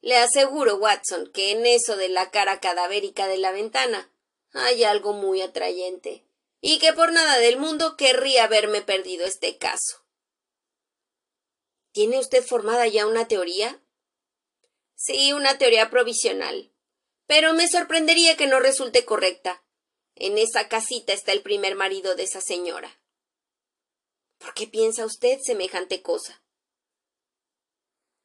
Le 0.02 0.18
aseguro, 0.18 0.76
Watson, 0.76 1.32
que 1.32 1.52
en 1.52 1.66
eso 1.66 1.96
de 1.96 2.10
la 2.10 2.32
cara 2.32 2.60
cadavérica 2.60 3.28
de 3.28 3.38
la 3.38 3.52
ventana 3.52 4.12
hay 4.52 4.84
algo 4.84 5.14
muy 5.14 5.42
atrayente, 5.42 6.26
y 6.60 6.80
que 6.80 6.92
por 6.92 7.14
nada 7.14 7.38
del 7.38 7.58
mundo 7.58 7.96
querría 7.96 8.46
haberme 8.46 8.82
perdido 8.82 9.26
este 9.26 9.58
caso. 9.58 10.06
¿Tiene 11.92 12.20
usted 12.20 12.44
formada 12.44 12.88
ya 12.88 13.08
una 13.08 13.28
teoría? 13.28 13.82
Sí, 14.96 15.32
una 15.32 15.58
teoría 15.58 15.90
provisional. 15.90 16.74
Pero 17.26 17.54
me 17.54 17.68
sorprendería 17.68 18.36
que 18.36 18.48
no 18.48 18.60
resulte 18.60 19.06
correcta. 19.06 19.64
En 20.22 20.38
esa 20.38 20.68
casita 20.68 21.14
está 21.14 21.32
el 21.32 21.42
primer 21.42 21.76
marido 21.76 22.14
de 22.14 22.24
esa 22.24 22.42
señora. 22.42 23.00
¿Por 24.38 24.54
qué 24.54 24.68
piensa 24.68 25.06
usted 25.06 25.40
semejante 25.42 26.02
cosa? 26.02 26.44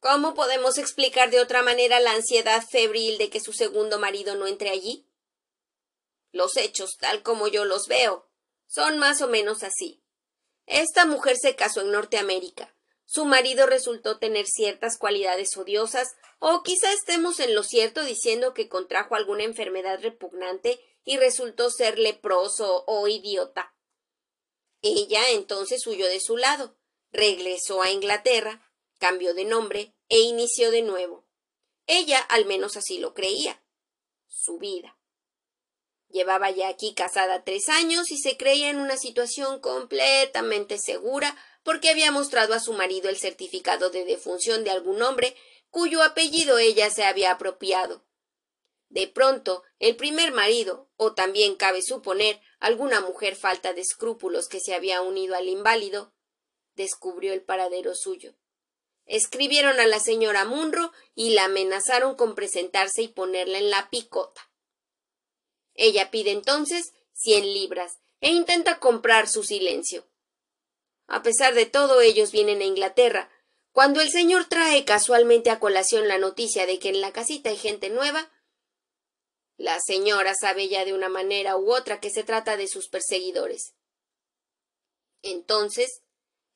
¿Cómo 0.01 0.33
podemos 0.33 0.77
explicar 0.77 1.31
de 1.31 1.39
otra 1.39 1.63
manera 1.63 2.01
la 2.01 2.11
ansiedad 2.11 2.61
febril 2.69 3.17
de 3.17 3.29
que 3.29 3.39
su 3.39 3.53
segundo 3.53 3.97
marido 3.97 4.35
no 4.35 4.45
entre 4.45 4.71
allí? 4.71 5.09
Los 6.31 6.57
hechos, 6.57 6.97
tal 6.99 7.23
como 7.23 7.47
yo 7.47 7.63
los 7.63 7.87
veo, 7.87 8.29
son 8.67 8.99
más 8.99 9.21
o 9.21 9.29
menos 9.29 9.63
así. 9.63 10.03
Esta 10.65 11.05
mujer 11.05 11.37
se 11.37 11.55
casó 11.55 11.79
en 11.79 11.91
Norteamérica. 11.91 12.75
Su 13.05 13.23
marido 13.23 13.67
resultó 13.67 14.19
tener 14.19 14.47
ciertas 14.47 14.97
cualidades 14.97 15.55
odiosas, 15.55 16.09
o 16.39 16.61
quizá 16.61 16.91
estemos 16.91 17.39
en 17.39 17.55
lo 17.55 17.63
cierto 17.63 18.03
diciendo 18.03 18.53
que 18.53 18.67
contrajo 18.67 19.15
alguna 19.15 19.43
enfermedad 19.43 20.01
repugnante 20.01 20.81
y 21.05 21.17
resultó 21.17 21.69
ser 21.69 21.99
leproso 21.99 22.83
o 22.87 23.07
idiota. 23.07 23.73
Ella 24.81 25.29
entonces 25.29 25.85
huyó 25.87 26.07
de 26.07 26.19
su 26.19 26.35
lado, 26.35 26.75
regresó 27.11 27.81
a 27.81 27.91
Inglaterra, 27.91 28.69
cambió 28.99 29.33
de 29.33 29.45
nombre 29.45 29.95
e 30.09 30.19
inició 30.19 30.71
de 30.71 30.81
nuevo. 30.81 31.25
Ella 31.87 32.19
al 32.19 32.45
menos 32.45 32.75
así 32.75 32.97
lo 32.97 33.13
creía. 33.13 33.63
Su 34.27 34.57
vida. 34.57 34.97
Llevaba 36.09 36.49
ya 36.51 36.67
aquí 36.67 36.93
casada 36.93 37.43
tres 37.43 37.69
años 37.69 38.11
y 38.11 38.17
se 38.17 38.37
creía 38.37 38.69
en 38.69 38.79
una 38.79 38.97
situación 38.97 39.59
completamente 39.59 40.77
segura 40.77 41.35
porque 41.63 41.89
había 41.89 42.11
mostrado 42.11 42.53
a 42.53 42.59
su 42.59 42.73
marido 42.73 43.09
el 43.09 43.17
certificado 43.17 43.89
de 43.89 44.05
defunción 44.05 44.63
de 44.63 44.71
algún 44.71 45.01
hombre 45.01 45.35
cuyo 45.69 46.03
apellido 46.03 46.57
ella 46.57 46.89
se 46.89 47.03
había 47.03 47.31
apropiado. 47.31 48.03
De 48.95 49.09
pronto, 49.09 49.63
el 49.79 49.97
primer 49.97 50.31
marido, 50.31 50.89
o 50.95 51.13
también 51.13 51.55
cabe 51.57 51.81
suponer 51.81 52.39
alguna 52.59 53.01
mujer 53.01 53.35
falta 53.35 53.73
de 53.73 53.81
escrúpulos 53.81 54.47
que 54.47 54.61
se 54.61 54.73
había 54.73 55.01
unido 55.01 55.35
al 55.35 55.49
inválido, 55.49 56.13
descubrió 56.75 57.33
el 57.33 57.41
paradero 57.41 57.93
suyo. 57.93 58.37
Escribieron 59.05 59.81
a 59.81 59.85
la 59.85 59.99
señora 59.99 60.45
Munro 60.45 60.93
y 61.13 61.31
la 61.31 61.43
amenazaron 61.43 62.15
con 62.15 62.35
presentarse 62.35 63.01
y 63.01 63.09
ponerla 63.09 63.57
en 63.57 63.69
la 63.69 63.89
picota. 63.89 64.49
Ella 65.73 66.09
pide 66.09 66.31
entonces 66.31 66.93
cien 67.11 67.43
libras 67.53 67.99
e 68.21 68.31
intenta 68.31 68.79
comprar 68.79 69.27
su 69.27 69.43
silencio. 69.43 70.07
A 71.05 71.21
pesar 71.21 71.53
de 71.53 71.65
todo, 71.65 71.99
ellos 71.99 72.31
vienen 72.31 72.61
a 72.61 72.65
Inglaterra. 72.65 73.29
Cuando 73.73 73.99
el 73.99 74.09
señor 74.09 74.45
trae 74.45 74.85
casualmente 74.85 75.49
a 75.49 75.59
colación 75.59 76.07
la 76.07 76.17
noticia 76.17 76.65
de 76.65 76.79
que 76.79 76.87
en 76.87 77.01
la 77.01 77.11
casita 77.11 77.49
hay 77.49 77.57
gente 77.57 77.89
nueva, 77.89 78.31
la 79.57 79.79
señora 79.79 80.35
sabe 80.35 80.67
ya 80.67 80.85
de 80.85 80.93
una 80.93 81.09
manera 81.09 81.57
u 81.57 81.73
otra 81.73 81.99
que 81.99 82.09
se 82.09 82.23
trata 82.23 82.57
de 82.57 82.67
sus 82.67 82.89
perseguidores. 82.89 83.73
Entonces, 85.21 86.01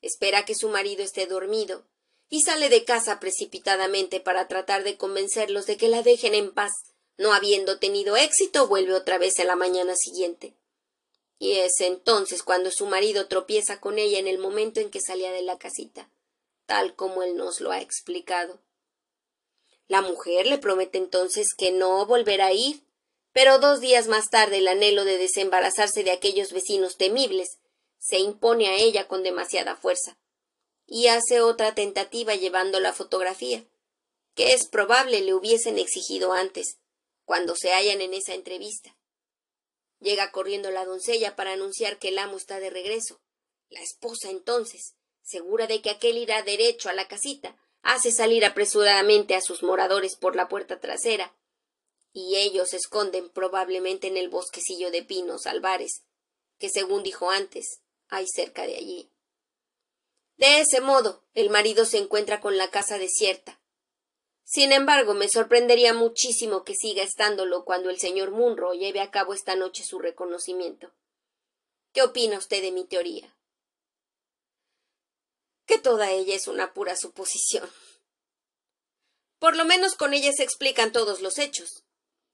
espera 0.00 0.44
que 0.44 0.54
su 0.54 0.68
marido 0.68 1.02
esté 1.02 1.26
dormido 1.26 1.86
y 2.28 2.42
sale 2.42 2.68
de 2.68 2.84
casa 2.84 3.18
precipitadamente 3.18 4.20
para 4.20 4.48
tratar 4.48 4.84
de 4.84 4.96
convencerlos 4.96 5.66
de 5.66 5.76
que 5.76 5.88
la 5.88 6.02
dejen 6.02 6.34
en 6.34 6.52
paz. 6.52 6.72
No 7.16 7.32
habiendo 7.34 7.78
tenido 7.78 8.16
éxito, 8.16 8.68
vuelve 8.68 8.94
otra 8.94 9.18
vez 9.18 9.38
a 9.40 9.44
la 9.44 9.56
mañana 9.56 9.94
siguiente. 9.96 10.54
Y 11.38 11.52
es 11.52 11.80
entonces 11.80 12.42
cuando 12.42 12.70
su 12.70 12.86
marido 12.86 13.26
tropieza 13.26 13.80
con 13.80 13.98
ella 13.98 14.18
en 14.18 14.28
el 14.28 14.38
momento 14.38 14.80
en 14.80 14.90
que 14.90 15.00
salía 15.00 15.32
de 15.32 15.42
la 15.42 15.58
casita, 15.58 16.10
tal 16.66 16.94
como 16.94 17.22
él 17.22 17.36
nos 17.36 17.60
lo 17.60 17.72
ha 17.72 17.80
explicado. 17.80 18.60
La 19.88 20.02
mujer 20.02 20.46
le 20.46 20.58
promete 20.58 20.98
entonces 20.98 21.48
que 21.58 21.72
no 21.72 22.06
volverá 22.06 22.46
a 22.46 22.52
ir, 22.52 22.84
pero 23.32 23.58
dos 23.58 23.80
días 23.80 24.08
más 24.08 24.30
tarde 24.30 24.58
el 24.58 24.68
anhelo 24.68 25.04
de 25.04 25.18
desembarazarse 25.18 26.02
de 26.04 26.10
aquellos 26.10 26.52
vecinos 26.52 26.96
temibles 26.96 27.58
se 27.98 28.18
impone 28.18 28.68
a 28.68 28.76
ella 28.76 29.06
con 29.06 29.22
demasiada 29.22 29.76
fuerza 29.76 30.18
y 30.90 31.06
hace 31.06 31.40
otra 31.40 31.74
tentativa 31.74 32.34
llevando 32.34 32.80
la 32.80 32.92
fotografía, 32.92 33.64
que 34.34 34.52
es 34.54 34.66
probable 34.66 35.20
le 35.20 35.34
hubiesen 35.34 35.78
exigido 35.78 36.32
antes, 36.32 36.78
cuando 37.24 37.54
se 37.54 37.72
hallan 37.72 38.00
en 38.00 38.12
esa 38.12 38.34
entrevista. 38.34 38.96
Llega 40.00 40.32
corriendo 40.32 40.72
la 40.72 40.84
doncella 40.84 41.36
para 41.36 41.52
anunciar 41.52 42.00
que 42.00 42.08
el 42.08 42.18
amo 42.18 42.36
está 42.36 42.58
de 42.58 42.70
regreso. 42.70 43.20
La 43.68 43.80
esposa 43.80 44.30
entonces, 44.30 44.96
segura 45.22 45.68
de 45.68 45.80
que 45.80 45.90
aquel 45.90 46.18
irá 46.18 46.42
derecho 46.42 46.88
a 46.88 46.92
la 46.92 47.06
casita, 47.06 47.56
hace 47.82 48.10
salir 48.10 48.44
apresuradamente 48.44 49.36
a 49.36 49.40
sus 49.40 49.62
moradores 49.62 50.16
por 50.16 50.34
la 50.34 50.48
puerta 50.48 50.80
trasera, 50.80 51.36
y 52.12 52.36
ellos 52.36 52.70
se 52.70 52.76
esconden 52.76 53.30
probablemente 53.30 54.06
en 54.06 54.16
el 54.16 54.28
bosquecillo 54.28 54.90
de 54.90 55.02
pinos 55.02 55.46
albares, 55.46 56.02
que 56.58 56.68
según 56.68 57.02
dijo 57.02 57.30
antes, 57.30 57.80
hay 58.08 58.26
cerca 58.26 58.66
de 58.66 58.76
allí. 58.76 59.10
De 60.36 60.60
ese 60.60 60.80
modo, 60.80 61.22
el 61.34 61.50
marido 61.50 61.84
se 61.84 61.98
encuentra 61.98 62.40
con 62.40 62.56
la 62.56 62.70
casa 62.70 62.98
desierta. 62.98 63.60
Sin 64.44 64.72
embargo, 64.72 65.14
me 65.14 65.28
sorprendería 65.28 65.94
muchísimo 65.94 66.64
que 66.64 66.74
siga 66.74 67.02
estándolo 67.02 67.64
cuando 67.64 67.90
el 67.90 68.00
señor 68.00 68.30
Munro 68.32 68.72
lleve 68.72 69.00
a 69.00 69.10
cabo 69.10 69.32
esta 69.32 69.54
noche 69.54 69.84
su 69.84 69.98
reconocimiento. 69.98 70.92
¿Qué 71.92 72.02
opina 72.02 72.38
usted 72.38 72.62
de 72.62 72.72
mi 72.72 72.84
teoría? 72.84 73.36
Que 75.66 75.78
toda 75.78 76.10
ella 76.10 76.34
es 76.34 76.48
una 76.48 76.72
pura 76.72 76.96
suposición. 76.96 77.70
Por 79.38 79.56
lo 79.56 79.64
menos 79.64 79.94
con 79.94 80.14
ella 80.14 80.32
se 80.32 80.42
explican 80.42 80.90
todos 80.90 81.20
los 81.20 81.38
hechos. 81.38 81.84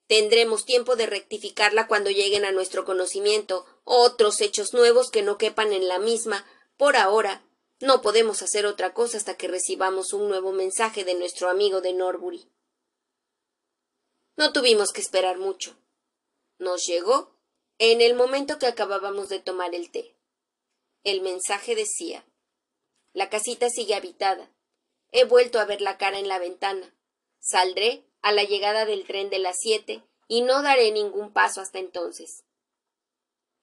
Tendremos 0.07 0.65
tiempo 0.65 0.95
de 0.97 1.07
rectificarla 1.07 1.89
cuando 1.89 2.11
lleguen 2.11 2.45
a 2.45 2.53
nuestro 2.53 2.85
conocimiento 2.85 3.67
otros 3.85 4.41
hechos 4.41 4.73
nuevos 4.73 5.11
que 5.11 5.23
no 5.23 5.37
quepan 5.37 5.73
en 5.73 5.89
la 5.89 5.99
misma, 5.99 6.47
por 6.77 6.97
ahora, 6.97 7.43
no 7.81 8.03
podemos 8.03 8.43
hacer 8.43 8.67
otra 8.67 8.95
cosa 8.95 9.17
hasta 9.17 9.37
que 9.37 9.49
recibamos 9.49 10.13
un 10.13 10.29
nuevo 10.29 10.53
mensaje 10.53 11.05
de 11.05 11.15
nuestro 11.15 11.49
amigo 11.49 11.81
de 11.81 11.93
Norbury. 11.93 12.49
No 14.37 14.53
tuvimos 14.53 14.93
que 14.93 15.01
esperar 15.01 15.39
mucho. 15.39 15.77
Nos 16.59 16.87
llegó 16.87 17.35
en 17.79 18.01
el 18.01 18.15
momento 18.15 18.59
que 18.59 18.67
acabábamos 18.67 19.29
de 19.29 19.41
tomar 19.41 19.75
el 19.75 19.91
té. 19.91 20.17
El 21.05 21.21
mensaje 21.21 21.75
decía 21.75 22.25
La 23.13 23.29
casita 23.31 23.71
sigue 23.71 23.95
habitada. 23.95 24.51
He 25.13 25.25
vuelto 25.25 25.59
a 25.59 25.65
ver 25.65 25.81
la 25.81 25.99
cara 25.99 26.19
en 26.19 26.29
la 26.29 26.39
ventana. 26.39 26.95
Saldré 27.39 28.05
a 28.27 28.33
la 28.33 28.43
llegada 28.43 28.87
del 28.87 29.07
tren 29.07 29.31
de 29.31 29.39
las 29.39 29.55
siete 29.61 30.03
y 30.27 30.43
no 30.43 30.61
daré 30.61 30.91
ningún 30.91 31.33
paso 31.33 31.61
hasta 31.61 31.79
entonces. 31.79 32.43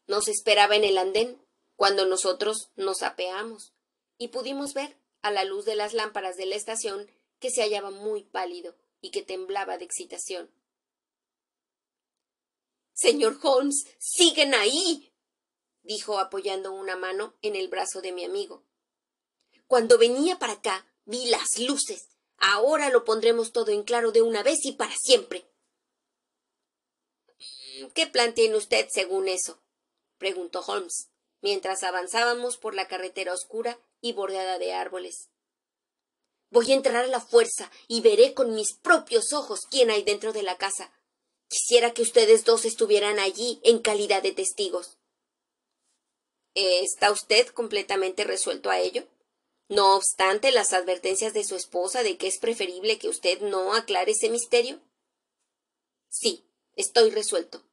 Nos 0.07 0.29
esperaba 0.29 0.77
en 0.77 0.85
el 0.85 0.97
andén 0.97 1.45
cuando 1.75 2.05
nosotros 2.05 2.69
nos 2.77 3.03
apeamos 3.03 3.73
y 4.17 4.29
pudimos 4.29 4.73
ver, 4.73 4.95
a 5.21 5.31
la 5.31 5.43
luz 5.43 5.65
de 5.65 5.75
las 5.75 5.93
lámparas 5.93 6.37
de 6.37 6.45
la 6.45 6.55
estación, 6.55 7.11
que 7.39 7.49
se 7.49 7.61
hallaba 7.61 7.91
muy 7.91 8.23
pálido 8.23 8.77
y 9.01 9.11
que 9.11 9.21
temblaba 9.21 9.77
de 9.77 9.83
excitación. 9.83 10.49
Señor 12.93 13.37
Holmes, 13.43 13.85
siguen 13.99 14.53
ahí. 14.53 15.11
dijo 15.81 16.19
apoyando 16.19 16.71
una 16.71 16.95
mano 16.95 17.33
en 17.41 17.57
el 17.57 17.67
brazo 17.67 17.99
de 17.99 18.13
mi 18.13 18.23
amigo. 18.23 18.63
Cuando 19.67 19.97
venía 19.97 20.39
para 20.39 20.53
acá, 20.53 20.87
vi 21.03 21.25
las 21.25 21.59
luces. 21.59 22.12
Ahora 22.45 22.89
lo 22.89 23.05
pondremos 23.05 23.53
todo 23.53 23.71
en 23.71 23.83
claro 23.83 24.11
de 24.11 24.21
una 24.21 24.43
vez 24.43 24.65
y 24.65 24.73
para 24.73 24.93
siempre. 24.97 25.45
¿Qué 27.95 28.05
plan 28.05 28.33
tiene 28.33 28.57
usted 28.57 28.89
según 28.91 29.29
eso? 29.29 29.61
preguntó 30.17 30.59
Holmes, 30.59 31.07
mientras 31.41 31.83
avanzábamos 31.83 32.57
por 32.57 32.75
la 32.75 32.89
carretera 32.89 33.33
oscura 33.33 33.79
y 34.01 34.11
bordeada 34.11 34.59
de 34.59 34.73
árboles. 34.73 35.29
Voy 36.49 36.69
a 36.71 36.75
entrar 36.75 37.05
a 37.05 37.07
la 37.07 37.21
fuerza 37.21 37.71
y 37.87 38.01
veré 38.01 38.33
con 38.33 38.53
mis 38.53 38.73
propios 38.73 39.31
ojos 39.31 39.61
quién 39.71 39.89
hay 39.89 40.03
dentro 40.03 40.33
de 40.33 40.43
la 40.43 40.57
casa. 40.57 40.91
Quisiera 41.47 41.93
que 41.93 42.01
ustedes 42.01 42.43
dos 42.43 42.65
estuvieran 42.65 43.19
allí 43.19 43.61
en 43.63 43.79
calidad 43.79 44.21
de 44.21 44.33
testigos. 44.33 44.97
¿Está 46.55 47.09
usted 47.09 47.47
completamente 47.47 48.25
resuelto 48.25 48.69
a 48.69 48.79
ello? 48.79 49.07
No 49.73 49.95
obstante 49.95 50.51
las 50.51 50.71
advertencias 50.71 51.33
de 51.33 51.43
su 51.43 51.55
esposa 51.55 52.03
de 52.03 52.15
que 52.15 52.27
es 52.27 52.37
preferible 52.37 52.99
que 52.99 53.09
usted 53.09 53.41
no 53.41 53.73
aclare 53.73 54.11
ese 54.11 54.29
misterio. 54.29 54.79
Sí, 56.09 56.45
estoy 56.75 57.09
resuelto. 57.09 57.63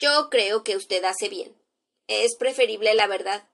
Yo 0.00 0.30
creo 0.30 0.64
que 0.64 0.76
usted 0.76 1.04
hace 1.04 1.28
bien. 1.28 1.56
Es 2.08 2.34
preferible 2.34 2.94
la 2.94 3.06
verdad 3.06 3.48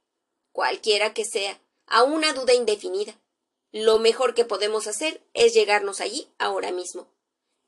cualquiera 0.52 1.12
que 1.12 1.26
sea, 1.26 1.60
a 1.86 2.02
una 2.02 2.32
duda 2.32 2.54
indefinida. 2.54 3.20
Lo 3.72 3.98
mejor 3.98 4.34
que 4.34 4.46
podemos 4.46 4.86
hacer 4.86 5.22
es 5.34 5.52
llegarnos 5.52 6.00
allí 6.00 6.28
ahora 6.38 6.72
mismo. 6.72 7.12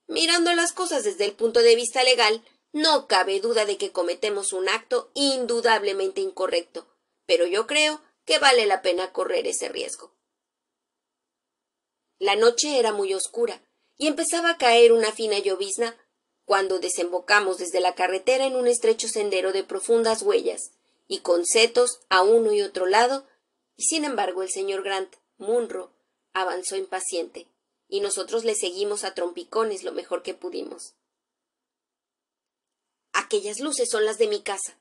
Mirando 0.06 0.54
las 0.54 0.72
cosas 0.72 1.04
desde 1.04 1.26
el 1.26 1.34
punto 1.34 1.60
de 1.60 1.76
vista 1.76 2.02
legal, 2.02 2.42
no 2.72 3.08
cabe 3.08 3.40
duda 3.40 3.66
de 3.66 3.76
que 3.76 3.92
cometemos 3.92 4.54
un 4.54 4.70
acto 4.70 5.10
indudablemente 5.12 6.22
incorrecto, 6.22 6.86
pero 7.26 7.46
yo 7.46 7.66
creo 7.66 8.00
que 8.24 8.38
vale 8.38 8.66
la 8.66 8.82
pena 8.82 9.12
correr 9.12 9.46
ese 9.46 9.68
riesgo. 9.68 10.12
La 12.18 12.36
noche 12.36 12.78
era 12.78 12.92
muy 12.92 13.14
oscura 13.14 13.62
y 13.96 14.06
empezaba 14.06 14.50
a 14.50 14.58
caer 14.58 14.92
una 14.92 15.12
fina 15.12 15.38
llovizna 15.38 15.96
cuando 16.44 16.78
desembocamos 16.78 17.58
desde 17.58 17.80
la 17.80 17.94
carretera 17.94 18.46
en 18.46 18.56
un 18.56 18.66
estrecho 18.66 19.08
sendero 19.08 19.52
de 19.52 19.64
profundas 19.64 20.22
huellas, 20.22 20.72
y 21.06 21.20
con 21.20 21.46
setos 21.46 22.00
a 22.08 22.22
uno 22.22 22.52
y 22.52 22.62
otro 22.62 22.86
lado, 22.86 23.26
y 23.76 23.84
sin 23.84 24.04
embargo 24.04 24.42
el 24.42 24.50
señor 24.50 24.82
Grant 24.82 25.14
Munro 25.38 25.92
avanzó 26.32 26.76
impaciente, 26.76 27.46
y 27.88 28.00
nosotros 28.00 28.44
le 28.44 28.54
seguimos 28.54 29.04
a 29.04 29.14
trompicones 29.14 29.82
lo 29.82 29.92
mejor 29.92 30.22
que 30.22 30.34
pudimos. 30.34 30.94
Aquellas 33.12 33.60
luces 33.60 33.88
son 33.90 34.04
las 34.04 34.18
de 34.18 34.26
mi 34.26 34.42
casa, 34.42 34.78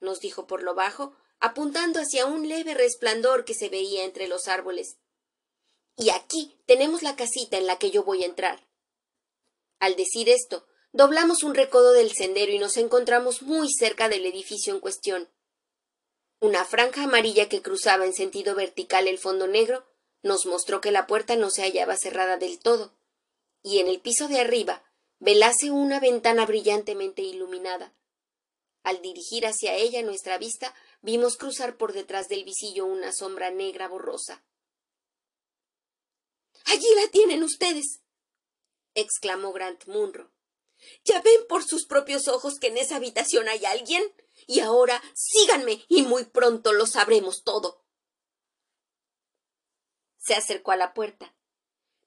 nos 0.00 0.20
dijo 0.20 0.46
por 0.46 0.62
lo 0.62 0.74
bajo, 0.74 1.14
apuntando 1.40 2.00
hacia 2.00 2.26
un 2.26 2.48
leve 2.48 2.74
resplandor 2.74 3.44
que 3.44 3.54
se 3.54 3.68
veía 3.68 4.04
entre 4.04 4.28
los 4.28 4.48
árboles. 4.48 4.98
Y 5.96 6.10
aquí 6.10 6.60
tenemos 6.66 7.02
la 7.02 7.16
casita 7.16 7.58
en 7.58 7.66
la 7.66 7.78
que 7.78 7.90
yo 7.90 8.04
voy 8.04 8.22
a 8.22 8.26
entrar. 8.26 8.66
Al 9.78 9.96
decir 9.96 10.28
esto, 10.28 10.66
doblamos 10.92 11.42
un 11.42 11.54
recodo 11.54 11.92
del 11.92 12.12
sendero 12.12 12.52
y 12.52 12.58
nos 12.58 12.76
encontramos 12.76 13.42
muy 13.42 13.72
cerca 13.72 14.08
del 14.08 14.26
edificio 14.26 14.74
en 14.74 14.80
cuestión. 14.80 15.28
Una 16.40 16.64
franja 16.64 17.04
amarilla 17.04 17.48
que 17.48 17.62
cruzaba 17.62 18.04
en 18.04 18.14
sentido 18.14 18.54
vertical 18.54 19.08
el 19.08 19.18
fondo 19.18 19.46
negro 19.46 19.84
nos 20.22 20.46
mostró 20.46 20.80
que 20.80 20.92
la 20.92 21.06
puerta 21.06 21.36
no 21.36 21.50
se 21.50 21.62
hallaba 21.62 21.96
cerrada 21.96 22.36
del 22.36 22.58
todo, 22.58 22.92
y 23.62 23.78
en 23.78 23.88
el 23.88 24.00
piso 24.00 24.28
de 24.28 24.40
arriba 24.40 24.84
velase 25.18 25.70
una 25.70 26.00
ventana 26.00 26.46
brillantemente 26.46 27.22
iluminada. 27.22 27.92
Al 28.82 29.02
dirigir 29.02 29.46
hacia 29.46 29.74
ella 29.74 30.02
nuestra 30.02 30.38
vista, 30.38 30.74
vimos 31.00 31.36
cruzar 31.36 31.76
por 31.76 31.92
detrás 31.92 32.28
del 32.28 32.44
visillo 32.44 32.86
una 32.86 33.12
sombra 33.12 33.50
negra 33.50 33.88
borrosa. 33.88 34.44
Allí 36.66 36.88
la 36.96 37.10
tienen 37.10 37.42
ustedes. 37.42 38.00
exclamó 38.94 39.52
Grant 39.52 39.86
Munro. 39.86 40.32
¿Ya 41.04 41.20
ven 41.22 41.46
por 41.48 41.64
sus 41.64 41.86
propios 41.86 42.28
ojos 42.28 42.58
que 42.58 42.68
en 42.68 42.78
esa 42.78 42.96
habitación 42.96 43.48
hay 43.48 43.64
alguien? 43.64 44.02
Y 44.46 44.60
ahora 44.60 45.02
síganme 45.14 45.84
y 45.88 46.02
muy 46.02 46.24
pronto 46.24 46.72
lo 46.72 46.86
sabremos 46.86 47.42
todo. 47.42 47.84
Se 50.18 50.34
acercó 50.34 50.72
a 50.72 50.76
la 50.76 50.94
puerta, 50.94 51.34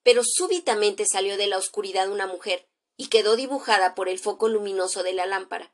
pero 0.04 0.22
súbitamente 0.24 1.06
salió 1.06 1.38
de 1.38 1.48
la 1.48 1.58
oscuridad 1.58 2.10
una 2.10 2.28
mujer 2.28 2.70
y 2.98 3.08
quedó 3.08 3.36
dibujada 3.36 3.96
por 3.96 4.10
el 4.10 4.20
foco 4.20 4.48
luminoso 4.48 5.04
de 5.04 5.14
la 5.14 5.26
lámpara. 5.26 5.74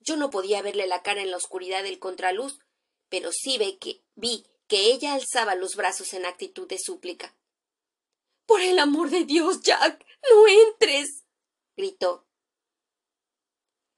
Yo 0.00 0.16
no 0.16 0.30
podía 0.30 0.62
verle 0.62 0.86
la 0.86 1.02
cara 1.02 1.22
en 1.22 1.30
la 1.30 1.36
oscuridad 1.36 1.82
del 1.82 1.98
contraluz, 1.98 2.58
pero 3.08 3.30
sí 3.32 3.58
ve 3.58 3.78
que 3.78 4.02
vi 4.14 4.46
que 4.68 4.92
ella 4.92 5.14
alzaba 5.14 5.54
los 5.54 5.76
brazos 5.76 6.12
en 6.12 6.26
actitud 6.26 6.66
de 6.68 6.78
súplica. 6.78 7.36
Por 8.46 8.60
el 8.60 8.78
amor 8.78 9.10
de 9.10 9.24
Dios, 9.24 9.62
Jack, 9.62 10.04
no 10.30 10.46
entres. 10.48 11.24
gritó. 11.76 12.26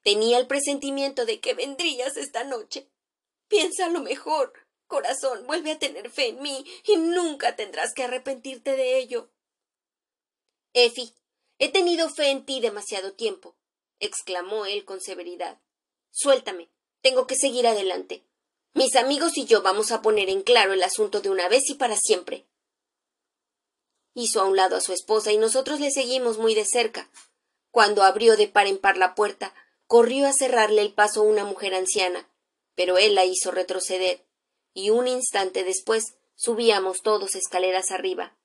Tenía 0.03 0.39
el 0.39 0.47
presentimiento 0.47 1.27
de 1.27 1.41
que 1.41 1.55
vendrías 1.55 2.17
esta 2.17 2.45
noche. 2.45 2.91
Piensa 3.49 3.89
lo 3.89 4.01
mejor. 4.01 4.53
Corazón, 4.87 5.47
vuelve 5.47 5.73
a 5.73 5.79
tener 5.79 6.11
fe 6.11 6.29
en 6.29 6.41
mí 6.41 6.65
y 6.85 6.97
nunca 6.97 7.57
tendrás 7.57 7.93
que 7.93 8.05
arrepentirte 8.05 8.75
de 8.75 8.99
ello. 8.99 9.31
Effie, 10.73 11.13
he 11.59 11.71
tenido 11.71 12.09
fe 12.09 12.31
en 12.31 12.47
ti 12.47 12.61
demasiado 12.61 13.13
tiempo, 13.13 13.55
exclamó 14.01 14.65
él 14.65 14.87
con 14.87 15.01
severidad. 15.03 15.61
Suéltame. 16.11 16.71
Tengo 17.01 17.27
que 17.27 17.37
seguir 17.37 17.67
adelante. 17.67 18.25
Mis 18.75 18.97
amigos 18.97 19.37
y 19.37 19.45
yo 19.45 19.63
vamos 19.63 19.93
a 19.93 20.03
poner 20.03 20.29
en 20.29 20.43
claro 20.43 20.73
el 20.73 20.83
asunto 20.83 21.21
de 21.21 21.31
una 21.31 21.49
vez 21.49 21.69
y 21.71 21.75
para 21.75 21.97
siempre. 21.97 22.47
Hizo 24.15 24.41
a 24.41 24.45
un 24.45 24.57
lado 24.57 24.77
a 24.77 24.81
su 24.81 24.93
esposa 24.93 25.33
y 25.33 25.39
nosotros 25.39 25.81
le 25.81 25.91
seguimos 25.91 26.39
muy 26.39 26.55
de 26.55 26.65
cerca. 26.65 27.09
Cuando 27.71 28.03
abrió 28.03 28.37
de 28.37 28.49
par 28.49 28.67
en 28.67 28.79
par 28.79 28.97
la 28.97 29.15
puerta, 29.15 29.55
corrió 29.87 30.27
a 30.27 30.33
cerrarle 30.33 30.83
el 30.83 30.93
paso 30.93 31.23
una 31.23 31.45
mujer 31.45 31.75
anciana, 31.75 32.29
pero 32.75 32.99
él 32.99 33.15
la 33.15 33.25
hizo 33.25 33.51
retroceder, 33.51 34.25
y 34.75 34.91
un 34.91 35.09
instante 35.09 35.65
después 35.65 36.15
subíamos 36.35 37.03
todos 37.03 37.35
escaleras 37.35 37.91
arriba. 37.91 38.37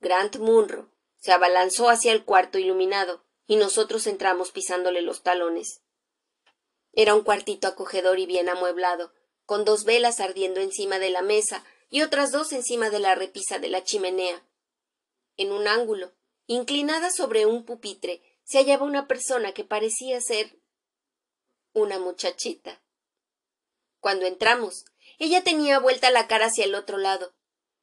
Grant 0.00 0.36
Munro 0.36 0.90
se 1.16 1.32
abalanzó 1.32 1.88
hacia 1.90 2.12
el 2.12 2.24
cuarto 2.24 2.58
iluminado, 2.58 3.24
y 3.46 3.56
nosotros 3.56 4.06
entramos 4.06 4.52
pisándole 4.52 5.02
los 5.02 5.22
talones. 5.22 5.82
Era 6.98 7.14
un 7.14 7.22
cuartito 7.22 7.68
acogedor 7.68 8.18
y 8.18 8.26
bien 8.26 8.48
amueblado, 8.48 9.12
con 9.46 9.64
dos 9.64 9.84
velas 9.84 10.18
ardiendo 10.18 10.58
encima 10.58 10.98
de 10.98 11.10
la 11.10 11.22
mesa 11.22 11.64
y 11.90 12.02
otras 12.02 12.32
dos 12.32 12.50
encima 12.50 12.90
de 12.90 12.98
la 12.98 13.14
repisa 13.14 13.60
de 13.60 13.68
la 13.68 13.84
chimenea. 13.84 14.44
En 15.36 15.52
un 15.52 15.68
ángulo, 15.68 16.12
inclinada 16.48 17.12
sobre 17.12 17.46
un 17.46 17.64
pupitre, 17.64 18.20
se 18.42 18.58
hallaba 18.58 18.84
una 18.84 19.06
persona 19.06 19.52
que 19.52 19.62
parecía 19.62 20.20
ser 20.20 20.58
una 21.72 22.00
muchachita. 22.00 22.82
Cuando 24.00 24.26
entramos, 24.26 24.84
ella 25.20 25.44
tenía 25.44 25.78
vuelta 25.78 26.10
la 26.10 26.26
cara 26.26 26.46
hacia 26.46 26.64
el 26.64 26.74
otro 26.74 26.98
lado, 26.98 27.32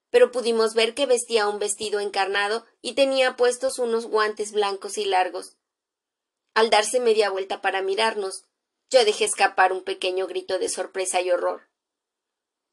pero 0.09 0.29
pudimos 0.29 0.73
ver 0.73 0.93
que 0.93 1.05
vestía 1.05 1.47
un 1.47 1.57
vestido 1.57 2.01
encarnado 2.01 2.65
y 2.81 2.95
tenía 2.95 3.37
puestos 3.37 3.79
unos 3.79 4.07
guantes 4.07 4.51
blancos 4.51 4.97
y 4.97 5.05
largos. 5.05 5.55
Al 6.53 6.69
darse 6.69 6.99
media 6.99 7.29
vuelta 7.29 7.61
para 7.61 7.81
mirarnos, 7.81 8.43
yo 8.89 9.03
dejé 9.03 9.25
escapar 9.25 9.73
un 9.73 9.83
pequeño 9.83 10.27
grito 10.27 10.59
de 10.59 10.69
sorpresa 10.69 11.21
y 11.21 11.31
horror. 11.31 11.69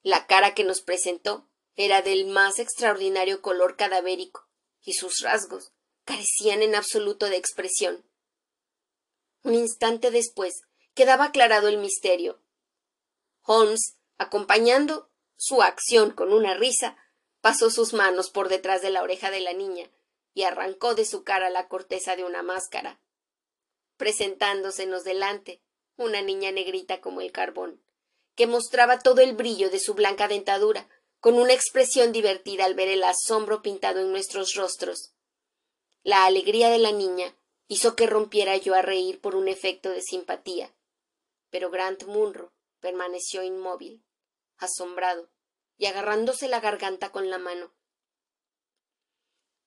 La 0.02 0.26
cara 0.26 0.54
que 0.54 0.64
nos 0.64 0.82
presentó 0.82 1.48
era 1.74 2.02
del 2.02 2.26
más 2.26 2.58
extraordinario 2.58 3.40
color 3.40 3.76
cadavérico, 3.76 4.48
y 4.82 4.94
sus 4.94 5.20
rasgos 5.20 5.72
carecían 6.04 6.62
en 6.62 6.74
absoluto 6.74 7.26
de 7.26 7.36
expresión. 7.36 8.04
Un 9.42 9.54
instante 9.54 10.10
después 10.10 10.62
quedaba 10.94 11.26
aclarado 11.26 11.68
el 11.68 11.78
misterio. 11.78 12.42
Holmes, 13.42 13.96
acompañando 14.18 15.10
su 15.36 15.62
acción 15.62 16.10
con 16.10 16.32
una 16.32 16.54
risa, 16.54 16.96
pasó 17.40 17.70
sus 17.70 17.92
manos 17.92 18.30
por 18.30 18.48
detrás 18.48 18.82
de 18.82 18.90
la 18.90 19.02
oreja 19.02 19.30
de 19.30 19.40
la 19.40 19.52
niña 19.52 19.90
y 20.34 20.42
arrancó 20.42 20.94
de 20.94 21.04
su 21.04 21.24
cara 21.24 21.50
la 21.50 21.68
corteza 21.68 22.16
de 22.16 22.24
una 22.24 22.42
máscara, 22.42 23.00
presentándosenos 23.96 25.04
delante 25.04 25.61
una 25.96 26.22
niña 26.22 26.50
negrita 26.50 27.00
como 27.00 27.20
el 27.20 27.32
carbón, 27.32 27.82
que 28.34 28.46
mostraba 28.46 28.98
todo 28.98 29.20
el 29.20 29.34
brillo 29.34 29.70
de 29.70 29.78
su 29.78 29.94
blanca 29.94 30.28
dentadura, 30.28 30.88
con 31.20 31.34
una 31.34 31.52
expresión 31.52 32.12
divertida 32.12 32.64
al 32.64 32.74
ver 32.74 32.88
el 32.88 33.04
asombro 33.04 33.62
pintado 33.62 34.00
en 34.00 34.10
nuestros 34.10 34.54
rostros. 34.54 35.14
La 36.02 36.24
alegría 36.24 36.68
de 36.68 36.78
la 36.78 36.90
niña 36.90 37.36
hizo 37.68 37.94
que 37.94 38.06
rompiera 38.06 38.56
yo 38.56 38.74
a 38.74 38.82
reír 38.82 39.20
por 39.20 39.36
un 39.36 39.48
efecto 39.48 39.90
de 39.90 40.02
simpatía. 40.02 40.74
Pero 41.50 41.70
Grant 41.70 42.04
Munro 42.04 42.52
permaneció 42.80 43.42
inmóvil, 43.42 44.04
asombrado, 44.58 45.30
y 45.78 45.86
agarrándose 45.86 46.48
la 46.48 46.60
garganta 46.60 47.12
con 47.12 47.30
la 47.30 47.38
mano. 47.38 47.72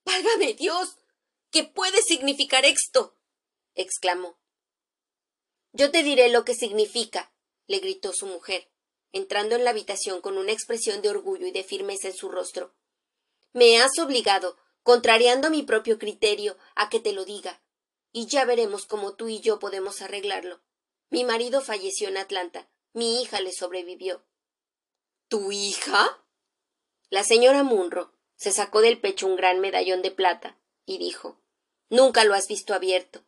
Válgame 0.04 0.54
Dios. 0.54 0.98
¿Qué 1.50 1.64
puede 1.64 2.02
significar 2.02 2.64
esto? 2.64 3.16
exclamó. 3.74 4.38
Yo 5.76 5.90
te 5.90 6.02
diré 6.02 6.30
lo 6.30 6.46
que 6.46 6.54
significa, 6.54 7.32
le 7.66 7.80
gritó 7.80 8.14
su 8.14 8.26
mujer 8.26 8.70
entrando 9.12 9.54
en 9.54 9.64
la 9.64 9.70
habitación 9.70 10.20
con 10.20 10.36
una 10.36 10.52
expresión 10.52 11.00
de 11.00 11.08
orgullo 11.08 11.46
y 11.46 11.50
de 11.50 11.64
firmeza 11.64 12.08
en 12.08 12.14
su 12.14 12.28
rostro. 12.28 12.74
Me 13.52 13.78
has 13.80 13.98
obligado, 13.98 14.58
contrariando 14.82 15.48
mi 15.48 15.62
propio 15.62 15.98
criterio, 15.98 16.56
a 16.74 16.90
que 16.90 17.00
te 17.00 17.12
lo 17.12 17.24
diga, 17.24 17.62
y 18.12 18.26
ya 18.26 18.44
veremos 18.44 18.84
cómo 18.84 19.14
tú 19.14 19.28
y 19.28 19.40
yo 19.40 19.58
podemos 19.58 20.02
arreglarlo. 20.02 20.60
Mi 21.08 21.24
marido 21.24 21.62
falleció 21.62 22.08
en 22.08 22.18
Atlanta. 22.18 22.68
Mi 22.92 23.22
hija 23.22 23.40
le 23.40 23.52
sobrevivió. 23.52 24.22
¿Tu 25.28 25.52
hija? 25.52 26.22
La 27.08 27.24
señora 27.24 27.62
Munro 27.62 28.12
se 28.36 28.50
sacó 28.50 28.80
del 28.80 29.00
pecho 29.00 29.26
un 29.26 29.36
gran 29.36 29.60
medallón 29.60 30.02
de 30.02 30.10
plata 30.10 30.58
y 30.84 30.98
dijo 30.98 31.40
Nunca 31.88 32.24
lo 32.24 32.34
has 32.34 32.48
visto 32.48 32.74
abierto. 32.74 33.22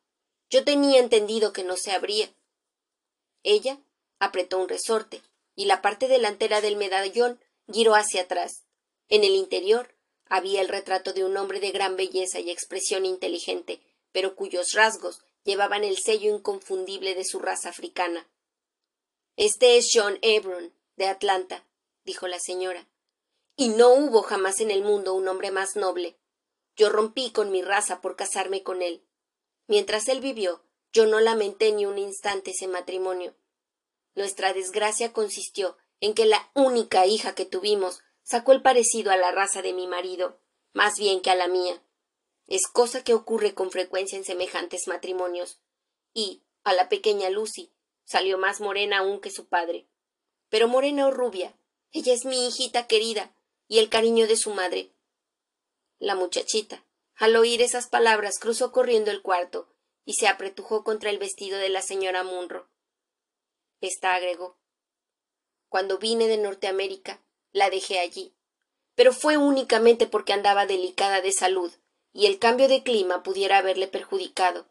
Yo 0.51 0.65
tenía 0.65 1.01
entendido 1.01 1.53
que 1.53 1.65
no 1.65 1.77
se 1.77 1.93
abría. 1.93 2.31
Ella 3.49 3.81
apretó 4.19 4.59
un 4.59 4.69
resorte 4.69 5.23
y 5.57 5.65
la 5.65 5.81
parte 5.81 6.07
delantera 6.07 6.61
del 6.61 6.77
medallón 6.77 7.41
giró 7.73 7.95
hacia 7.95 8.21
atrás. 8.23 8.67
En 9.09 9.25
el 9.25 9.35
interior 9.35 9.95
había 10.27 10.61
el 10.61 10.69
retrato 10.69 11.15
de 11.15 11.25
un 11.25 11.35
hombre 11.39 11.59
de 11.59 11.71
gran 11.71 11.97
belleza 11.97 12.41
y 12.41 12.51
expresión 12.51 13.07
inteligente, 13.07 13.81
pero 14.13 14.37
cuyos 14.37 14.73
rasgos 14.73 15.23
llevaban 15.45 15.83
el 15.83 15.97
sello 15.97 16.37
inconfundible 16.37 17.15
de 17.15 17.25
su 17.25 17.39
raza 17.39 17.71
africana. 17.71 18.29
Este 19.37 19.79
es 19.79 19.89
John 19.95 20.19
Hebron, 20.21 20.75
de 20.97 21.07
Atlanta, 21.07 21.65
dijo 22.05 22.29
la 22.29 22.41
señora. 22.41 22.87
Y 23.57 23.71
no 23.71 23.95
hubo 23.95 24.21
jamás 24.21 24.61
en 24.61 24.71
el 24.71 24.83
mundo 24.83 25.15
un 25.15 25.27
hombre 25.27 25.53
más 25.53 25.75
noble. 25.75 26.19
Yo 26.77 26.91
rompí 26.91 27.31
con 27.31 27.51
mi 27.51 27.63
raza 27.63 28.03
por 28.03 28.15
casarme 28.15 28.63
con 28.63 28.83
él. 28.83 29.03
Mientras 29.69 30.07
él 30.09 30.21
vivió, 30.21 30.63
yo 30.93 31.07
no 31.07 31.21
lamenté 31.21 31.73
ni 31.73 31.87
un 31.87 31.99
instante 31.99 32.53
ese 32.53 32.67
matrimonio. 32.67 33.35
Nuestra 34.15 34.53
desgracia 34.53 35.13
consistió 35.13 35.77
en 36.01 36.15
que 36.15 36.27
la 36.27 36.51
única 36.55 37.07
hija 37.07 37.35
que 37.35 37.45
tuvimos 37.45 38.01
sacó 38.23 38.53
el 38.53 38.63
parecido 38.63 39.11
a 39.11 39.17
la 39.17 39.31
raza 39.31 39.63
de 39.63 39.73
mi 39.73 39.87
marido, 39.87 40.41
más 40.73 40.99
bien 40.99 41.21
que 41.21 41.31
a 41.31 41.35
la 41.35 41.49
mía. 41.49 41.83
Es 42.47 42.67
cosa 42.67 43.05
que 43.05 43.15
ocurre 43.15 43.55
con 43.55 43.71
frecuencia 43.71 44.17
en 44.17 44.25
semejantes 44.25 44.89
matrimonios. 44.89 45.61
Y, 46.15 46.43
a 46.65 46.73
la 46.73 46.89
pequeña 46.89 47.31
Lucy, 47.31 47.73
salió 48.05 48.39
más 48.39 48.61
morena 48.61 48.99
aún 48.99 49.21
que 49.21 49.31
su 49.31 49.49
padre. 49.49 49.89
Pero 50.49 50.69
morena 50.69 51.07
o 51.07 51.11
rubia, 51.11 51.59
ella 51.93 52.15
es 52.15 52.25
mi 52.25 52.49
hijita 52.49 52.87
querida, 52.87 53.35
y 53.67 53.79
el 53.79 53.91
cariño 53.91 54.27
de 54.27 54.37
su 54.37 54.51
madre. 54.51 54.93
La 55.99 56.15
muchachita, 56.15 56.87
al 57.17 57.37
oír 57.37 57.61
esas 57.61 57.89
palabras, 57.89 58.39
cruzó 58.39 58.73
corriendo 58.73 59.11
el 59.11 59.21
cuarto 59.21 59.69
y 60.09 60.15
se 60.15 60.27
apretujó 60.27 60.85
contra 60.85 61.11
el 61.11 61.19
vestido 61.19 61.59
de 61.59 61.69
la 61.69 61.83
señora 61.83 62.25
Munro. 62.25 62.71
Esta 63.83 64.15
agregó. 64.15 64.59
Cuando 65.69 65.99
vine 65.99 66.29
de 66.29 66.39
Norteamérica, 66.39 67.23
la 67.53 67.69
dejé 67.69 67.99
allí, 67.99 68.35
pero 68.95 69.13
fue 69.13 69.37
únicamente 69.37 70.07
porque 70.07 70.33
andaba 70.33 70.65
delicada 70.65 71.21
de 71.21 71.31
salud 71.33 71.71
y 72.15 72.25
el 72.25 72.39
cambio 72.39 72.69
de 72.69 72.83
clima 72.83 73.23
pudiera 73.23 73.59
haberle 73.59 73.87
perjudicado. 73.87 74.71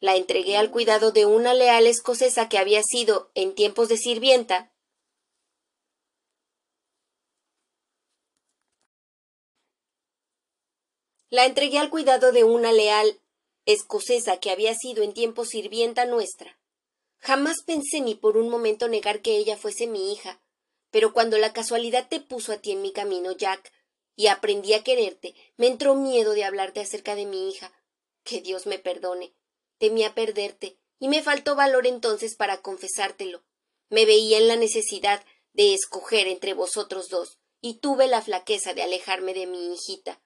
La 0.00 0.16
entregué 0.16 0.56
al 0.56 0.70
cuidado 0.70 1.12
de 1.12 1.26
una 1.26 1.52
leal 1.52 1.86
escocesa 1.86 2.48
que 2.48 2.56
había 2.56 2.82
sido, 2.82 3.30
en 3.34 3.54
tiempos 3.54 3.90
de 3.90 3.98
sirvienta, 3.98 4.72
La 11.28 11.44
entregué 11.44 11.78
al 11.78 11.90
cuidado 11.90 12.32
de 12.32 12.44
una 12.44 12.72
leal 12.72 13.20
escocesa 13.72 14.38
que 14.38 14.50
había 14.50 14.74
sido 14.74 15.02
en 15.02 15.12
tiempos 15.12 15.48
sirvienta 15.48 16.06
nuestra. 16.06 16.58
Jamás 17.18 17.56
pensé 17.66 18.00
ni 18.00 18.14
por 18.14 18.38
un 18.38 18.48
momento 18.48 18.88
negar 18.88 19.20
que 19.20 19.36
ella 19.36 19.58
fuese 19.58 19.86
mi 19.86 20.10
hija, 20.10 20.40
pero 20.90 21.12
cuando 21.12 21.36
la 21.36 21.52
casualidad 21.52 22.08
te 22.08 22.20
puso 22.20 22.52
a 22.52 22.56
ti 22.56 22.72
en 22.72 22.80
mi 22.80 22.92
camino, 22.92 23.32
Jack, 23.32 23.70
y 24.16 24.28
aprendí 24.28 24.72
a 24.72 24.82
quererte, 24.82 25.34
me 25.58 25.66
entró 25.66 25.94
miedo 25.94 26.32
de 26.32 26.44
hablarte 26.44 26.80
acerca 26.80 27.14
de 27.14 27.26
mi 27.26 27.50
hija. 27.50 27.72
Que 28.24 28.40
Dios 28.40 28.66
me 28.66 28.78
perdone. 28.78 29.34
Temía 29.76 30.14
perderte, 30.14 30.78
y 30.98 31.08
me 31.08 31.22
faltó 31.22 31.54
valor 31.54 31.86
entonces 31.86 32.36
para 32.36 32.62
confesártelo. 32.62 33.44
Me 33.90 34.06
veía 34.06 34.38
en 34.38 34.48
la 34.48 34.56
necesidad 34.56 35.24
de 35.52 35.74
escoger 35.74 36.26
entre 36.26 36.54
vosotros 36.54 37.10
dos, 37.10 37.38
y 37.60 37.80
tuve 37.80 38.06
la 38.06 38.22
flaqueza 38.22 38.72
de 38.72 38.82
alejarme 38.82 39.34
de 39.34 39.46
mi 39.46 39.74
hijita. 39.74 40.22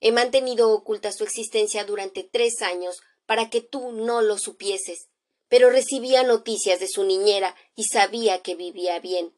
He 0.00 0.12
mantenido 0.12 0.70
oculta 0.70 1.12
su 1.12 1.24
existencia 1.24 1.84
durante 1.84 2.22
tres 2.24 2.62
años 2.62 3.00
para 3.26 3.50
que 3.50 3.60
tú 3.60 3.92
no 3.92 4.22
lo 4.22 4.38
supieses, 4.38 5.08
pero 5.48 5.70
recibía 5.70 6.22
noticias 6.22 6.80
de 6.80 6.88
su 6.88 7.04
niñera 7.04 7.56
y 7.74 7.84
sabía 7.84 8.42
que 8.42 8.54
vivía 8.54 8.98
bien. 8.98 9.34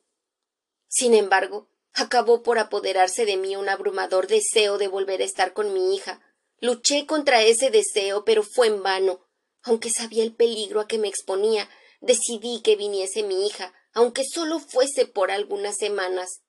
Sin 0.89 1.15
embargo, 1.15 1.69
acabó 1.93 2.43
por 2.43 2.59
apoderarse 2.59 3.25
de 3.25 3.37
mí 3.37 3.57
un 3.57 3.69
abrumador 3.69 4.27
deseo 4.27 4.79
de 4.79 4.89
volver 4.89 5.23
a 5.23 5.25
estar 5.25 5.53
con 5.53 5.73
mi 5.73 5.95
hija. 5.95 6.23
Luché 6.59 7.07
contra 7.07 7.43
ese 7.43 7.71
deseo, 7.71 8.25
pero 8.25 8.43
fue 8.43 8.69
en 8.69 8.83
vano. 8.83 9.27
Aunque 9.63 9.91
sabía 9.91 10.23
el 10.23 10.35
peligro 10.35 10.81
a 10.81 10.89
que 10.89 10.99
me 10.99 11.09
exponía, 11.09 11.69
decidí 12.01 12.63
que 12.63 12.77
viniese 12.77 13.23
mi 13.23 13.47
hija, 13.47 13.75
aunque 13.93 14.23
solo 14.25 14.61
fuese 14.61 15.07
por 15.07 15.31
algunas 15.31 15.77
semanas. 15.77 16.43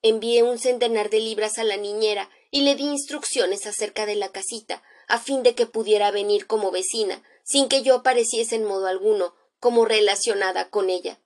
Envié 0.00 0.42
un 0.42 0.58
centenar 0.58 1.10
de 1.10 1.20
libras 1.20 1.58
a 1.58 1.64
la 1.64 1.76
niñera 1.76 2.30
y 2.50 2.62
le 2.62 2.74
di 2.74 2.84
instrucciones 2.84 3.66
acerca 3.66 4.06
de 4.06 4.16
la 4.16 4.30
casita, 4.30 4.82
a 5.06 5.18
fin 5.18 5.42
de 5.42 5.54
que 5.54 5.66
pudiera 5.66 6.10
venir 6.10 6.46
como 6.46 6.70
vecina, 6.70 7.22
sin 7.44 7.68
que 7.68 7.82
yo 7.82 7.96
apareciese 7.96 8.56
en 8.56 8.64
modo 8.64 8.86
alguno 8.86 9.34
como 9.60 9.84
relacionada 9.84 10.70
con 10.70 10.90
ella. 10.90 11.20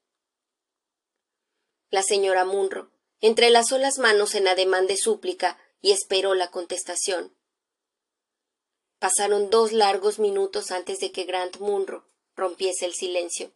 La 1.91 2.03
señora 2.03 2.45
Munro 2.45 2.91
entrelazó 3.21 3.79
las 3.79 3.99
manos 3.99 4.35
en 4.35 4.49
ademán 4.49 4.87
de 4.87 4.97
súplica 4.97 5.59
y 5.81 5.93
esperó 5.93 6.35
la 6.35 6.51
contestación. 6.51 7.37
Pasaron 8.99 9.51
dos 9.51 9.73
largos 9.73 10.19
minutos 10.19 10.71
antes 10.71 10.99
de 11.01 11.13
que 11.13 11.25
Grant 11.25 11.59
Munro 11.59 12.09
rompiese 12.35 12.87
el 12.87 12.95
silencio, 12.95 13.53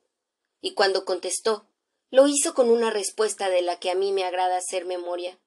y 0.60 0.74
cuando 0.74 1.04
contestó, 1.04 1.68
lo 2.10 2.26
hizo 2.26 2.54
con 2.54 2.68
una 2.70 2.90
respuesta 2.90 3.48
de 3.48 3.62
la 3.62 3.78
que 3.78 3.90
a 3.90 3.94
mí 3.94 4.12
me 4.12 4.24
agrada 4.24 4.56
hacer 4.56 4.84
memoria. 4.84 5.38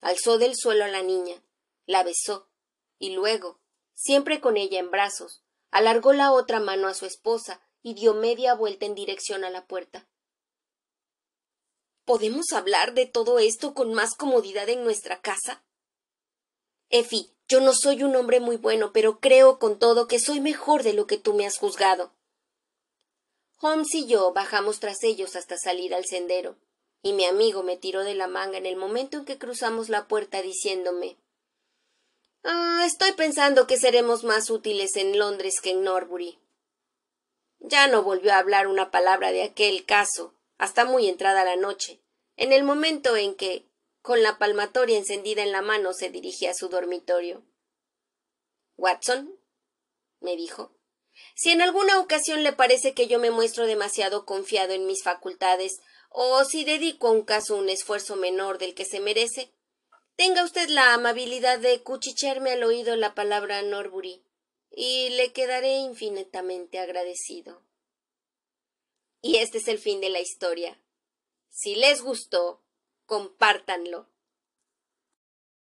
Alzó 0.00 0.38
del 0.38 0.54
suelo 0.56 0.84
a 0.84 0.88
la 0.88 1.02
niña, 1.02 1.42
la 1.86 2.02
besó, 2.02 2.50
y 2.98 3.14
luego, 3.14 3.60
siempre 3.94 4.40
con 4.40 4.56
ella 4.56 4.78
en 4.78 4.90
brazos, 4.90 5.42
alargó 5.70 6.12
la 6.12 6.32
otra 6.32 6.60
mano 6.60 6.88
a 6.88 6.94
su 6.94 7.06
esposa 7.06 7.62
y 7.82 7.94
dio 7.94 8.14
media 8.14 8.54
vuelta 8.54 8.86
en 8.86 8.94
dirección 8.94 9.44
a 9.44 9.50
la 9.50 9.66
puerta. 9.66 10.08
¿Podemos 12.04 12.46
hablar 12.52 12.94
de 12.94 13.06
todo 13.06 13.38
esto 13.38 13.74
con 13.74 13.94
más 13.94 14.14
comodidad 14.14 14.68
en 14.68 14.84
nuestra 14.84 15.20
casa? 15.20 15.64
Efi, 16.88 17.32
yo 17.48 17.60
no 17.60 17.72
soy 17.74 18.02
un 18.02 18.14
hombre 18.16 18.40
muy 18.40 18.56
bueno, 18.56 18.92
pero 18.92 19.20
creo 19.20 19.58
con 19.58 19.78
todo 19.78 20.06
que 20.06 20.18
soy 20.18 20.40
mejor 20.40 20.82
de 20.82 20.92
lo 20.92 21.06
que 21.06 21.18
tú 21.18 21.34
me 21.34 21.46
has 21.46 21.58
juzgado. 21.58 22.12
Holmes 23.60 23.94
y 23.94 24.06
yo 24.06 24.32
bajamos 24.32 24.80
tras 24.80 25.02
ellos 25.02 25.34
hasta 25.34 25.56
salir 25.56 25.94
al 25.94 26.04
sendero, 26.04 26.58
y 27.02 27.12
mi 27.12 27.24
amigo 27.24 27.62
me 27.62 27.76
tiró 27.76 28.04
de 28.04 28.14
la 28.14 28.28
manga 28.28 28.58
en 28.58 28.66
el 28.66 28.76
momento 28.76 29.18
en 29.18 29.24
que 29.24 29.38
cruzamos 29.38 29.88
la 29.88 30.06
puerta 30.06 30.42
diciéndome 30.42 31.16
Ah, 32.48 32.84
estoy 32.86 33.10
pensando 33.10 33.66
que 33.66 33.76
seremos 33.76 34.22
más 34.22 34.50
útiles 34.50 34.94
en 34.94 35.18
Londres 35.18 35.60
que 35.60 35.70
en 35.70 35.82
Norbury. 35.82 36.38
Ya 37.58 37.88
no 37.88 38.04
volvió 38.04 38.32
a 38.32 38.38
hablar 38.38 38.68
una 38.68 38.92
palabra 38.92 39.32
de 39.32 39.42
aquel 39.42 39.84
caso 39.84 40.32
hasta 40.56 40.84
muy 40.84 41.08
entrada 41.08 41.44
la 41.44 41.56
noche, 41.56 42.00
en 42.36 42.52
el 42.52 42.62
momento 42.62 43.16
en 43.16 43.34
que, 43.34 43.66
con 44.00 44.22
la 44.22 44.38
palmatoria 44.38 44.96
encendida 44.96 45.42
en 45.42 45.50
la 45.50 45.60
mano, 45.60 45.92
se 45.92 46.08
dirigía 46.08 46.52
a 46.52 46.54
su 46.54 46.68
dormitorio. 46.68 47.44
Watson, 48.76 49.40
me 50.20 50.36
dijo, 50.36 50.70
si 51.34 51.50
en 51.50 51.62
alguna 51.62 51.98
ocasión 51.98 52.44
le 52.44 52.52
parece 52.52 52.94
que 52.94 53.08
yo 53.08 53.18
me 53.18 53.32
muestro 53.32 53.66
demasiado 53.66 54.24
confiado 54.24 54.72
en 54.72 54.86
mis 54.86 55.02
facultades, 55.02 55.80
o 56.10 56.44
si 56.44 56.64
dedico 56.64 57.08
a 57.08 57.10
un 57.10 57.24
caso 57.24 57.56
un 57.56 57.68
esfuerzo 57.70 58.14
menor 58.14 58.58
del 58.58 58.76
que 58.76 58.84
se 58.84 59.00
merece, 59.00 59.52
Tenga 60.16 60.44
usted 60.44 60.68
la 60.70 60.94
amabilidad 60.94 61.58
de 61.58 61.82
cuchicharme 61.82 62.52
al 62.52 62.64
oído 62.64 62.96
la 62.96 63.14
palabra 63.14 63.60
Norbury, 63.60 64.22
y 64.70 65.10
le 65.10 65.32
quedaré 65.32 65.76
infinitamente 65.76 66.78
agradecido. 66.78 67.62
Y 69.20 69.36
este 69.36 69.58
es 69.58 69.68
el 69.68 69.78
fin 69.78 70.00
de 70.00 70.08
la 70.08 70.20
historia. 70.20 70.80
Si 71.50 71.74
les 71.74 72.02
gustó, 72.02 72.62
compártanlo. 73.04 74.08